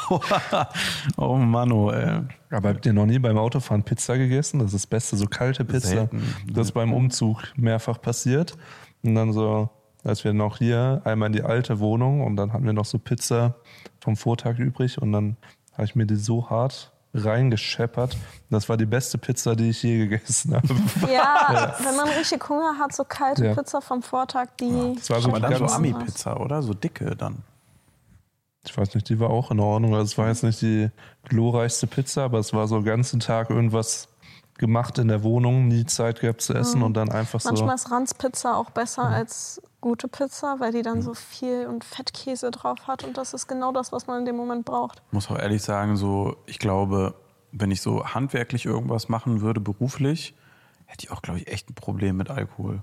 [0.09, 0.21] Aua.
[1.17, 2.21] Oh Mann, oh, ey.
[2.49, 4.59] Aber habt ihr noch nie beim Autofahren Pizza gegessen?
[4.59, 5.87] Das ist das Beste, so kalte Pizza.
[5.87, 6.23] Selten.
[6.51, 8.57] Das ist beim Umzug mehrfach passiert.
[9.03, 9.69] Und dann so,
[10.03, 12.97] als wir noch hier einmal in die alte Wohnung und dann hatten wir noch so
[12.99, 13.55] Pizza
[13.99, 15.37] vom Vortag übrig und dann
[15.73, 18.17] habe ich mir die so hart reingescheppert.
[18.49, 20.67] Das war die beste Pizza, die ich je gegessen habe.
[21.11, 23.55] Ja, wenn man richtig Hunger hat, so kalte Ja.
[23.55, 24.93] Pizza vom Vortag, die.
[24.95, 26.61] Das war so Aber dann so Ami-Pizza, oder?
[26.61, 27.43] So dicke dann.
[28.69, 29.93] Ich weiß nicht, die war auch in Ordnung.
[29.93, 30.89] Also es war jetzt nicht die
[31.23, 34.09] glorreichste Pizza, aber es war so den ganzen Tag irgendwas
[34.57, 37.49] gemacht in der Wohnung, nie Zeit gehabt zu essen und dann einfach so.
[37.49, 42.49] Manchmal ist Ranzpizza auch besser als gute Pizza, weil die dann so viel und Fettkäse
[42.51, 45.01] drauf hat und das ist genau das, was man in dem Moment braucht.
[45.11, 47.13] muss auch ehrlich sagen, so, ich glaube,
[47.51, 50.35] wenn ich so handwerklich irgendwas machen würde, beruflich,
[50.85, 52.81] hätte ich auch, glaube ich, echt ein Problem mit Alkohol.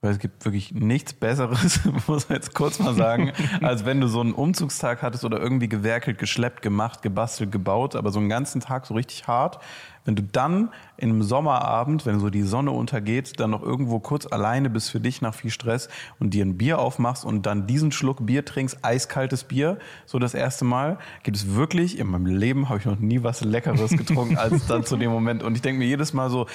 [0.00, 3.32] Weil es gibt wirklich nichts Besseres, muss man jetzt kurz mal sagen,
[3.62, 8.12] als wenn du so einen Umzugstag hattest oder irgendwie gewerkelt, geschleppt, gemacht, gebastelt, gebaut, aber
[8.12, 9.58] so einen ganzen Tag so richtig hart.
[10.04, 14.24] Wenn du dann in einem Sommerabend, wenn so die Sonne untergeht, dann noch irgendwo kurz
[14.26, 15.88] alleine bist für dich nach viel Stress
[16.20, 20.32] und dir ein Bier aufmachst und dann diesen Schluck Bier trinkst, eiskaltes Bier, so das
[20.32, 24.38] erste Mal, gibt es wirklich, in meinem Leben habe ich noch nie was Leckeres getrunken
[24.38, 25.42] als dann zu dem Moment.
[25.42, 26.46] Und ich denke mir jedes Mal so,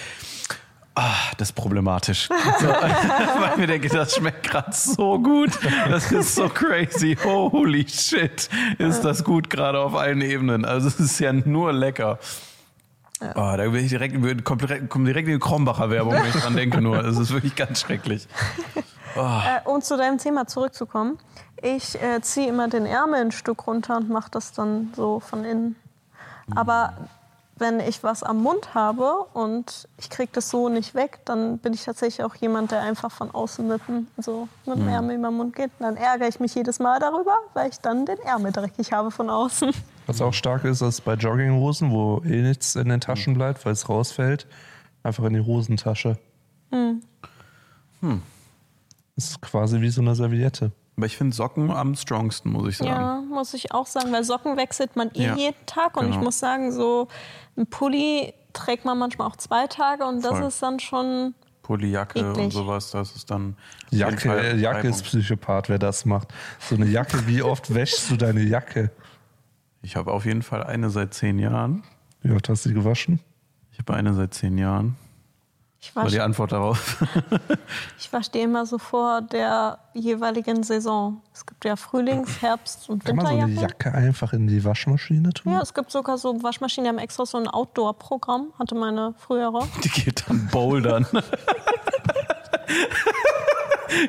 [0.96, 2.30] Ah, das ist problematisch.
[2.60, 5.52] So, weil ich mir denke, das schmeckt gerade so gut.
[5.90, 7.18] Das ist so crazy.
[7.24, 8.48] Holy shit.
[8.78, 10.66] Ist das gut gerade auf allen Ebenen.
[10.66, 12.20] Also es ist ja nur lecker.
[13.36, 16.82] Oh, da bin ich direkt, kommt direkt, in die Krombacher Werbung, wenn ich dran denke
[16.82, 17.04] nur.
[17.04, 18.28] Es ist wirklich ganz schrecklich.
[19.16, 21.18] Äh, um zu deinem Thema zurückzukommen.
[21.62, 25.46] Ich äh, ziehe immer den Ärmel ein Stück runter und mache das dann so von
[25.46, 25.76] innen.
[26.56, 26.94] Aber
[27.58, 31.74] wenn ich was am Mund habe und ich kriege das so nicht weg, dann bin
[31.74, 35.30] ich tatsächlich auch jemand, der einfach von außen mit dem, so mit dem Ärmel über
[35.30, 35.72] den Mund geht.
[35.80, 39.12] Und dann ärgere ich mich jedes Mal darüber, weil ich dann den Ärmel dreckig habe
[39.12, 39.72] von außen.
[40.08, 43.74] Was auch stark ist, ist bei Jogginghosen, wo eh nichts in den Taschen bleibt, weil
[43.74, 44.48] es rausfällt,
[45.04, 46.18] einfach in die Hosentasche.
[49.16, 50.72] Das ist quasi wie so eine Serviette.
[50.96, 52.92] Aber ich finde Socken am strongsten, muss ich sagen.
[52.92, 55.98] Ja, muss ich auch sagen, weil Socken wechselt man eh Ja, jeden Tag.
[55.98, 56.26] Und ich genau.
[56.26, 57.08] muss sagen, so
[57.58, 60.48] ein Pulli trägt man manchmal auch zwei Tage und das Voll.
[60.48, 61.34] ist dann schon.
[61.64, 63.56] Pullijacke und sowas, das ist dann.
[63.90, 65.04] Jacke, Fall äh, Jacke ist.
[65.04, 66.28] Psychopath, wer das macht.
[66.60, 68.92] So eine Jacke, wie oft wäschst du deine Jacke?
[69.82, 71.84] Ich habe auf jeden Fall eine seit zehn Jahren.
[72.22, 73.20] Wie oft hast du sie gewaschen?
[73.72, 74.96] Ich habe eine seit zehn Jahren.
[75.84, 77.04] Ich War die wasche Antwort darauf?
[78.00, 81.22] ich die immer so vor der jeweiligen Saison.
[81.34, 83.52] Es gibt ja Frühlings-, Herbst- und Kann man so eine.
[83.52, 85.52] Jacke einfach in die Waschmaschine tun?
[85.52, 89.68] Ja, es gibt sogar so Waschmaschinen, die haben extra so ein Outdoor-Programm, hatte meine frühere.
[89.84, 91.06] Die geht dann bouldern.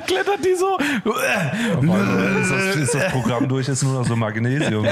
[0.06, 0.76] Klettert die so.
[0.76, 4.86] Einmal ist, das, ist das Programm durch, ist nur noch so Magnesium.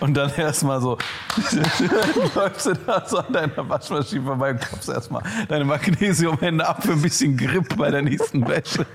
[0.00, 0.98] Und dann erstmal so.
[2.34, 6.92] läufst du da so an deiner Waschmaschine vorbei und kaufst erstmal deine Magnesiumhände ab für
[6.92, 8.86] ein bisschen Grip bei der nächsten Wäsche.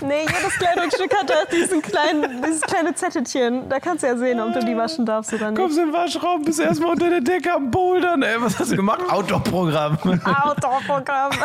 [0.00, 3.68] Nee, jedes Kleidungsstück hat da diesen kleinen, dieses kleine Zettelchen.
[3.68, 5.60] Da kannst du ja sehen, ob du die waschen darfst oder nicht.
[5.60, 8.22] Kommst im Waschraum, bist erstmal unter der Decke am Bouldern.
[8.22, 9.00] Ey, was hast du gemacht?
[9.08, 9.98] Outdoor-Programm.
[10.24, 11.32] Outdoor-Programm.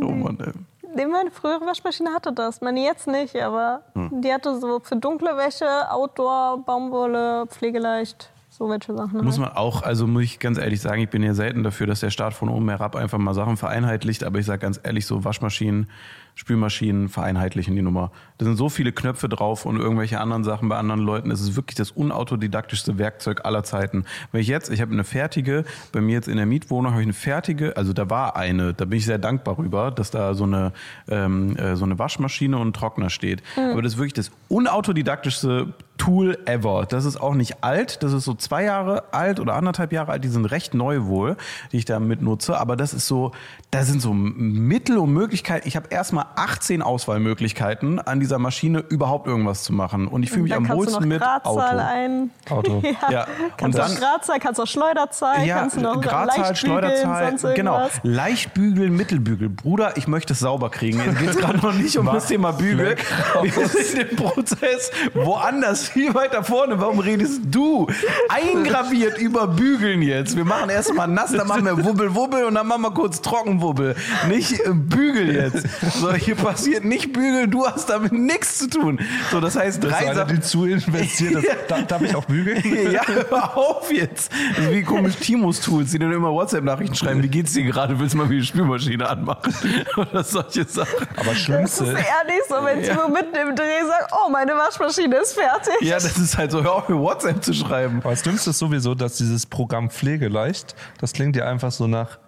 [0.00, 0.52] Oh Mann, ey.
[0.94, 2.60] Nee, meine frühere Waschmaschine hatte das.
[2.60, 8.94] Meine jetzt nicht, aber die hatte so für dunkle Wäsche, Outdoor, Baumwolle, pflegeleicht, so welche
[8.94, 9.24] Sachen.
[9.24, 9.48] Muss halt.
[9.48, 12.10] man auch, also muss ich ganz ehrlich sagen, ich bin ja selten dafür, dass der
[12.10, 15.88] Staat von oben herab einfach mal Sachen vereinheitlicht, aber ich sage ganz ehrlich, so Waschmaschinen,
[16.34, 18.12] Spülmaschinen vereinheitlichen die Nummer.
[18.36, 21.30] Da sind so viele Knöpfe drauf und irgendwelche anderen Sachen bei anderen Leuten.
[21.30, 24.04] Es ist wirklich das unautodidaktischste Werkzeug aller Zeiten.
[24.32, 27.06] Wenn ich jetzt, ich habe eine fertige, bei mir jetzt in der Mietwohnung habe ich
[27.06, 30.44] eine fertige, also da war eine, da bin ich sehr dankbar rüber, dass da so
[30.44, 30.74] eine,
[31.08, 33.42] ähm, äh, so eine Waschmaschine und ein Trockner steht.
[33.56, 36.84] Aber das ist wirklich das unautodidaktischste Tool ever.
[36.88, 40.24] Das ist auch nicht alt, das ist so zwei Jahre alt oder anderthalb Jahre alt.
[40.24, 41.36] Die sind recht neu wohl,
[41.70, 42.58] die ich da mit nutze.
[42.58, 43.30] Aber das ist so,
[43.70, 45.68] da sind so Mittel und Möglichkeiten.
[45.68, 50.08] Ich habe erstmal 18 Auswahlmöglichkeiten an dieser Maschine überhaupt irgendwas zu machen.
[50.08, 51.86] Und ich fühle mich am kannst du wohlsten mit Gradzahl Auto.
[51.88, 52.30] ein.
[52.50, 52.82] Auto.
[53.02, 53.10] Ja.
[53.10, 53.26] Ja,
[53.56, 56.56] Kannst und du dann- auch Gradzahl, kannst du auch Schleuderzahl, Ja, kannst du noch Gradzahl,
[56.56, 57.78] Schleuderzahl, genau.
[57.78, 58.00] irgendwas.
[58.02, 59.48] Leicht bügeln, Mittelbügel.
[59.48, 60.98] Bruder, ich möchte es sauber kriegen.
[61.04, 62.96] Jetzt geht es gerade noch nicht um das Thema Bügel.
[63.42, 66.80] Wir sind im Prozess woanders, viel weiter vorne.
[66.80, 67.86] Warum redest du
[68.28, 70.36] eingraviert über Bügeln jetzt?
[70.36, 73.94] Wir machen erstmal nass, dann machen wir Wubbel, Wubbel und dann machen wir kurz Trockenwubbel.
[74.28, 75.66] Nicht äh, Bügel jetzt.
[76.00, 79.00] So, hier passiert nicht Bügel, du hast damit nichts zu tun.
[79.30, 80.36] So, das heißt, Das ist drei einer, Sachen.
[80.36, 81.48] die zu investiert ist.
[81.68, 82.62] Darf, darf ich auch bügeln?
[82.92, 84.30] Ja, hör auf jetzt.
[84.56, 87.22] Das ist wie komisch Timos Tools, die dann immer WhatsApp-Nachrichten schreiben.
[87.22, 87.98] Wie geht's dir gerade?
[87.98, 89.54] Willst du mal wieder die Spülmaschine anmachen?
[89.96, 91.06] Oder solche Sachen.
[91.16, 95.16] Aber Das ist Schlimmste, ehrlich so, wenn Timo mitten im Dreh sagt, oh, meine Waschmaschine
[95.16, 95.71] ist fertig.
[95.80, 97.98] Ja, das ist halt so, hör auf, mir WhatsApp zu schreiben.
[98.00, 102.18] aber das Dümmste ist sowieso, dass dieses Programm Pflegeleicht, das klingt ja einfach so nach,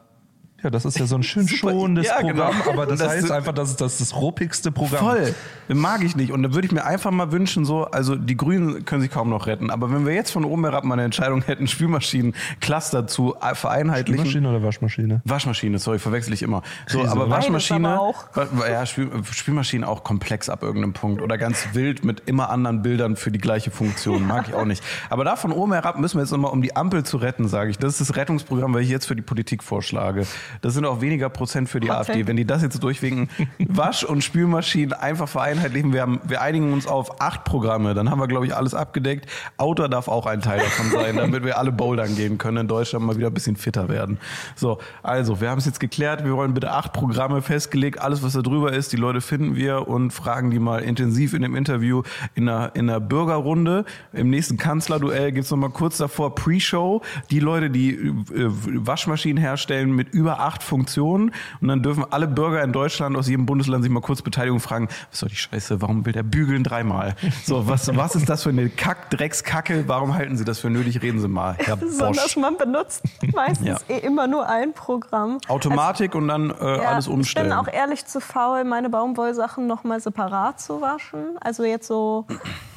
[0.65, 2.47] ja, das ist ja so ein schön Super, schonendes ja, genau.
[2.51, 5.35] Programm, aber das, Das heißt ist- einfach, dass das, das ruppigste Programm Voll.
[5.69, 6.33] Mag ich nicht.
[6.33, 9.31] Und da würde ich mir einfach mal wünschen, so, also die Grünen können sich kaum
[9.31, 9.71] noch retten.
[9.71, 14.25] Aber wenn wir jetzt von oben herab mal eine Entscheidung hätten, Spülmaschinen-Cluster zu vereinheitlichen.
[14.25, 15.23] Maschine oder Waschmaschine?
[15.25, 16.63] Waschmaschine, sorry, verwechsel ich immer.
[16.87, 17.13] So, Krise.
[17.13, 18.25] aber Waschmaschine, aber auch.
[18.69, 23.17] Ja, Spül, Spülmaschine auch komplex ab irgendeinem Punkt oder ganz wild mit immer anderen Bildern
[23.17, 24.83] für die gleiche Funktion, mag ich auch nicht.
[25.11, 27.71] Aber da von oben herab müssen wir jetzt nochmal, um die Ampel zu retten, sage
[27.71, 27.79] ich.
[27.79, 30.27] Das ist das Rettungsprogramm, was ich jetzt für die Politik vorschlage.
[30.61, 32.27] Das sind auch weniger Prozent für die Hot AfD.
[32.27, 33.29] Wenn die das jetzt durchwinken,
[33.69, 35.93] Wasch- und Spülmaschinen einfach vereinheitlichen.
[35.93, 39.29] Wir, haben, wir einigen uns auf acht Programme, dann haben wir, glaube ich, alles abgedeckt.
[39.57, 43.05] Auto darf auch ein Teil davon sein, damit wir alle bouldern gehen können in Deutschland
[43.05, 44.19] mal wieder ein bisschen fitter werden.
[44.57, 46.25] So, also, wir haben es jetzt geklärt.
[46.25, 48.01] Wir wollen bitte acht Programme festgelegt.
[48.01, 51.43] Alles, was da drüber ist, die Leute finden wir und fragen die mal intensiv in
[51.43, 52.03] dem Interview
[52.35, 53.85] in einer, in einer Bürgerrunde.
[54.13, 57.03] Im nächsten Kanzlerduell gibt es nochmal kurz davor Pre-Show.
[57.31, 61.33] Die Leute, die äh, Waschmaschinen herstellen mit über acht Funktionen.
[61.61, 64.61] Und dann dürfen alle Bürger in Deutschland aus jedem Bundesland sich mal kurz beteiligen und
[64.61, 67.15] fragen, was soll die Scheiße, warum will der bügeln dreimal?
[67.45, 69.85] So, was, was ist das für eine Kack, Dreckskacke?
[69.89, 71.03] Warum halten Sie das für nötig?
[71.03, 72.37] Reden Sie mal, Herr Besonders Bosch.
[72.37, 73.03] man benutzt
[73.35, 73.79] meistens Ja.
[73.89, 75.39] eh immer nur ein Programm.
[75.49, 77.47] Automatik und dann äh, Ja, alles umstellen.
[77.47, 81.37] Ich bin auch ehrlich zu faul, meine Baumwollsachen nochmal separat zu waschen.
[81.41, 82.27] Also jetzt so,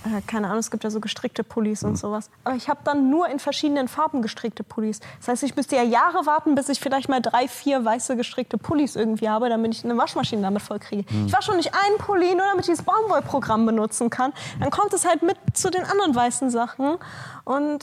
[0.05, 1.89] äh, keine Ahnung, es gibt ja so gestrickte Pullis Hm.
[1.89, 2.29] und sowas.
[2.43, 4.99] Aber ich habe dann nur in verschiedenen Farben gestrickte Pullis.
[5.19, 8.57] Das heißt, ich müsste ja Jahre warten, bis ich vielleicht mal drei, vier weiße gestrickte
[8.57, 11.09] Pullis irgendwie habe, damit ich eine Waschmaschine damit voll kriege.
[11.09, 11.27] Hm.
[11.27, 14.33] Ich wasche nicht einen Pulli, nur damit ich das Baumwollprogramm benutzen kann.
[14.59, 16.97] Dann kommt es halt mit zu den anderen weißen Sachen
[17.43, 17.79] und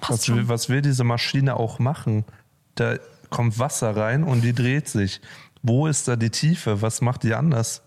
[0.00, 0.36] passt Was schon.
[0.36, 2.24] will, was will diese Maschine auch machen?
[2.74, 2.96] Da
[3.30, 5.20] kommt Wasser rein und die dreht sich.
[5.62, 6.82] Wo ist da die Tiefe?
[6.82, 7.82] Was macht die anders?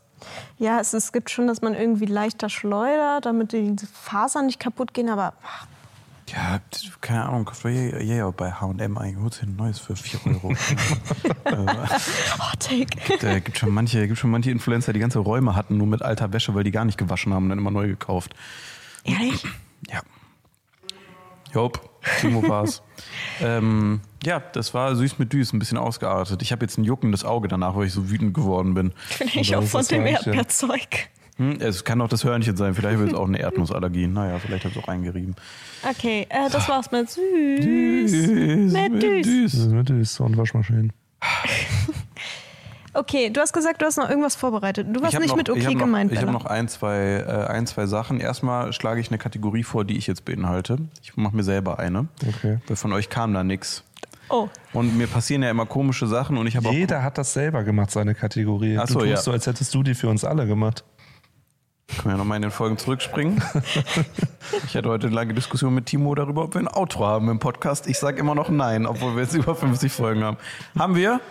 [0.58, 4.94] Ja, es, es gibt schon, dass man irgendwie leichter schleudert, damit die Fasern nicht kaputt
[4.94, 5.68] gehen, aber ach,
[6.30, 6.60] Ja,
[7.00, 7.74] keine Ahnung, kauft man
[8.06, 9.00] ja, bei H&M.
[9.22, 10.50] Holst dir ein neues für 4 Euro.
[11.50, 13.18] Hot Take.
[13.20, 16.34] Da gibt schon manche, gibt schon manche Influencer, die ganze Räume hatten, nur mit alter
[16.34, 18.36] Wäsche, weil die gar nicht gewaschen haben und dann immer neu gekauft.
[19.06, 19.46] Ehrlich?
[19.90, 20.02] Ja.
[21.54, 22.82] Job, Timo war's.
[23.42, 26.42] ähm, ja, das war süß mit Düs, ein bisschen ausgeartet.
[26.42, 28.92] Ich habe jetzt ein juckendes Auge danach, weil ich so wütend geworden bin.
[29.08, 30.06] Vielleicht Oder auch von dem?
[30.06, 31.10] Erdbeerzeug.
[31.38, 34.08] Hm, es kann auch das Hörnchen sein, vielleicht ich jetzt auch eine Erdnussallergie.
[34.18, 35.36] Naja, vielleicht habe ich es auch eingerieben.
[35.88, 37.22] Okay, äh, das war's mit süß.
[38.72, 39.52] Mit Düs.
[39.52, 40.94] Das ist mit Düs und Waschmaschinen.
[42.94, 44.88] Okay, du hast gesagt, du hast noch irgendwas vorbereitet.
[44.92, 47.46] Du warst nicht noch, mit ich okay noch, gemeint, Ich habe noch ein zwei, äh,
[47.48, 48.20] ein, zwei Sachen.
[48.20, 50.80] Erstmal schlage ich eine Kategorie vor, die ich jetzt beinhalte.
[51.04, 52.08] Ich mache mir selber eine.
[52.28, 52.58] Okay.
[52.66, 53.84] Weil von euch kam da nichts.
[54.30, 57.34] Oh, Und mir passieren ja immer komische Sachen und ich habe auch Jeder hat das
[57.34, 58.78] selber gemacht, seine Kategorie.
[58.78, 59.18] Ach du so, tust ja.
[59.18, 60.84] so, als hättest du die für uns alle gemacht.
[61.88, 63.42] Können wir nochmal in den Folgen zurückspringen?
[64.68, 67.40] ich hatte heute eine lange Diskussion mit Timo darüber, ob wir ein Outro haben im
[67.40, 67.88] Podcast.
[67.88, 70.38] Ich sage immer noch nein, obwohl wir jetzt über 50 Folgen haben.
[70.78, 71.22] Haben wir?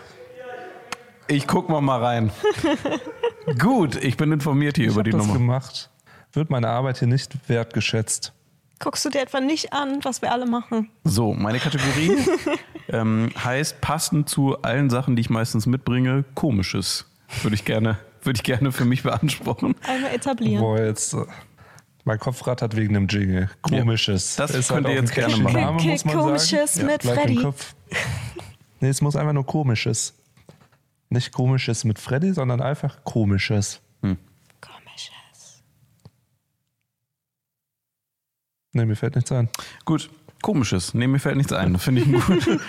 [1.29, 2.31] Ich guck mal mal rein.
[3.59, 5.35] Gut, ich bin informiert hier Ich über die das Nummer.
[5.39, 5.91] gemacht.
[6.33, 8.33] Wird meine Arbeit hier nicht wertgeschätzt.
[8.81, 10.89] guckst du dir etwa nicht an, was wir alle machen?
[11.05, 12.17] So, meine Kategorie
[12.89, 17.05] ähm, heißt passend zu allen Sachen, die ich meistens mitbringe, komisches.
[17.43, 19.75] Würde ich gerne, würde ich gerne für mich beanspruchen.
[19.87, 20.61] Einmal etablieren.
[20.61, 21.15] Boah, jetzt.
[21.15, 21.25] äh,
[22.05, 23.49] Mein Kopf rattert wegen dem Jingle.
[23.63, 24.37] Komisches.
[24.37, 25.55] Das Ist könnt ihr auch jetzt gerne machen.
[25.61, 26.87] Name, muss man Komisches sagen.
[26.89, 27.37] mit im Freddy.
[27.37, 27.75] Kopf.
[28.81, 30.15] Nee, es muss einfach nur komisches.
[31.09, 33.81] Nicht komisches mit Freddy, sondern einfach komisches.
[34.03, 35.63] Komisches.
[38.73, 39.49] Nee, mir fällt nichts ein.
[39.85, 40.11] Gut,
[40.43, 40.95] Komisches.
[40.95, 41.73] Nee, mir fällt nichts ein.
[41.73, 42.61] Das finde ich gut.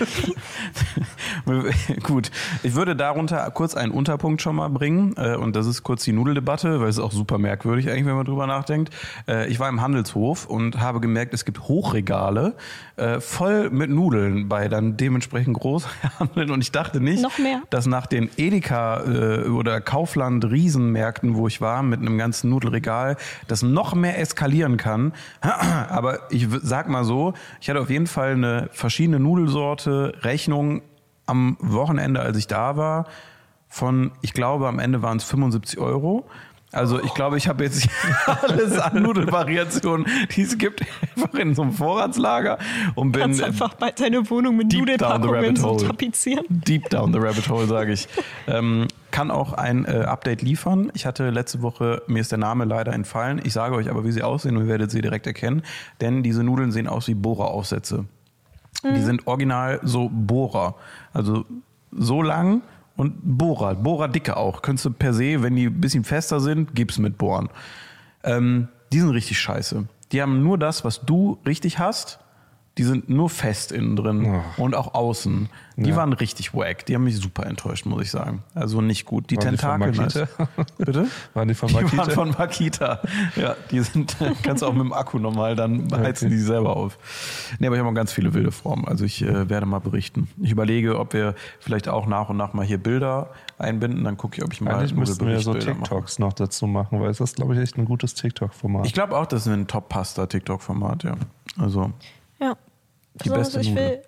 [2.03, 2.31] gut.
[2.63, 5.13] Ich würde darunter kurz einen Unterpunkt schon mal bringen.
[5.17, 8.15] äh, Und das ist kurz die Nudeldebatte, weil es ist auch super merkwürdig eigentlich, wenn
[8.15, 8.93] man drüber nachdenkt.
[9.27, 12.55] Äh, Ich war im Handelshof und habe gemerkt, es gibt Hochregale
[12.95, 16.49] äh, voll mit Nudeln bei dann dementsprechend Großhandeln.
[16.51, 17.61] Und ich dachte nicht, Noch mehr?
[17.69, 23.17] dass nach den Edeka äh, oder Kaufland Riesenmärkten, wo ich war, mit einem ganzen Nudelregal,
[23.47, 25.13] das noch mehr eskalieren kann.
[25.41, 30.81] Aber ich sag mal so, ich hatte auf jeden Fall eine verschiedene Nudelsorte, Rechnung
[31.25, 33.05] am Wochenende, als ich da war,
[33.67, 36.27] von, ich glaube, am Ende waren es 75 Euro.
[36.73, 37.87] Also ich glaube, ich habe jetzt
[38.25, 40.81] alles an Nudelvariationen, die es gibt,
[41.15, 42.57] einfach in so einem Vorratslager
[42.95, 46.45] und bin Kannst einfach bei deine Wohnung mit Nudelpackungen so tapezieren.
[46.49, 48.07] Deep down the rabbit hole, sage ich.
[48.47, 50.91] ähm, kann auch ein äh, Update liefern.
[50.93, 53.41] Ich hatte letzte Woche, mir ist der Name leider entfallen.
[53.43, 55.63] Ich sage euch aber, wie sie aussehen und ihr werdet sie direkt erkennen.
[56.01, 58.05] Denn diese Nudeln sehen aus wie Bohreraufsätze.
[58.83, 60.75] Die sind original so Bohrer.
[61.13, 61.45] Also
[61.91, 62.61] so lang
[62.97, 63.75] und Bohrer.
[63.75, 64.61] Bohrerdicke auch.
[64.61, 67.49] Könntest du per se, wenn die ein bisschen fester sind, gib's mit Bohren.
[68.23, 69.85] Ähm, die sind richtig scheiße.
[70.11, 72.19] Die haben nur das, was du richtig hast.
[72.77, 75.49] Die sind nur fest innen drin und auch außen.
[75.79, 76.85] Die waren richtig wack.
[76.87, 78.41] Die haben mich super enttäuscht, muss ich sagen.
[78.55, 79.29] Also nicht gut.
[79.29, 80.27] Die Waren die von Tentakel.
[80.27, 80.47] Makita?
[80.79, 81.07] Bitte?
[81.35, 82.09] Waren die von Die waren Makita?
[82.15, 83.01] von Makita.
[83.35, 86.97] Ja, die sind, kannst du auch mit dem Akku nochmal, dann heizen die selber auf.
[87.59, 88.87] Nee, aber ich habe auch ganz viele wilde Formen.
[88.87, 90.27] Also ich äh, werde mal berichten.
[90.41, 93.29] Ich überlege, ob wir vielleicht auch nach und nach mal hier Bilder
[93.59, 94.03] einbinden.
[94.03, 95.59] Dann gucke ich, ob ich mal Eigentlich müssten wir so mache.
[95.63, 98.85] TikToks noch dazu machen, weil es ist, glaube ich, echt ein gutes TikTok-Format.
[98.87, 101.15] Ich glaube auch, das ist ein Top-Pasta-TikTok-Format, ja.
[101.59, 101.91] Also,
[102.39, 102.55] Ja.
[103.23, 103.85] Die Besonders beste ich Nudel.
[103.85, 104.01] will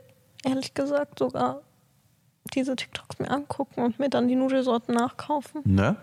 [0.45, 1.61] ehrlich gesagt sogar
[2.53, 5.61] diese TikToks mir angucken und mir dann die Nudelsorten nachkaufen.
[5.65, 5.95] ne?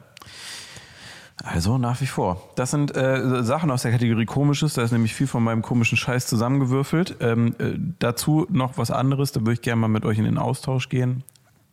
[1.44, 2.42] Also nach wie vor.
[2.54, 4.72] Das sind äh, Sachen aus der Kategorie Komisches.
[4.74, 7.16] Da ist nämlich viel von meinem komischen Scheiß zusammengewürfelt.
[7.20, 9.32] Ähm, äh, dazu noch was anderes.
[9.32, 11.24] Da würde ich gerne mal mit euch in den Austausch gehen.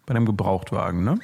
[0.05, 1.17] Bei dem Gebrauchtwagen, ne?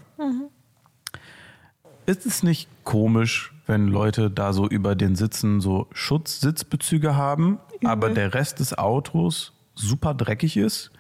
[2.06, 8.10] Ist es nicht komisch, wenn Leute da so über den Sitzen so Schutzsitzbezüge haben, aber
[8.10, 10.92] der Rest des Autos super dreckig ist?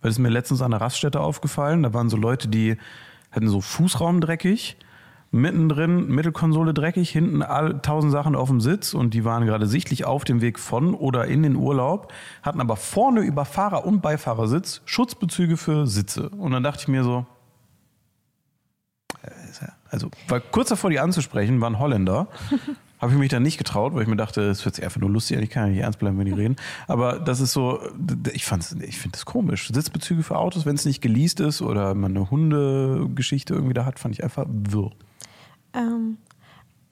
[0.00, 2.76] Weil es mir letztens an der Raststätte aufgefallen, da waren so Leute, die
[3.30, 4.76] hatten so Fußraum dreckig,
[5.30, 10.04] mittendrin Mittelkonsole dreckig, hinten all, tausend Sachen auf dem Sitz und die waren gerade sichtlich
[10.04, 12.12] auf dem Weg von oder in den Urlaub,
[12.42, 16.28] hatten aber vorne über Fahrer- und Beifahrersitz Schutzbezüge für Sitze.
[16.28, 17.26] Und dann dachte ich mir so,
[19.90, 22.28] also war kurz davor, die anzusprechen, waren Holländer.
[23.04, 25.10] Habe ich mich dann nicht getraut, weil ich mir dachte, es wird sich einfach nur
[25.10, 26.56] lustig, ich kann ja nicht ernst bleiben, wenn die reden.
[26.86, 27.78] Aber das ist so,
[28.32, 29.68] ich ich finde das komisch.
[29.70, 33.98] Sitzbezüge für Autos, wenn es nicht geleast ist oder man eine Hundegeschichte irgendwie da hat,
[33.98, 34.90] fand ich einfach wirr.
[35.74, 36.16] Ähm,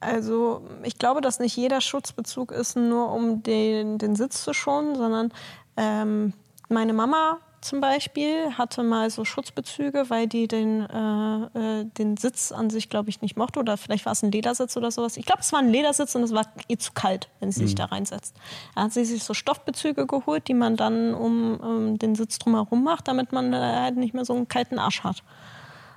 [0.01, 4.95] also ich glaube, dass nicht jeder Schutzbezug ist nur um den, den Sitz zu schonen,
[4.95, 5.33] sondern
[5.77, 6.33] ähm,
[6.69, 12.51] meine Mama zum Beispiel hatte mal so Schutzbezüge, weil die den, äh, äh, den Sitz
[12.51, 13.59] an sich, glaube ich, nicht mochte.
[13.59, 15.17] Oder vielleicht war es ein Ledersitz oder sowas.
[15.17, 17.75] Ich glaube, es war ein Ledersitz und es war ihr zu kalt, wenn sie sich
[17.75, 18.35] da reinsetzt.
[18.75, 22.83] Da hat sie sich so Stoffbezüge geholt, die man dann um, um den Sitz drumherum
[22.83, 25.23] macht, damit man äh, halt nicht mehr so einen kalten Arsch hat.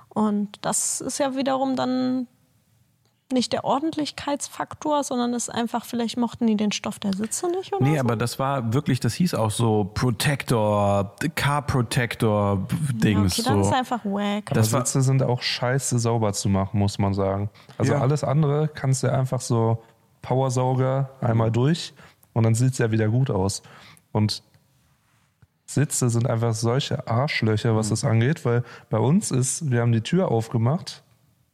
[0.09, 2.27] Und das ist ja wiederum dann
[3.33, 7.73] nicht der Ordentlichkeitsfaktor, sondern es ist einfach, vielleicht mochten die den Stoff der Sitze nicht
[7.73, 7.99] oder Nee, so.
[7.99, 13.33] aber das war wirklich, das hieß auch so Protector, Car Protector ja, Dings.
[13.39, 13.69] okay, dann so.
[13.69, 14.45] ist einfach wack.
[14.51, 17.49] Aber Das war- Sitze sind auch scheiße sauber zu machen, muss man sagen.
[17.77, 17.99] Also Ja.
[18.01, 19.83] alles andere kannst du einfach so
[20.21, 21.93] Powersauger einmal durch
[22.33, 23.61] und dann sieht es ja wieder gut aus.
[24.13, 24.41] Und
[25.65, 30.01] Sitze sind einfach solche Arschlöcher, was das angeht, weil bei uns ist, wir haben die
[30.01, 31.03] Tür aufgemacht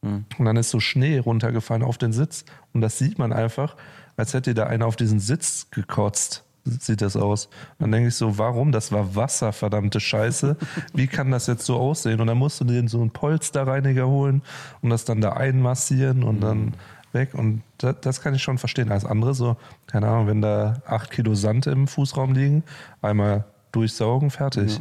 [0.04, 3.76] und dann ist so Schnee runtergefallen auf den Sitz und das sieht man einfach,
[4.18, 6.44] als hätte da einer auf diesen Sitz gekotzt.
[6.66, 7.50] Sieht das aus.
[7.78, 8.72] Dann denke ich so, warum?
[8.72, 10.56] Das war Wasser, verdammte Scheiße.
[10.94, 12.22] Wie kann das jetzt so aussehen?
[12.22, 14.44] Und dann musst du dir so einen Polsterreiniger holen
[14.82, 16.74] und das dann da einmassieren und dann
[17.12, 17.34] weg.
[17.34, 18.94] Und das, das kann ich schon verstehen.
[18.94, 19.58] Als andere so,
[19.88, 22.64] keine Ahnung, wenn da acht Kilo Sand im Fußraum liegen,
[23.02, 23.44] einmal
[23.74, 24.80] durchsaugen, fertig.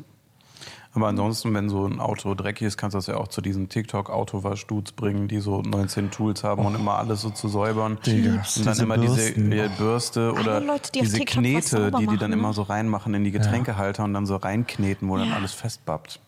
[0.95, 3.69] Aber ansonsten, wenn so ein Auto dreckig ist, kannst du das ja auch zu diesen
[3.69, 7.99] TikTok-Autowaschdudes bringen, die so 19 Tools haben und immer alles so zu säubern.
[8.05, 9.53] Digga, und dann diese immer diese Bürsten.
[9.53, 13.31] äh, Bürste oder Leute, die diese Knete, die die dann immer so reinmachen in die
[13.31, 16.21] Getränkehalter und dann so reinkneten, wo dann alles festbappt.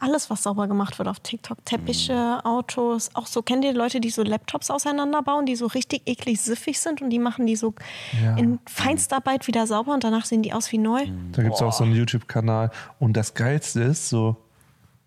[0.00, 1.64] Alles, was sauber gemacht wird auf TikTok.
[1.64, 6.40] Teppiche, Autos, auch so, kennt ihr Leute, die so Laptops auseinanderbauen, die so richtig eklig
[6.40, 7.74] siffig sind und die machen die so
[8.22, 8.36] Ja.
[8.36, 11.06] in Feinstarbeit wieder sauber und danach sehen die aus wie neu.
[11.32, 12.70] Da gibt es auch so einen YouTube-Kanal.
[12.98, 14.36] Und das Geilste ist, so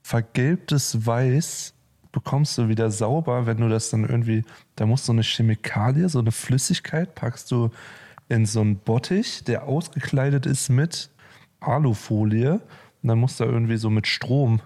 [0.02, 1.74] vergilbtes Weiß
[2.12, 4.44] bekommst du wieder sauber, wenn du das dann irgendwie,
[4.76, 7.70] da musst du eine Chemikalie, so eine Flüssigkeit, packst du
[8.28, 11.10] in so einen Bottich, der ausgekleidet ist mit
[11.62, 12.60] Alufolie.
[13.02, 14.60] Und dann muss da irgendwie so mit Strom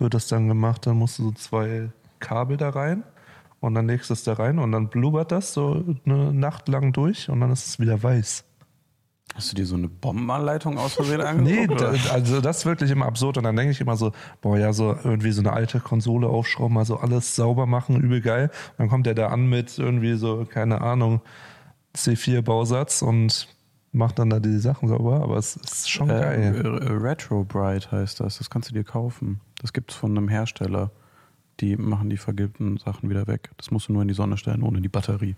[0.00, 0.86] wird das dann gemacht.
[0.86, 1.90] Dann musst du so zwei
[2.20, 3.02] Kabel da rein
[3.60, 6.92] und dann legst du es da rein und dann blubbert das so eine Nacht lang
[6.92, 8.44] durch und dann ist es wieder weiß.
[9.34, 11.80] Hast du dir so eine Bombenanleitung aus Versehen Nee, angeguckt?
[11.80, 12.12] da, oder?
[12.12, 13.36] also das ist wirklich immer absurd.
[13.36, 16.78] Und dann denke ich immer so, boah, ja, so irgendwie so eine alte Konsole aufschrauben,
[16.78, 18.50] also alles sauber machen, übel geil.
[18.72, 21.20] Und dann kommt der da an mit irgendwie so, keine Ahnung,
[21.96, 23.48] C4-Bausatz und
[23.92, 25.20] macht dann da die Sachen sauber.
[25.22, 26.60] Aber es ist schon Äh, geil.
[27.02, 28.38] Retro Bright heißt das.
[28.38, 29.40] Das kannst du dir kaufen.
[29.64, 30.90] Das gibt es von einem Hersteller.
[31.60, 33.48] Die machen die vergilbten Sachen wieder weg.
[33.56, 35.36] Das musst du nur in die Sonne stellen, ohne die Batterie.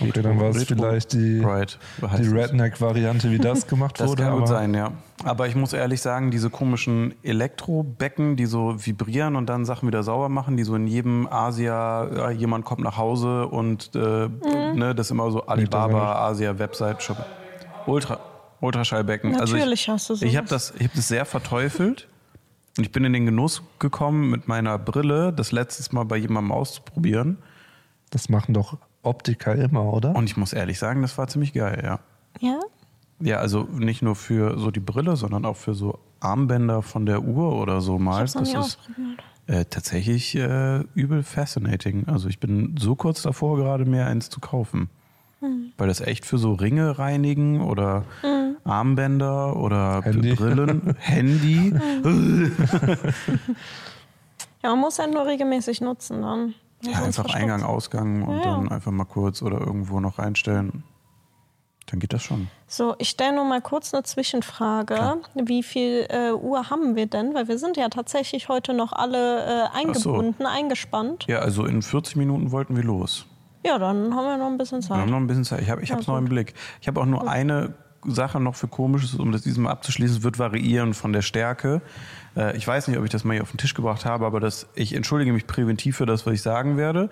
[0.00, 2.28] Okay, dann war es vielleicht die, Bright die.
[2.28, 4.24] Redneck-Variante, wie das gemacht Das wurde.
[4.24, 4.92] kann gut sein, ja.
[5.24, 10.02] Aber ich muss ehrlich sagen, diese komischen Elektrobecken, die so vibrieren und dann Sachen wieder
[10.02, 14.94] sauber machen, die so in jedem Asia, ja, jemand kommt nach Hause und äh, ne,
[14.94, 17.24] das ist immer so Alibaba, Asia, Website, Shop.
[17.86, 18.20] Ultra,
[18.60, 19.30] Ultraschallbecken.
[19.30, 20.30] Natürlich also hast du ich, sowas.
[20.30, 22.09] ich habe das, ich hab das sehr verteufelt
[22.78, 26.52] und ich bin in den Genuss gekommen, mit meiner Brille das letztes Mal bei jemandem
[26.52, 27.38] auszuprobieren.
[28.10, 30.14] das machen doch Optiker immer, oder?
[30.14, 32.00] Und ich muss ehrlich sagen, das war ziemlich geil, ja.
[32.40, 32.60] Ja?
[33.20, 37.22] Ja, also nicht nur für so die Brille, sondern auch für so Armbänder von der
[37.22, 38.24] Uhr oder so mal.
[38.24, 39.22] Ich hab's noch Das nie ist ausprobiert.
[39.46, 42.08] äh, tatsächlich äh, übel fascinating.
[42.08, 44.90] Also ich bin so kurz davor, gerade mir eins zu kaufen.
[45.40, 45.72] Hm.
[45.78, 48.04] Weil das echt für so Ringe reinigen oder
[48.64, 50.34] Armbänder oder Handy.
[50.34, 51.74] Brillen, Handy.
[54.62, 56.54] Ja, man muss ja nur regelmäßig nutzen dann.
[56.82, 57.34] Ja, einfach.
[57.34, 58.56] Eingang, Ausgang und Ja.
[58.56, 60.82] dann einfach mal kurz oder irgendwo noch reinstellen.
[61.86, 62.48] Dann geht das schon.
[62.68, 65.16] So, ich stelle nur mal kurz eine Zwischenfrage.
[65.34, 67.34] Wie viel äh, Uhr haben wir denn?
[67.34, 71.24] Weil wir sind ja tatsächlich heute noch alle äh, eingebunden, eingespannt.
[71.28, 73.26] Ja, also in 40 Minuten wollten wir los.
[73.64, 74.98] Ja, dann haben wir noch ein bisschen Wir Zeit.
[74.98, 75.62] haben noch ein bisschen Zeit.
[75.62, 76.30] Ich habe es Ja, noch im gut.
[76.30, 76.54] Blick.
[76.80, 77.74] Ich habe auch nur eine
[78.06, 80.18] Sache noch für Komisches, um das diesmal abzuschließen.
[80.18, 81.82] Es wird variieren von der Stärke.
[82.36, 84.40] Äh, ich weiß nicht, ob ich das mal hier auf den Tisch gebracht habe, aber
[84.40, 87.10] das, ich entschuldige mich präventiv für das, was ich sagen werde.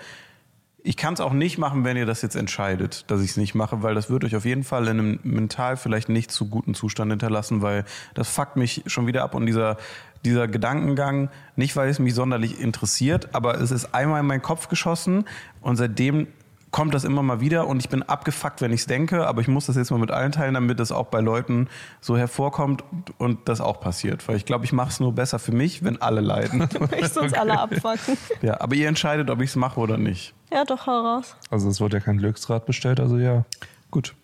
[0.85, 3.55] Ich kann es auch nicht machen, wenn ihr das jetzt entscheidet, dass ich es nicht
[3.55, 6.73] mache, weil das wird euch auf jeden Fall in einem mental vielleicht nicht zu guten
[6.73, 7.85] Zustand hinterlassen, weil
[8.15, 9.77] das fuckt mich schon wieder ab und dieser,
[10.25, 14.69] dieser Gedankengang, nicht weil es mich sonderlich interessiert, aber es ist einmal in meinen Kopf
[14.69, 15.25] geschossen
[15.61, 16.29] und seitdem
[16.71, 19.49] kommt das immer mal wieder und ich bin abgefuckt, wenn ich es denke, aber ich
[19.49, 21.69] muss das jetzt mal mit allen teilen, damit es auch bei Leuten
[22.01, 22.85] so hervorkommt
[23.17, 24.27] und, das auch passiert.
[24.29, 26.69] Weil ich glaube, ich mache es nur besser für mich, wenn alle leiden.
[26.69, 28.17] Du möchtest uns alle abfacken.
[28.43, 30.35] ja, aber ihr entscheidet, ob ich es mache oder nicht.
[30.53, 31.37] Ja, doch, hau raus.
[31.51, 33.45] Also es wurde ja kein Glücksrad bestellt, also ja.
[33.91, 34.15] Gut.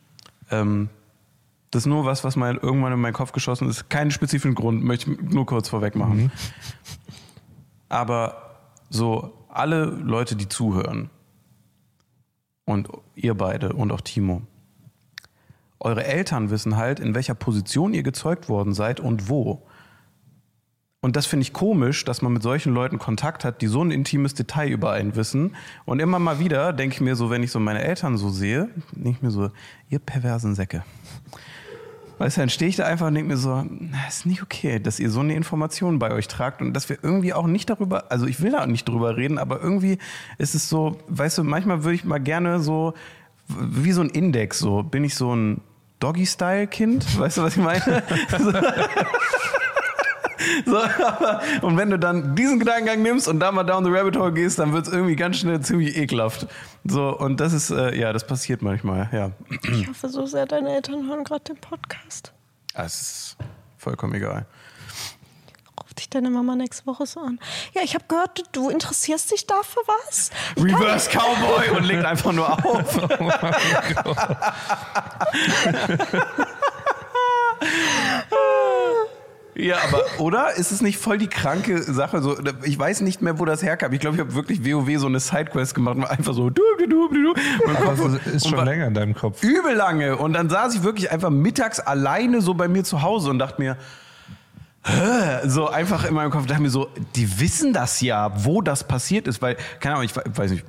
[0.50, 0.90] Ähm,
[1.70, 3.88] das ist nur was, was mal irgendwann in meinen Kopf geschossen ist.
[3.88, 6.30] Keinen spezifischen Grund, möchte ich nur kurz vorweg machen.
[7.88, 8.56] Aber
[8.90, 11.10] so alle Leute, die zuhören,
[12.64, 14.42] und ihr beide und auch Timo,
[15.80, 19.66] eure Eltern wissen halt, in welcher Position ihr gezeugt worden seid und wo.
[21.02, 23.90] Und das finde ich komisch, dass man mit solchen Leuten Kontakt hat, die so ein
[23.90, 25.54] intimes Detail über einen wissen.
[25.84, 28.70] Und immer mal wieder denke ich mir so, wenn ich so meine Eltern so sehe,
[28.92, 29.50] denke ich mir so,
[29.90, 30.82] ihr perversen Säcke.
[32.18, 34.78] Weißt du, dann stehe ich da einfach und denke mir so, na, ist nicht okay,
[34.78, 38.10] dass ihr so eine Information bei euch tragt und dass wir irgendwie auch nicht darüber,
[38.10, 39.98] also ich will da auch nicht drüber reden, aber irgendwie
[40.38, 42.94] ist es so, weißt du, manchmal würde ich mal gerne so,
[43.48, 45.60] wie so ein Index, so, bin ich so ein
[46.00, 47.18] Doggy-Style-Kind?
[47.18, 48.02] Weißt du, was ich meine?
[50.66, 54.16] So, aber, und wenn du dann diesen Gedankengang nimmst und da mal down the rabbit
[54.16, 56.46] hole gehst, dann wird es irgendwie ganz schnell ziemlich ekelhaft.
[56.84, 59.30] So, und das ist, äh, ja, das passiert manchmal, ja.
[59.72, 62.32] Ich hoffe so sehr, deine Eltern hören gerade den Podcast.
[62.74, 63.36] Es ist
[63.78, 64.46] vollkommen egal.
[65.82, 67.38] Ruft dich deine Mama nächste Woche so an.
[67.74, 70.30] Ja, ich habe gehört, du- interessierst dich dafür was?
[70.56, 72.98] Ich Reverse Cowboy und legt einfach nur auf.
[79.56, 80.54] Ja, aber, oder?
[80.56, 82.20] Ist es nicht voll die kranke Sache?
[82.22, 83.92] So, ich weiß nicht mehr, wo das herkam.
[83.92, 86.50] Ich glaube, ich habe wirklich WoW so eine Sidequest gemacht und war einfach so.
[86.50, 87.30] Du, du, du, du.
[87.30, 89.42] Und es ist schon länger in deinem Kopf.
[89.42, 90.16] Übel lange.
[90.16, 93.62] Und dann saß ich wirklich einfach mittags alleine so bei mir zu Hause und dachte
[93.62, 93.76] mir?
[95.46, 99.26] So einfach in meinem Kopf dachte mir so, die wissen das ja, wo das passiert
[99.26, 100.64] ist, weil, keine Ahnung, ich weiß nicht,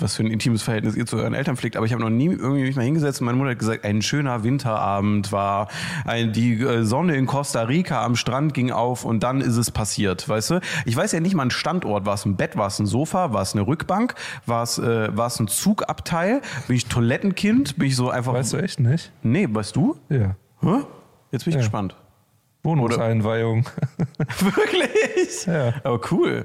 [0.00, 2.26] was für ein intimes Verhältnis ihr zu euren Eltern pflegt, aber ich habe noch nie
[2.28, 5.68] irgendwie mich mal hingesetzt und meine Mutter hat gesagt, ein schöner Winterabend war,
[6.06, 9.70] ein, die äh, Sonne in Costa Rica am Strand ging auf und dann ist es
[9.70, 10.60] passiert, weißt du?
[10.86, 13.32] Ich weiß ja nicht mal einen Standort, war es ein Bett, war es ein Sofa,
[13.34, 14.14] war es eine Rückbank,
[14.46, 18.32] war es, äh, war es ein Zugabteil, bin ich Toilettenkind, bin ich so einfach...
[18.32, 19.12] Weißt du echt nicht?
[19.22, 19.96] Nee, weißt du?
[20.08, 20.36] Ja.
[20.62, 20.80] Hä?
[21.32, 21.60] Jetzt bin ich Ja.
[21.60, 21.94] gespannt.
[22.68, 23.64] Wohnungseinweihung.
[24.40, 25.46] Wirklich?
[25.46, 25.72] Ja.
[25.84, 26.44] Aber cool.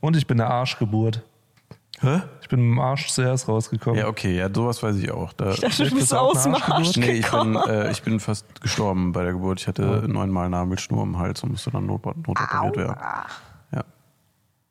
[0.00, 1.22] Und ich bin eine Arschgeburt.
[2.00, 2.20] Hä?
[2.42, 3.98] Ich bin mit dem Arsch zuerst rausgekommen.
[3.98, 5.32] Ja, okay, ja, sowas weiß ich auch.
[5.32, 6.96] Da, Ich dachte, du Bist bist aus dem Arsch Arschgeburt?
[6.98, 7.56] nee, ich bin, gekommen.
[7.68, 9.60] äh, ich bin fast gestorben bei der Geburt.
[9.60, 12.96] Ich hatte neunmal Nabelschnur im Hals und musste dann not, notoperiert werden.
[13.72, 13.84] Ja.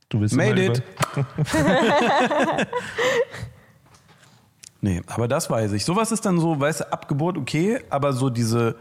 [0.10, 0.84] Du willst Made it.
[4.86, 5.84] Nee, aber das weiß ich.
[5.84, 8.76] Sowas ist dann so, weißt du, ab Geburt okay, aber so diese,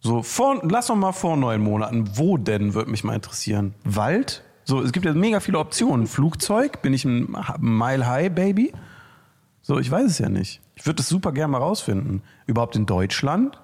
[0.00, 3.72] so vor, lass doch mal vor neun Monaten, wo denn, würde mich mal interessieren.
[3.84, 4.44] Wald?
[4.64, 6.06] So, es gibt ja mega viele Optionen.
[6.06, 8.74] Flugzeug, bin ich ein Mile High Baby?
[9.62, 10.60] So, ich weiß es ja nicht.
[10.74, 12.20] Ich würde das super gerne mal rausfinden.
[12.46, 13.58] Überhaupt in Deutschland?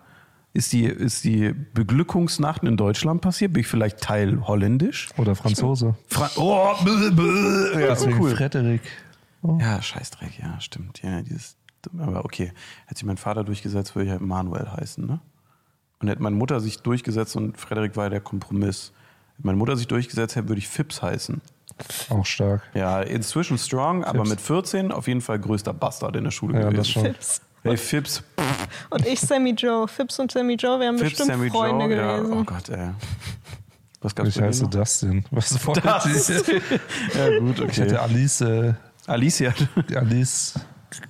[0.54, 3.52] Ist die, ist die Beglückungsnacht in Deutschland passiert?
[3.52, 5.10] Bin ich vielleicht Teil holländisch?
[5.18, 5.94] Oder Franzose.
[6.08, 7.84] Fra oh, bäh, bäh.
[7.84, 8.34] Ja, cool.
[8.34, 8.80] Frederik.
[9.42, 11.02] Ja, Scheißdreck, ja, stimmt.
[11.02, 11.56] Ja, dieses,
[11.98, 12.52] aber okay.
[12.86, 15.20] Hätte sich mein Vater durchgesetzt, würde ich halt Manuel heißen, ne?
[16.00, 18.92] Und hätte meine Mutter sich durchgesetzt und Frederik war ja der Kompromiss.
[19.36, 21.40] Hätte meine Mutter sich durchgesetzt, hätte, würde ich Fips heißen.
[22.10, 22.62] Auch stark.
[22.74, 24.30] Ja, inzwischen strong, aber Fips.
[24.30, 26.76] mit 14 auf jeden Fall größter Bastard in der Schule Ja, gewesen.
[26.76, 27.04] das schon.
[27.04, 27.40] Fips.
[27.62, 28.22] Hey, Fips,
[28.88, 29.86] Und ich, Sammy Joe.
[29.86, 31.94] Fips und Sammy Joe wären Fips, bestimmt Sammy Freunde Joe.
[31.96, 32.32] Ja, gewesen.
[32.38, 32.90] oh Gott, ey.
[34.00, 34.66] Was gab's Ich heiße?
[34.68, 35.24] Dustin.
[35.30, 36.06] Was wollte Das.
[36.30, 36.46] ich?
[37.14, 38.12] Ja, gut, Ich hätte okay.
[38.14, 38.72] Alice, äh,
[39.10, 39.52] Alicia.
[39.94, 40.54] Alice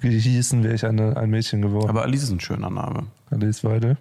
[0.00, 1.88] gehießen, wäre ich eine, ein Mädchen geworden.
[1.88, 3.06] Aber Alice ist ein schöner Name.
[3.30, 3.96] Alice Weide.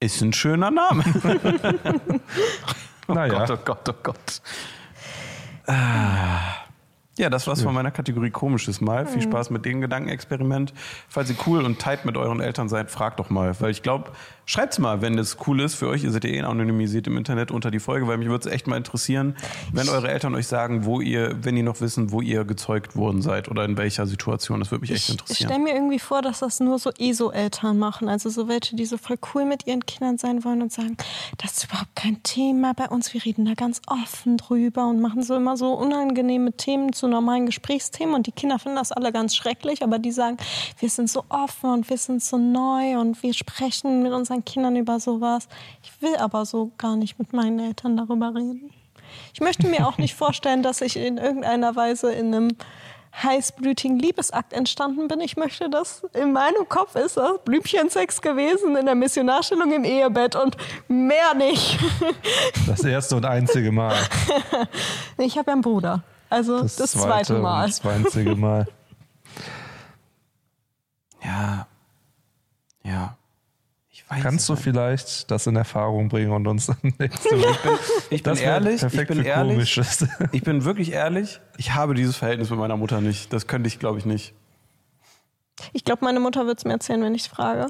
[0.00, 1.04] Ist ein schöner Name.
[3.08, 3.44] Oh Naja.
[3.44, 4.42] Gott, oh Gott, oh Gott.
[5.66, 6.54] Ah.
[7.18, 9.06] Ja, das war's von meiner Kategorie Komisches Mal.
[9.06, 10.72] Viel Spaß mit dem Gedankenexperiment.
[11.08, 13.54] Falls ihr cool und tight mit euren Eltern seid, fragt doch mal.
[13.60, 14.12] Weil ich glaube,
[14.46, 16.04] schreibt's mal, wenn das cool ist für euch.
[16.04, 18.66] Ihr seid ja eh anonymisiert im Internet unter die Folge, weil mich würde es echt
[18.66, 19.36] mal interessieren,
[19.72, 23.20] wenn eure Eltern euch sagen, wo ihr, wenn die noch wissen, wo ihr gezeugt worden
[23.20, 24.60] seid oder in welcher Situation.
[24.60, 25.50] Das würde mich echt Ich, ich interessieren.
[25.50, 28.08] stelle mir irgendwie vor, dass das nur so ESO-Eltern machen.
[28.08, 30.96] Also so welche, die so voll cool mit ihren Kindern sein wollen und sagen,
[31.36, 33.12] das ist überhaupt kein Thema bei uns.
[33.12, 37.46] Wir reden da ganz offen drüber und machen so immer so unangenehme Themen zu normalen
[37.46, 38.14] Gesprächsthemen.
[38.14, 40.36] Und die Kinder finden das alle ganz schrecklich, aber die sagen,
[40.78, 44.76] wir sind so offen und wir sind so neu und wir sprechen mit unseren Kindern
[44.76, 45.48] über sowas.
[45.82, 48.70] Ich will aber so gar nicht mit meinen Eltern darüber reden.
[49.34, 52.56] Ich möchte mir auch nicht vorstellen, dass ich in irgendeiner Weise in einem
[53.14, 55.20] heißblütigen Liebesakt entstanden bin.
[55.20, 60.34] Ich möchte, dass in meinem Kopf ist das Blümchensex gewesen in der Missionarstellung im Ehebett
[60.34, 60.56] und
[60.88, 61.78] mehr nicht.
[62.66, 63.96] Das erste und einzige Mal.
[65.18, 66.02] Ich habe ja einen Bruder.
[66.32, 67.66] Also das, zweite, und Mal.
[67.66, 68.66] Das einzige Mal.
[71.22, 71.66] Ja.
[72.82, 73.18] Ja.
[73.90, 77.78] Ich weiß Kannst du vielleicht das in Erfahrung bringen und uns dann nächste Woche.
[78.08, 79.80] Ich bin Das ehrlich, ich bin ehrlich.
[80.32, 83.30] Ich bin wirklich ehrlich, ich habe dieses Verhältnis mit meiner Mutter nicht.
[83.30, 84.32] Das könnte ich, glaube ich, nicht.
[85.74, 87.66] Ich glaube, meine Mutter wird es mir erzählen, wenn ich es frage.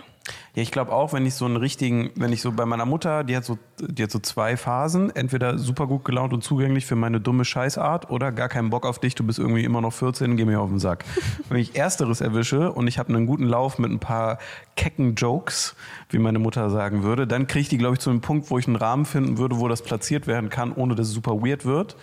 [0.54, 3.24] Ja, ich glaube auch, wenn ich so einen richtigen, wenn ich so bei meiner Mutter,
[3.24, 6.94] die hat so, die hat so zwei Phasen, entweder super gut gelaunt und zugänglich für
[6.94, 10.36] meine dumme Scheißart oder gar keinen Bock auf dich, du bist irgendwie immer noch 14,
[10.36, 11.04] geh mir auf den Sack.
[11.48, 14.38] wenn ich ersteres erwische und ich habe einen guten Lauf mit ein paar
[14.76, 15.74] kecken Jokes,
[16.10, 18.58] wie meine Mutter sagen würde, dann kriege ich die, glaube ich, zu einem Punkt, wo
[18.58, 21.64] ich einen Rahmen finden würde, wo das platziert werden kann, ohne dass es super weird
[21.64, 21.96] wird.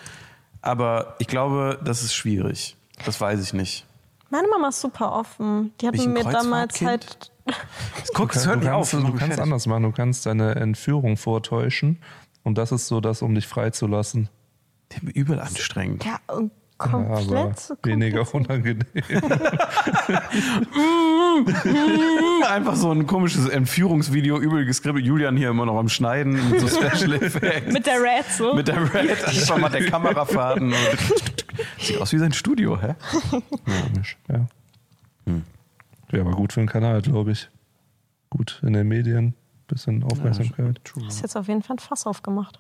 [0.62, 2.76] Aber ich glaube, das ist schwierig.
[3.06, 3.86] Das weiß ich nicht.
[4.30, 5.74] Meine Mama ist super offen.
[5.82, 7.32] Die hat mir damals halt.
[8.14, 9.02] Guck, es Du hört nicht kannst, auf.
[9.04, 9.84] du kannst anders machen.
[9.84, 11.98] Du kannst deine Entführung vortäuschen.
[12.44, 14.30] Und das ist so das, um dich freizulassen.
[15.14, 16.06] Übel anstrengend.
[16.06, 17.74] Ja, und Ja, aber komplett.
[17.84, 18.80] weniger unangenehm.
[22.50, 25.06] Einfach so ein komisches Entführungsvideo, übel geskriptet.
[25.06, 27.72] Julian hier immer noch am Schneiden mit so Special Effects.
[27.74, 28.54] Mit der Red so.
[28.56, 30.68] Mit der Red, einfach mal der Kamerafahrten.
[30.68, 30.76] Und
[31.80, 32.96] Sieht aus wie sein Studio, hä?
[33.30, 34.48] Komisch, ja.
[36.10, 37.50] Wäre aber gut für den Kanal, glaube ich.
[38.30, 39.36] Gut in den Medien,
[39.68, 40.84] bisschen Aufmerksamkeit.
[40.84, 41.06] True.
[41.06, 42.60] hast jetzt auf jeden Fall ein Fass aufgemacht.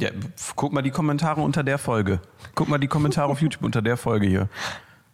[0.00, 0.10] Ja,
[0.56, 2.20] guck mal die Kommentare unter der Folge.
[2.54, 4.48] Guck mal die Kommentare auf YouTube unter der Folge hier.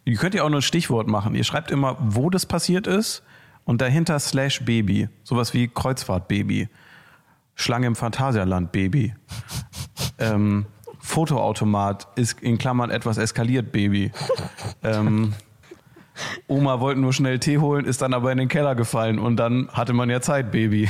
[0.03, 1.35] Ihr könnt ja auch nur ein Stichwort machen.
[1.35, 3.23] Ihr schreibt immer, wo das passiert ist
[3.63, 5.07] und dahinter slash Baby.
[5.23, 6.67] Sowas wie Kreuzfahrt-Baby.
[7.55, 9.13] Schlange im Phantasialand Baby.
[10.17, 10.65] ähm,
[10.99, 14.11] Fotoautomat ist in Klammern etwas eskaliert Baby.
[14.83, 15.33] Ähm,
[16.47, 19.69] Oma wollte nur schnell Tee holen, ist dann aber in den Keller gefallen und dann
[19.71, 20.89] hatte man ja Zeit, Baby.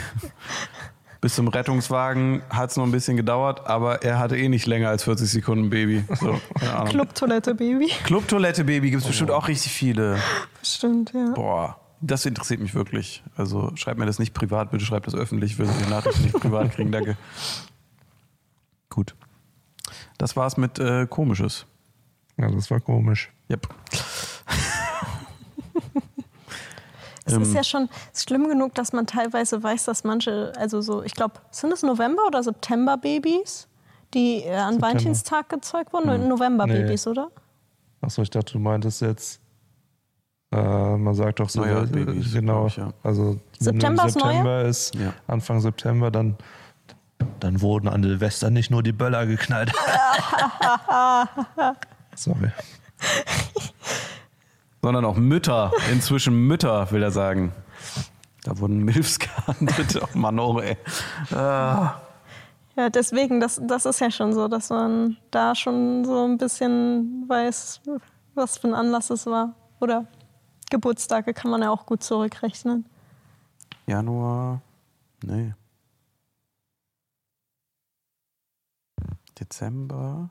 [1.21, 4.89] Bis zum Rettungswagen hat es noch ein bisschen gedauert, aber er hatte eh nicht länger
[4.89, 6.03] als 40 Sekunden Baby.
[6.19, 6.37] So.
[6.85, 7.89] Clubtoilette, Baby.
[8.03, 10.17] Clubtoilette Baby gibt es bestimmt auch richtig viele.
[10.59, 11.31] Bestimmt, ja.
[11.33, 13.23] Boah, das interessiert mich wirklich.
[13.37, 15.53] Also schreibt mir das nicht privat, bitte schreibt das öffentlich.
[15.53, 17.15] Ich will die Nachrichten nicht privat kriegen, danke.
[18.89, 19.15] Gut.
[20.17, 21.65] Das war's mit äh, Komisches.
[22.37, 23.31] Ja, das war komisch.
[23.49, 23.67] Yep.
[27.25, 27.41] Es Ähm.
[27.43, 31.35] ist ja schon schlimm genug, dass man teilweise weiß, dass manche, also so, ich glaube,
[31.51, 33.67] sind es November- oder September-Babys,
[34.13, 34.87] Die äh, an September.
[34.87, 36.27] Valentinstag gezeugt wurden?
[36.27, 37.29] November-Babys, oder?
[38.01, 39.39] Achso, ich dachte, du meintest jetzt.
[40.51, 42.53] Äh, man sagt doch so, Neujahrsbabys, äh, genau.
[42.59, 42.93] glaub ich, ja.
[43.01, 45.13] Also September wenn ist September ist, Ja.
[45.25, 46.37] Anfang September, dann,
[47.39, 49.71] dann wurden an Silvester nicht nur die Böller geknallt.
[52.15, 52.51] Sorry.
[54.83, 55.71] Sondern auch Mütter.
[55.93, 57.53] Inzwischen Mütter, will er sagen.
[58.43, 59.97] Da wurden Milfs gehandelt.
[60.03, 60.75] Oh Mann, oh, ey.
[61.31, 62.01] Ah.
[62.75, 67.23] Ja, deswegen, das, das ist ja schon so, dass man da schon so ein bisschen
[67.29, 67.79] weiß,
[68.35, 69.53] was für ein Anlass es war.
[69.79, 70.05] Oder
[70.69, 72.85] Geburtstage kann man ja auch gut zurückrechnen.
[73.87, 74.61] Januar.
[75.23, 75.53] Nee.
[79.39, 80.29] Dezember.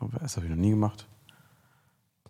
[0.00, 0.20] November.
[0.20, 1.06] Das habe ich noch nie gemacht.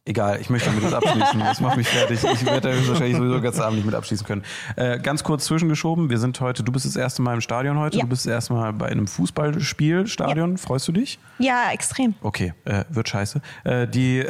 [0.06, 1.40] Egal, ich möchte damit jetzt abschließen.
[1.40, 2.24] Das macht mich fertig.
[2.24, 4.44] Ich werde da wahrscheinlich sowieso ganzen Abend nicht mit abschließen können.
[4.76, 6.08] Äh, ganz kurz zwischengeschoben.
[6.08, 7.98] Wir sind heute, du bist das erste Mal im Stadion heute.
[7.98, 8.04] Ja.
[8.04, 10.56] Du bist das erste Mal bei einem Fußballspiel, Stadion.
[10.56, 11.18] Freust du dich?
[11.38, 12.14] Ja, extrem.
[12.22, 13.42] Okay, äh, wird scheiße.
[13.64, 14.24] Äh, die,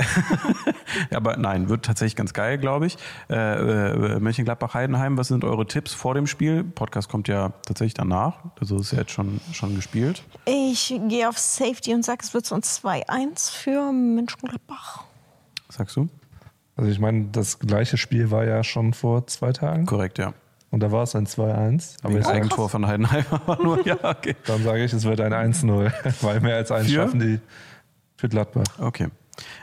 [1.11, 2.99] ja, aber nein, wird tatsächlich ganz geil, glaube ich.
[3.31, 6.65] Äh, äh, Mönchengladbach-Heidenheim, was sind eure Tipps vor dem Spiel?
[6.65, 10.25] Podcast kommt ja tatsächlich danach, also ist ja jetzt schon, schon gespielt.
[10.47, 15.05] Ich gehe auf Safety und sage, es wird so ein 2-1 für Mönchengladbach.
[15.71, 16.09] Sagst du?
[16.77, 19.87] Also ich meine, das gleiche Spiel war ja schon vor zwei Tagen.
[19.87, 20.35] Korrekt, ja.
[20.71, 21.97] Und da war es ein 2-1.
[22.03, 24.37] Aber sag, Eigentor von Heidenheim, aber nur, ja, okay.
[24.47, 25.93] dann sage ich, es wird ein 1-0.
[26.23, 26.85] Weil mehr als Für?
[26.85, 27.41] schaffen die
[28.17, 28.65] für Gladbach.
[28.79, 29.09] Okay.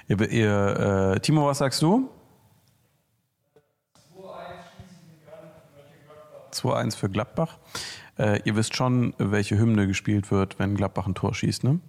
[0.07, 2.09] Ihr, ihr, äh, Timo, was sagst du?
[6.51, 7.57] 2-1 für Gladbach.
[8.17, 11.79] Äh, ihr wisst schon, welche Hymne gespielt wird, wenn Gladbach ein Tor schießt, ne?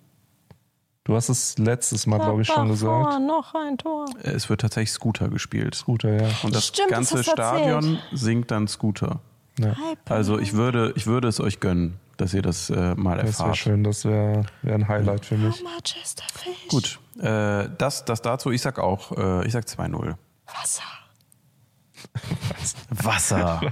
[1.09, 3.21] Du hast es letztes Mal, glaube ich, schon gesagt.
[3.23, 4.05] noch ein Tor.
[4.23, 5.83] Äh, Es wird tatsächlich Scooter gespielt.
[5.87, 6.29] Guter, ja.
[6.43, 7.57] Und das Stimmt, das ganze hast du erzählt.
[7.65, 9.21] Stadion singt dann Scooter.
[9.59, 9.75] ja.
[10.07, 13.27] Also ich würde, ich würde es euch gönnen, dass ihr das äh, mal Das wäre
[13.27, 13.57] erfahrt.
[13.57, 15.63] schön, das wäre wär ein Highlight für mich.
[15.65, 16.69] Manchester Fish.
[16.69, 18.51] Gut, äh, das, das dazu.
[18.51, 20.15] Ich sag auch, äh, ich sag 2-0.
[20.47, 20.83] Wasser.
[22.91, 23.61] Wasser.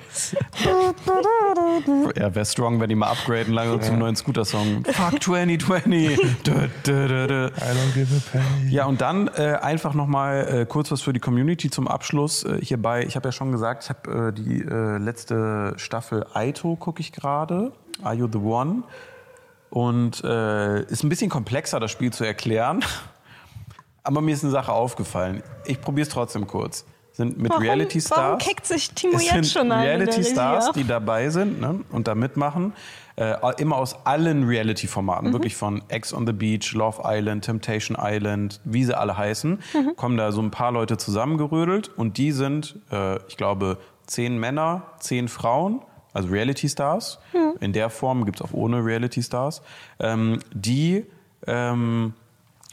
[2.16, 4.84] ja, wäre strong, wenn die mal upgraden langsam zum neuen Scooter-Song.
[4.84, 6.16] Fuck 2020.
[6.44, 7.46] Dö, dö, dö, dö.
[7.46, 8.70] I don't give a penny.
[8.70, 12.44] Ja, und dann äh, einfach nochmal äh, kurz was für die Community zum Abschluss.
[12.44, 16.76] Äh, hierbei, ich habe ja schon gesagt, ich habe äh, die äh, letzte Staffel Aito,
[16.76, 17.72] gucke ich gerade.
[18.02, 18.82] Are You the One?
[19.70, 22.84] Und äh, ist ein bisschen komplexer, das Spiel zu erklären.
[24.02, 25.42] Aber mir ist eine Sache aufgefallen.
[25.64, 26.84] Ich probiere es trotzdem kurz.
[27.16, 28.20] Sind mit Warum, Reality Stars.
[28.20, 29.80] warum kickt sich Timo es jetzt schon an?
[29.80, 32.74] Reality Stars, die dabei sind ne, und da mitmachen.
[33.18, 34.48] Äh, immer aus allen Mhm.
[34.50, 39.58] Reality-Formaten, wirklich von Ex on the Beach, Love Island, Temptation Island, wie sie alle heißen,
[39.72, 39.96] Mhm.
[39.96, 44.82] kommen da so ein paar Leute zusammengerödelt und die sind, äh, ich glaube, zehn Männer,
[45.00, 45.80] zehn Frauen,
[46.12, 47.18] also Reality Stars.
[47.32, 47.54] Mhm.
[47.60, 49.62] In der Form gibt es auch ohne Reality Stars.
[49.98, 51.06] Ähm, die
[51.46, 52.12] ähm,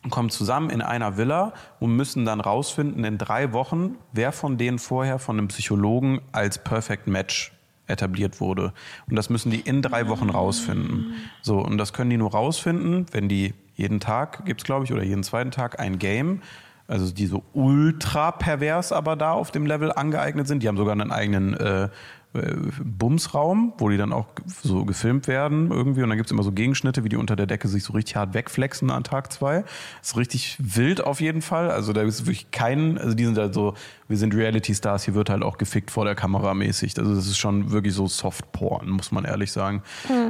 [0.10, 4.80] kommen zusammen in einer Villa und müssen dann rausfinden in drei Wochen, wer von denen
[4.80, 7.54] vorher von einem Psychologen als Perfect Match
[7.88, 8.74] etabliert wurde.
[9.10, 11.14] Und das müssen die in drei Wochen rausfinden.
[11.42, 15.04] So, und das können die nur rausfinden, wenn die jeden Tag, gibt's glaube ich, oder
[15.04, 16.42] jeden zweiten Tag ein Game,
[16.88, 20.64] also die so ultra pervers aber da auf dem Level angeeignet sind.
[20.64, 21.90] Die haben sogar einen eigenen äh,
[22.34, 26.02] Bumsraum, wo die dann auch so gefilmt werden irgendwie.
[26.02, 28.34] Und dann gibt's immer so Gegenschnitte, wie die unter der Decke sich so richtig hart
[28.34, 29.64] wegflexen an Tag zwei.
[30.02, 31.70] Ist richtig wild auf jeden Fall.
[31.70, 33.76] Also da ist wirklich kein, also die sind halt so,
[34.08, 36.98] wir sind Reality-Stars, hier wird halt auch gefickt vor der Kamera mäßig.
[36.98, 39.84] Also das ist schon wirklich so Soft-Porn, muss man ehrlich sagen.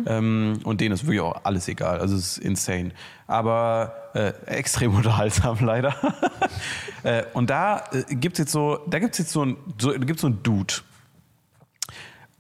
[0.06, 2.00] Ähm, und denen ist wirklich auch alles egal.
[2.00, 2.92] Also es ist insane.
[3.28, 5.96] Aber äh, extrem unterhaltsam leider.
[7.04, 10.28] äh, und da äh, gibt's jetzt so, da gibt's jetzt so ein, so, gibt's so
[10.28, 10.74] ein Dude.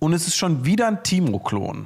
[0.04, 1.86] Und es ist schon wieder ein Timo-Klon,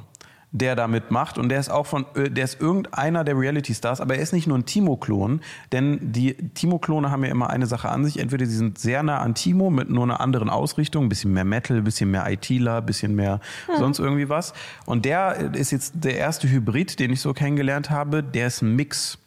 [0.50, 1.38] der da mitmacht.
[1.38, 4.48] Und der ist auch von, äh, der ist irgendeiner der Reality-Stars, aber er ist nicht
[4.48, 5.40] nur ein Timo-Klon,
[5.70, 8.18] denn die Timo-Klone haben ja immer eine Sache an sich.
[8.18, 11.44] Entweder sie sind sehr nah an Timo mit nur einer anderen Ausrichtung, ein bisschen mehr
[11.44, 13.38] Metal, ein bisschen mehr ITler, ein bisschen mehr
[13.78, 14.52] sonst irgendwie was.
[14.84, 18.24] Und der ist jetzt der erste Hybrid, den ich so kennengelernt habe.
[18.24, 19.18] Der ist ein Mix.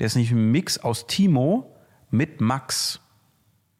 [0.00, 1.74] Der ist nicht ein Mix aus Timo
[2.10, 3.00] mit Max.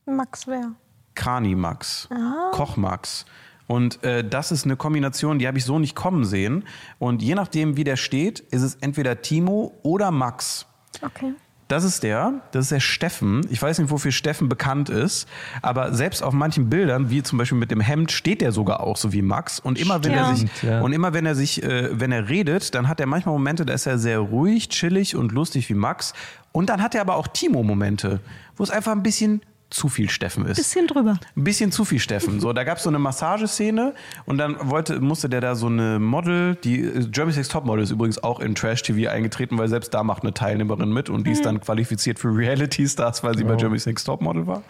[0.06, 0.70] Max wer?
[1.14, 2.08] Krani Max,
[2.52, 3.26] Koch Max.
[3.66, 6.64] Und äh, das ist eine Kombination, die habe ich so nicht kommen sehen.
[6.98, 10.66] Und je nachdem, wie der steht, ist es entweder Timo oder Max.
[11.02, 11.34] Okay.
[11.68, 13.40] Das ist der, das ist der Steffen.
[13.48, 15.26] Ich weiß nicht, wofür Steffen bekannt ist,
[15.62, 18.98] aber selbst auf manchen Bildern, wie zum Beispiel mit dem Hemd, steht er sogar auch
[18.98, 19.60] so wie Max.
[19.60, 20.80] Und immer wenn er sich Stimmt, ja.
[20.82, 23.72] und immer wenn er sich, äh, wenn er redet, dann hat er manchmal Momente, da
[23.72, 26.12] ist er sehr ruhig, chillig und lustig wie Max.
[26.52, 28.20] Und dann hat er aber auch Timo-Momente,
[28.56, 29.40] wo es einfach ein bisschen
[29.74, 30.56] zu viel Steffen ist.
[30.56, 31.18] Bisschen drüber.
[31.36, 32.40] Ein bisschen zu viel Steffen.
[32.40, 33.94] So, da gab es so eine Massageszene
[34.24, 37.90] und dann wollte, musste der da so eine Model, die äh, Germany's Next Topmodel ist
[37.90, 41.32] übrigens auch in Trash TV eingetreten, weil selbst da macht eine Teilnehmerin mit und die
[41.32, 44.62] ist dann qualifiziert für Reality Stars, weil sie bei Germany's Next Topmodel war.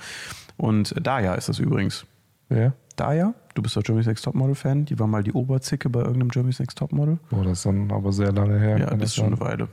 [0.56, 2.06] Und äh, Daya ist das übrigens.
[2.48, 2.72] Ja.
[2.96, 4.86] Daya, du bist doch Germany's Next Topmodel Fan.
[4.86, 7.18] Die war mal die Oberzicke bei irgendeinem Germany's Next Topmodel.
[7.30, 8.78] Oh, das ist dann aber sehr lange her.
[8.78, 9.34] Ja, das ist schon sein.
[9.34, 9.68] eine Weile.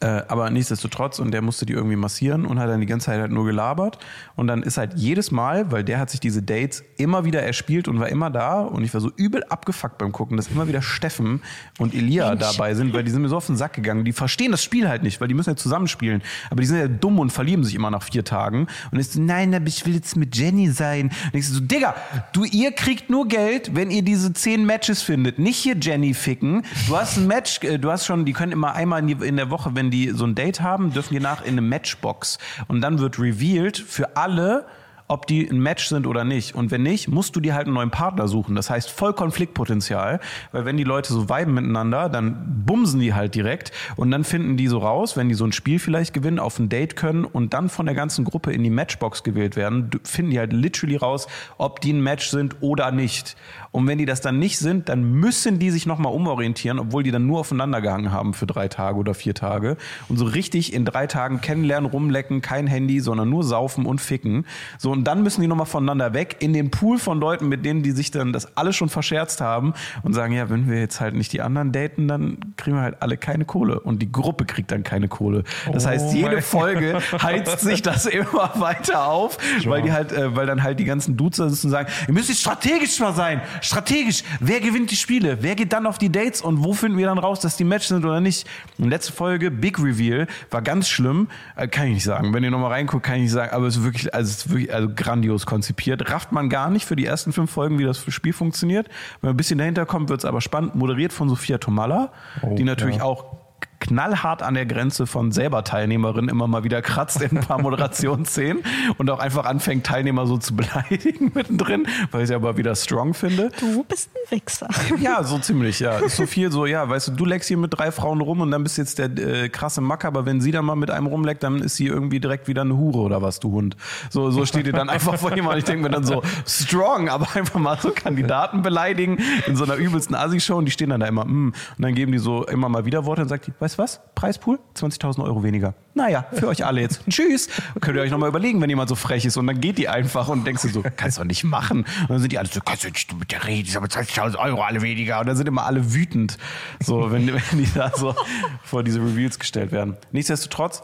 [0.00, 3.20] Äh, aber nichtsdestotrotz, und der musste die irgendwie massieren und hat dann die ganze Zeit
[3.20, 3.98] halt nur gelabert.
[4.36, 7.88] Und dann ist halt jedes Mal, weil der hat sich diese Dates immer wieder erspielt
[7.88, 8.60] und war immer da.
[8.60, 11.42] Und ich war so übel abgefuckt beim Gucken, dass immer wieder Steffen
[11.78, 14.04] und Elia dabei sind, weil die sind mir so auf den Sack gegangen.
[14.04, 16.22] Die verstehen das Spiel halt nicht, weil die müssen ja zusammenspielen.
[16.50, 18.68] Aber die sind ja dumm und verlieben sich immer nach vier Tagen.
[18.92, 21.10] Und ist so, nein, aber ich will jetzt mit Jenny sein.
[21.32, 21.96] Und ich so, Digga,
[22.34, 25.38] du, ihr kriegt nur Geld, wenn ihr diese zehn Matches findet.
[25.38, 26.62] Nicht hier Jenny ficken.
[26.86, 29.74] Du hast ein Match, äh, du hast schon, die können immer einmal in der Woche,
[29.78, 32.38] wenn die so ein Date haben, dürfen die nach in eine Matchbox.
[32.66, 34.66] Und dann wird revealed für alle,
[35.06, 36.54] ob die ein Match sind oder nicht.
[36.56, 38.56] Und wenn nicht, musst du dir halt einen neuen Partner suchen.
[38.56, 40.18] Das heißt voll Konfliktpotenzial,
[40.50, 44.56] weil wenn die Leute so viben miteinander, dann bumsen die halt direkt und dann finden
[44.56, 47.54] die so raus, wenn die so ein Spiel vielleicht gewinnen, auf ein Date können und
[47.54, 51.28] dann von der ganzen Gruppe in die Matchbox gewählt werden, finden die halt literally raus,
[51.56, 53.36] ob die ein Match sind oder nicht.
[53.70, 57.10] Und wenn die das dann nicht sind, dann müssen die sich nochmal umorientieren, obwohl die
[57.10, 59.76] dann nur aufeinander gehangen haben für drei Tage oder vier Tage.
[60.08, 64.46] Und so richtig in drei Tagen kennenlernen, rumlecken, kein Handy, sondern nur saufen und ficken.
[64.78, 67.82] So, und dann müssen die nochmal voneinander weg in den Pool von Leuten, mit denen
[67.82, 71.14] die sich dann das alles schon verscherzt haben und sagen, ja, wenn wir jetzt halt
[71.14, 73.80] nicht die anderen daten, dann kriegen wir halt alle keine Kohle.
[73.80, 75.44] Und die Gruppe kriegt dann keine Kohle.
[75.72, 80.34] Das Oh heißt, jede Folge heizt sich das immer weiter auf, weil die halt, äh,
[80.34, 83.40] weil dann halt die ganzen Dudes sitzen und sagen, ihr müsst jetzt strategisch mal sein.
[83.60, 84.22] Strategisch.
[84.40, 85.38] Wer gewinnt die Spiele?
[85.40, 87.86] Wer geht dann auf die Dates und wo finden wir dann raus, dass die Match
[87.86, 88.46] sind oder nicht?
[88.78, 91.28] Und letzte Folge, Big Reveal, war ganz schlimm.
[91.56, 92.32] Äh, kann ich nicht sagen.
[92.34, 93.52] Wenn ihr nochmal reinguckt, kann ich nicht sagen.
[93.52, 96.10] Aber es ist wirklich, also es ist wirklich also grandios konzipiert.
[96.10, 98.88] Rafft man gar nicht für die ersten fünf Folgen, wie das Spiel funktioniert.
[99.20, 100.74] Wenn man ein bisschen dahinter kommt, wird es aber spannend.
[100.74, 102.12] Moderiert von Sophia Tomalla,
[102.42, 103.02] Oh, die natürlich ja.
[103.02, 103.47] auch
[103.88, 108.62] knallhart an der Grenze von selber Teilnehmerin immer mal wieder kratzt in ein paar Moderationsszenen
[108.98, 113.14] und auch einfach anfängt, Teilnehmer so zu beleidigen mittendrin, weil ich sie aber wieder strong
[113.14, 113.50] finde.
[113.58, 114.68] Du bist ein Wichser.
[115.00, 115.98] Ja, so ziemlich, ja.
[115.98, 118.50] Ist so viel so, ja, weißt du, du leckst hier mit drei Frauen rum und
[118.50, 121.42] dann bist jetzt der äh, krasse Mack, aber wenn sie dann mal mit einem rumleckt,
[121.42, 123.76] dann ist sie irgendwie direkt wieder eine Hure oder was, du Hund.
[124.10, 125.58] So, so steht ihr dann einfach vor jemandem.
[125.58, 129.76] Ich denke mir dann so, strong, aber einfach mal so Kandidaten beleidigen in so einer
[129.76, 131.46] übelsten Assi-Show und die stehen dann da immer, mm.
[131.48, 134.58] und dann geben die so immer mal wieder Worte und sagt die, weißt was, Preispool,
[134.76, 135.74] 20.000 Euro weniger.
[135.94, 137.02] Naja, für euch alle jetzt.
[137.08, 137.48] Tschüss.
[137.80, 140.28] Könnt ihr euch nochmal überlegen, wenn jemand so frech ist und dann geht die einfach
[140.28, 141.86] und denkst du so, kannst du nicht machen.
[142.02, 144.36] Und dann sind die alle so, kannst du nicht mit der reden, ist aber 20.000
[144.38, 145.20] Euro alle weniger.
[145.20, 146.38] Und dann sind immer alle wütend,
[146.80, 148.14] so, wenn, wenn die da so
[148.62, 149.96] vor diese Reveals gestellt werden.
[150.12, 150.82] Nichtsdestotrotz,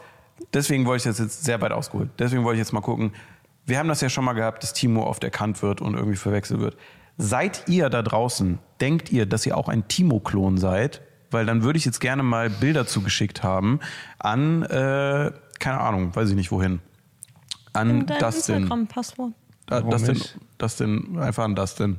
[0.52, 2.10] deswegen wollte ich das jetzt sehr weit ausgeholt.
[2.18, 3.12] Deswegen wollte ich jetzt mal gucken.
[3.66, 6.60] Wir haben das ja schon mal gehabt, dass Timo oft erkannt wird und irgendwie verwechselt
[6.60, 6.76] wird.
[7.16, 11.00] Seid ihr da draußen, denkt ihr, dass ihr auch ein Timo-Klon seid?
[11.34, 13.80] Weil dann würde ich jetzt gerne mal Bilder zugeschickt haben
[14.18, 16.78] an, äh, keine Ahnung, weiß ich nicht wohin.
[17.72, 18.54] An Dustin.
[18.62, 19.32] Instagram-Passwort.
[19.68, 19.90] Äh, Warum
[20.58, 21.98] Dustin, einfach an Dustin.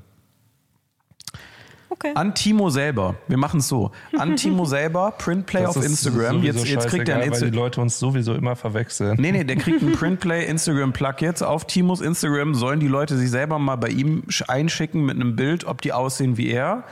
[1.89, 2.11] Okay.
[2.15, 3.15] An Timo selber.
[3.27, 3.91] Wir machen es so.
[4.17, 6.43] An Timo selber, Printplay Das auf Instagram.
[6.43, 7.53] Jetzt, jetzt kriegt er ein scheißegal, weil die Instagram.
[7.55, 9.17] Leute uns sowieso immer verwechseln.
[9.19, 11.41] Nee, nee, der kriegt einen Printplay Instagram-Plug jetzt.
[11.43, 15.35] Auf Timos Instagram sollen die Leute sich selber mal bei ihm sch- einschicken mit einem
[15.35, 16.83] Bild, ob die aussehen wie er.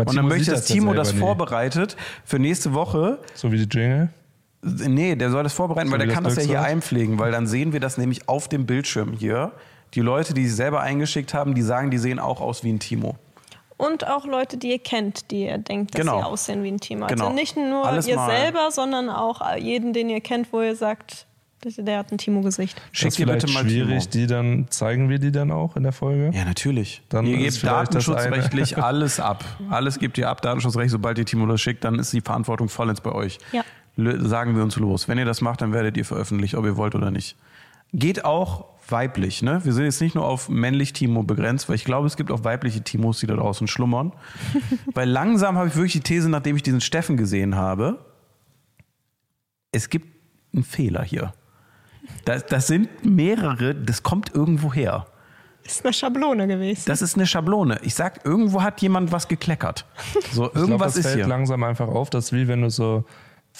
[0.00, 3.18] Aber Und dann Timo möchte ich, sieht dass das Timo das vorbereitet für nächste Woche.
[3.34, 4.08] So wie die Jingle.
[4.62, 7.30] Nee, der soll das vorbereiten, So weil der das kann das ja hier einpflegen, weil
[7.30, 9.52] dann sehen wir das nämlich auf dem Bildschirm hier.
[9.94, 12.80] Die Leute, die sich selber eingeschickt haben, die sagen, die sehen auch aus wie ein
[12.80, 13.14] Timo.
[13.76, 16.18] Und auch Leute, die ihr kennt, die ihr denkt, dass Genau.
[16.18, 17.04] sie aussehen wie ein Team.
[17.04, 17.30] Also Genau.
[17.32, 18.28] nicht nur Alles ihr mal.
[18.28, 21.27] selber, sondern auch jeden, den ihr kennt, wo ihr sagt,
[21.64, 22.80] der hat ein Timo-Gesicht.
[22.92, 24.22] Schickt vielleicht bitte mal schwierig, Timo.
[24.22, 26.30] die dann, zeigen wir die dann auch in der Folge?
[26.36, 27.02] Ja, natürlich.
[27.08, 29.44] Dann ihr gebt datenschutzrechtlich alles ab.
[29.68, 30.90] Alles gebt ihr ab, Datenschutzrecht.
[30.90, 33.38] Sobald ihr Timo das schickt, dann ist die Verantwortung vollends bei euch.
[33.52, 33.64] Ja.
[33.96, 35.08] Sagen wir uns los.
[35.08, 37.36] Wenn ihr das macht, dann werdet ihr veröffentlicht, ob ihr wollt oder nicht.
[37.92, 39.60] Geht auch weiblich, ne?
[39.64, 42.44] Wir sind jetzt nicht nur auf männlich Timo begrenzt, weil ich glaube, es gibt auch
[42.44, 44.12] weibliche Timos, die da draußen schlummern.
[44.94, 47.98] weil langsam habe ich wirklich die These, nachdem ich diesen Steffen gesehen habe,
[49.72, 50.06] es gibt
[50.54, 51.32] einen Fehler hier.
[52.24, 55.06] Das, das sind mehrere, das kommt irgendwo her.
[55.64, 56.84] Ist eine Schablone gewesen.
[56.86, 57.78] Das ist eine Schablone.
[57.82, 59.84] Ich sag, irgendwo hat jemand was gekleckert.
[60.32, 61.26] So, Ich glaube, irgendwas das ist fällt hier.
[61.26, 63.04] langsam einfach auf, dass wie wenn du so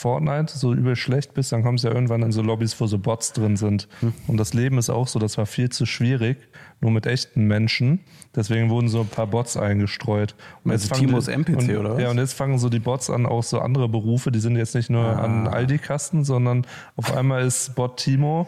[0.01, 2.99] Fortnite so übel schlecht bist, dann kommst du ja irgendwann in so Lobbys, wo so
[2.99, 3.89] Bots drin sind.
[3.99, 4.13] Hm.
[4.29, 6.39] Und das Leben ist auch so, das war viel zu schwierig,
[6.81, 7.99] nur mit echten Menschen.
[8.37, 10.37] Deswegen wurden so ein paar Bots eingestreut.
[10.63, 12.01] Und Also fangen Timos die- NPC und, oder was?
[12.03, 14.77] Ja, und jetzt fangen so die Bots an, auch so andere Berufe, die sind jetzt
[14.77, 15.21] nicht nur Ah.
[15.25, 16.65] an Aldi-Kasten, sondern
[16.95, 18.47] auf einmal ist Bot Timo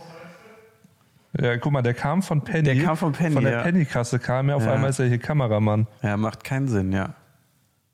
[1.36, 2.62] Ja, guck mal, der kam von Penny.
[2.74, 3.62] Der kam von Penny, Von der ja.
[3.62, 4.72] Penny-Kasse kam er, auf Ja.
[4.74, 5.86] einmal ist er hier Kameramann.
[6.02, 7.14] Ja, macht keinen Sinn, ja.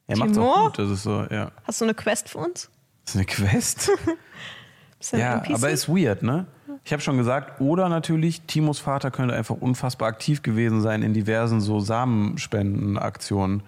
[0.06, 0.46] Er macht Timo?
[0.50, 1.50] auch gut, das ist so, ja.
[1.64, 2.70] Hast du eine Quest für uns?
[3.06, 3.90] Das ist eine Quest.
[5.12, 5.54] Ein ja, NPC?
[5.54, 6.46] aber ist weird, ne?
[6.84, 11.14] Ich habe schon gesagt, oder natürlich, Timos Vater könnte einfach unfassbar aktiv gewesen sein in
[11.14, 13.62] diversen so Samenspendenaktionen.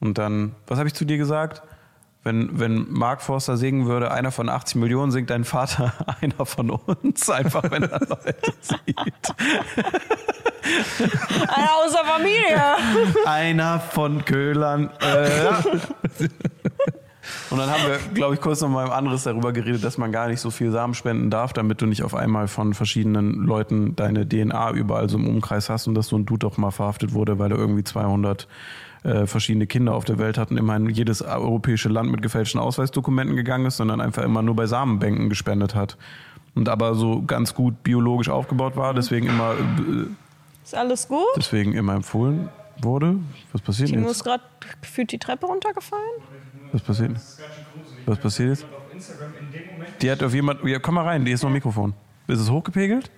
[0.00, 1.62] Und dann, was habe ich zu dir gesagt?
[2.22, 6.70] Wenn, wenn Mark Forster singen würde, einer von 80 Millionen singt dein Vater, einer von
[6.70, 9.34] uns, einfach wenn er Leute sieht.
[11.48, 12.76] Einer der Familie.
[13.24, 14.90] Einer von Köhlern.
[15.00, 16.26] Äh.
[17.50, 20.28] Und dann haben wir, glaube ich, kurz noch mal anderes darüber geredet, dass man gar
[20.28, 24.28] nicht so viel Samen spenden darf, damit du nicht auf einmal von verschiedenen Leuten deine
[24.28, 27.38] DNA überall so im Umkreis hast und dass so ein Dude doch mal verhaftet wurde,
[27.38, 28.46] weil er irgendwie 200
[29.04, 32.60] äh, verschiedene Kinder auf der Welt hat und immer in jedes europäische Land mit gefälschten
[32.60, 35.96] Ausweisdokumenten gegangen ist, sondern einfach immer nur bei Samenbänken gespendet hat.
[36.54, 40.06] Und aber so ganz gut biologisch aufgebaut war, deswegen immer, äh,
[40.64, 41.20] Ist alles gut?
[41.36, 42.48] deswegen immer empfohlen
[42.82, 43.16] wurde.
[43.52, 44.16] Was passiert Timo jetzt?
[44.16, 44.42] ist gerade
[44.80, 46.02] gefühlt die Treppe runtergefallen.
[46.76, 47.12] Was passiert?
[48.04, 48.66] Was passiert jetzt?
[50.02, 50.62] Die hat auf jemand.
[50.64, 51.94] Ja, komm mal rein, die ist noch ein Mikrofon.
[52.26, 53.10] Ist es hochgepegelt?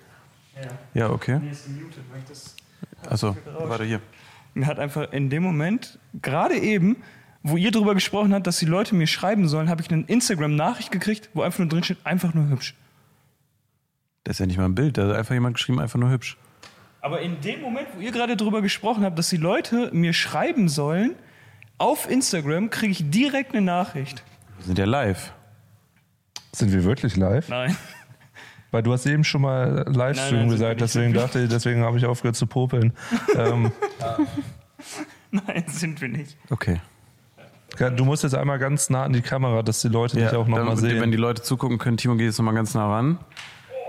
[0.55, 1.01] Ja.
[1.01, 1.41] Ja, okay.
[3.09, 3.99] Achso, warte hier.
[4.53, 7.03] Mir hat einfach in dem Moment, gerade eben,
[7.43, 10.91] wo ihr drüber gesprochen habt, dass die Leute mir schreiben sollen, habe ich eine Instagram-Nachricht
[10.91, 12.75] gekriegt, wo einfach nur drin steht, einfach nur hübsch.
[14.23, 16.37] Das ist ja nicht mal ein Bild, da hat einfach jemand geschrieben, einfach nur hübsch.
[17.01, 20.69] Aber in dem Moment, wo ihr gerade drüber gesprochen habt, dass die Leute mir schreiben
[20.69, 21.15] sollen,
[21.79, 24.23] auf Instagram kriege ich direkt eine Nachricht.
[24.57, 25.33] Wir sind ja live.
[26.51, 27.49] Sind wir wirklich live?
[27.49, 27.75] Nein.
[28.71, 31.81] Weil du hast eben schon mal Nein, Livestream nein, wir gesagt, deswegen dachte ich, deswegen
[31.83, 32.93] habe ich aufgehört zu popeln.
[33.35, 33.71] ähm,
[35.31, 36.37] Nein, sind wir nicht.
[36.49, 36.79] Okay.
[37.77, 40.77] du musst jetzt einmal ganz nah an die Kamera, dass die Leute dich auch nochmal
[40.77, 41.01] sehen.
[41.01, 43.17] Wenn die Leute zugucken können, Timo geht jetzt nochmal ganz nah ran.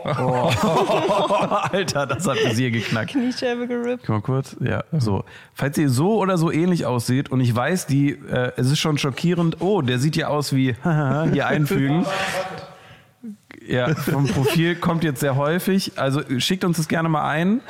[0.05, 0.51] Oh.
[1.72, 3.10] Alter, das hat bis hier geknackt.
[3.10, 4.05] Kniescheibe gerippt.
[4.06, 4.56] Guck mal kurz.
[4.60, 5.24] Ja, so.
[5.55, 8.98] Falls ihr so oder so ähnlich aussieht und ich weiß, die, äh, es ist schon
[8.98, 9.60] schockierend.
[9.60, 10.74] Oh, der sieht ja aus wie
[11.32, 12.06] hier einfügen.
[13.66, 15.93] Ja, vom Profil kommt jetzt sehr häufig.
[15.97, 17.60] Also schickt uns das gerne mal ein.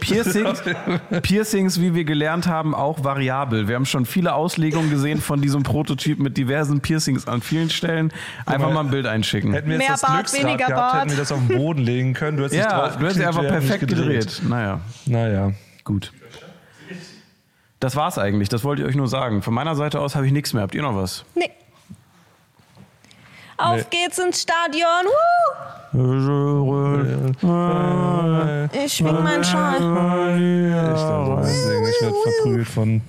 [0.00, 0.62] Piercings,
[1.22, 3.68] Piercings, wie wir gelernt haben, auch variabel.
[3.68, 8.12] Wir haben schon viele Auslegungen gesehen von diesem Prototyp mit diversen Piercings an vielen Stellen.
[8.46, 9.52] Einfach mal, mal ein Bild einschicken.
[9.52, 11.00] Hätten wir jetzt Mehr das Bart, Glücksrad weniger gehabt, Bart.
[11.02, 12.36] hätten wir das auf den Boden legen können.
[12.36, 14.42] Du hättest dich Ja, drauf du hast ja einfach perfekt wäre nicht gedreht.
[14.48, 14.80] Naja.
[15.06, 15.52] Naja.
[15.84, 16.12] Gut.
[17.80, 19.40] Das war's eigentlich, das wollte ich euch nur sagen.
[19.42, 20.62] Von meiner Seite aus habe ich nichts mehr.
[20.62, 21.24] Habt ihr noch was?
[21.34, 21.50] Nee.
[23.62, 23.84] Auf Nee.
[23.90, 25.06] geht's ins Stadion.
[25.92, 27.00] Woo!
[28.72, 29.76] Ich schwing meinen Schal.
[29.76, 31.88] Ich, darf nicht singen.
[31.88, 33.00] ich werde verprügelt von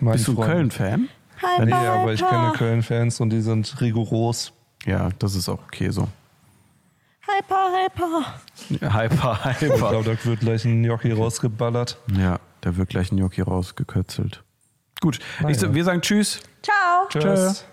[0.00, 0.34] meinen Bist du.
[0.34, 1.08] Köln-Fan?
[1.38, 4.52] Hyper, Nee, aber ich kenne Köln-Fans und die sind rigoros.
[4.84, 6.08] Ja, das ist auch okay so.
[7.26, 8.92] Hyper, hyper.
[8.98, 9.76] Hyper, Ich hyper.
[9.90, 11.98] glaube, da wird gleich ein Gnocchi rausgeballert.
[12.18, 14.42] Ja, da wird gleich ein Gnocchi rausgekötzelt.
[15.00, 15.18] Gut,
[15.48, 15.74] ich, ja.
[15.74, 16.40] wir sagen Tschüss.
[16.62, 17.06] Ciao.
[17.08, 17.64] Tschüss.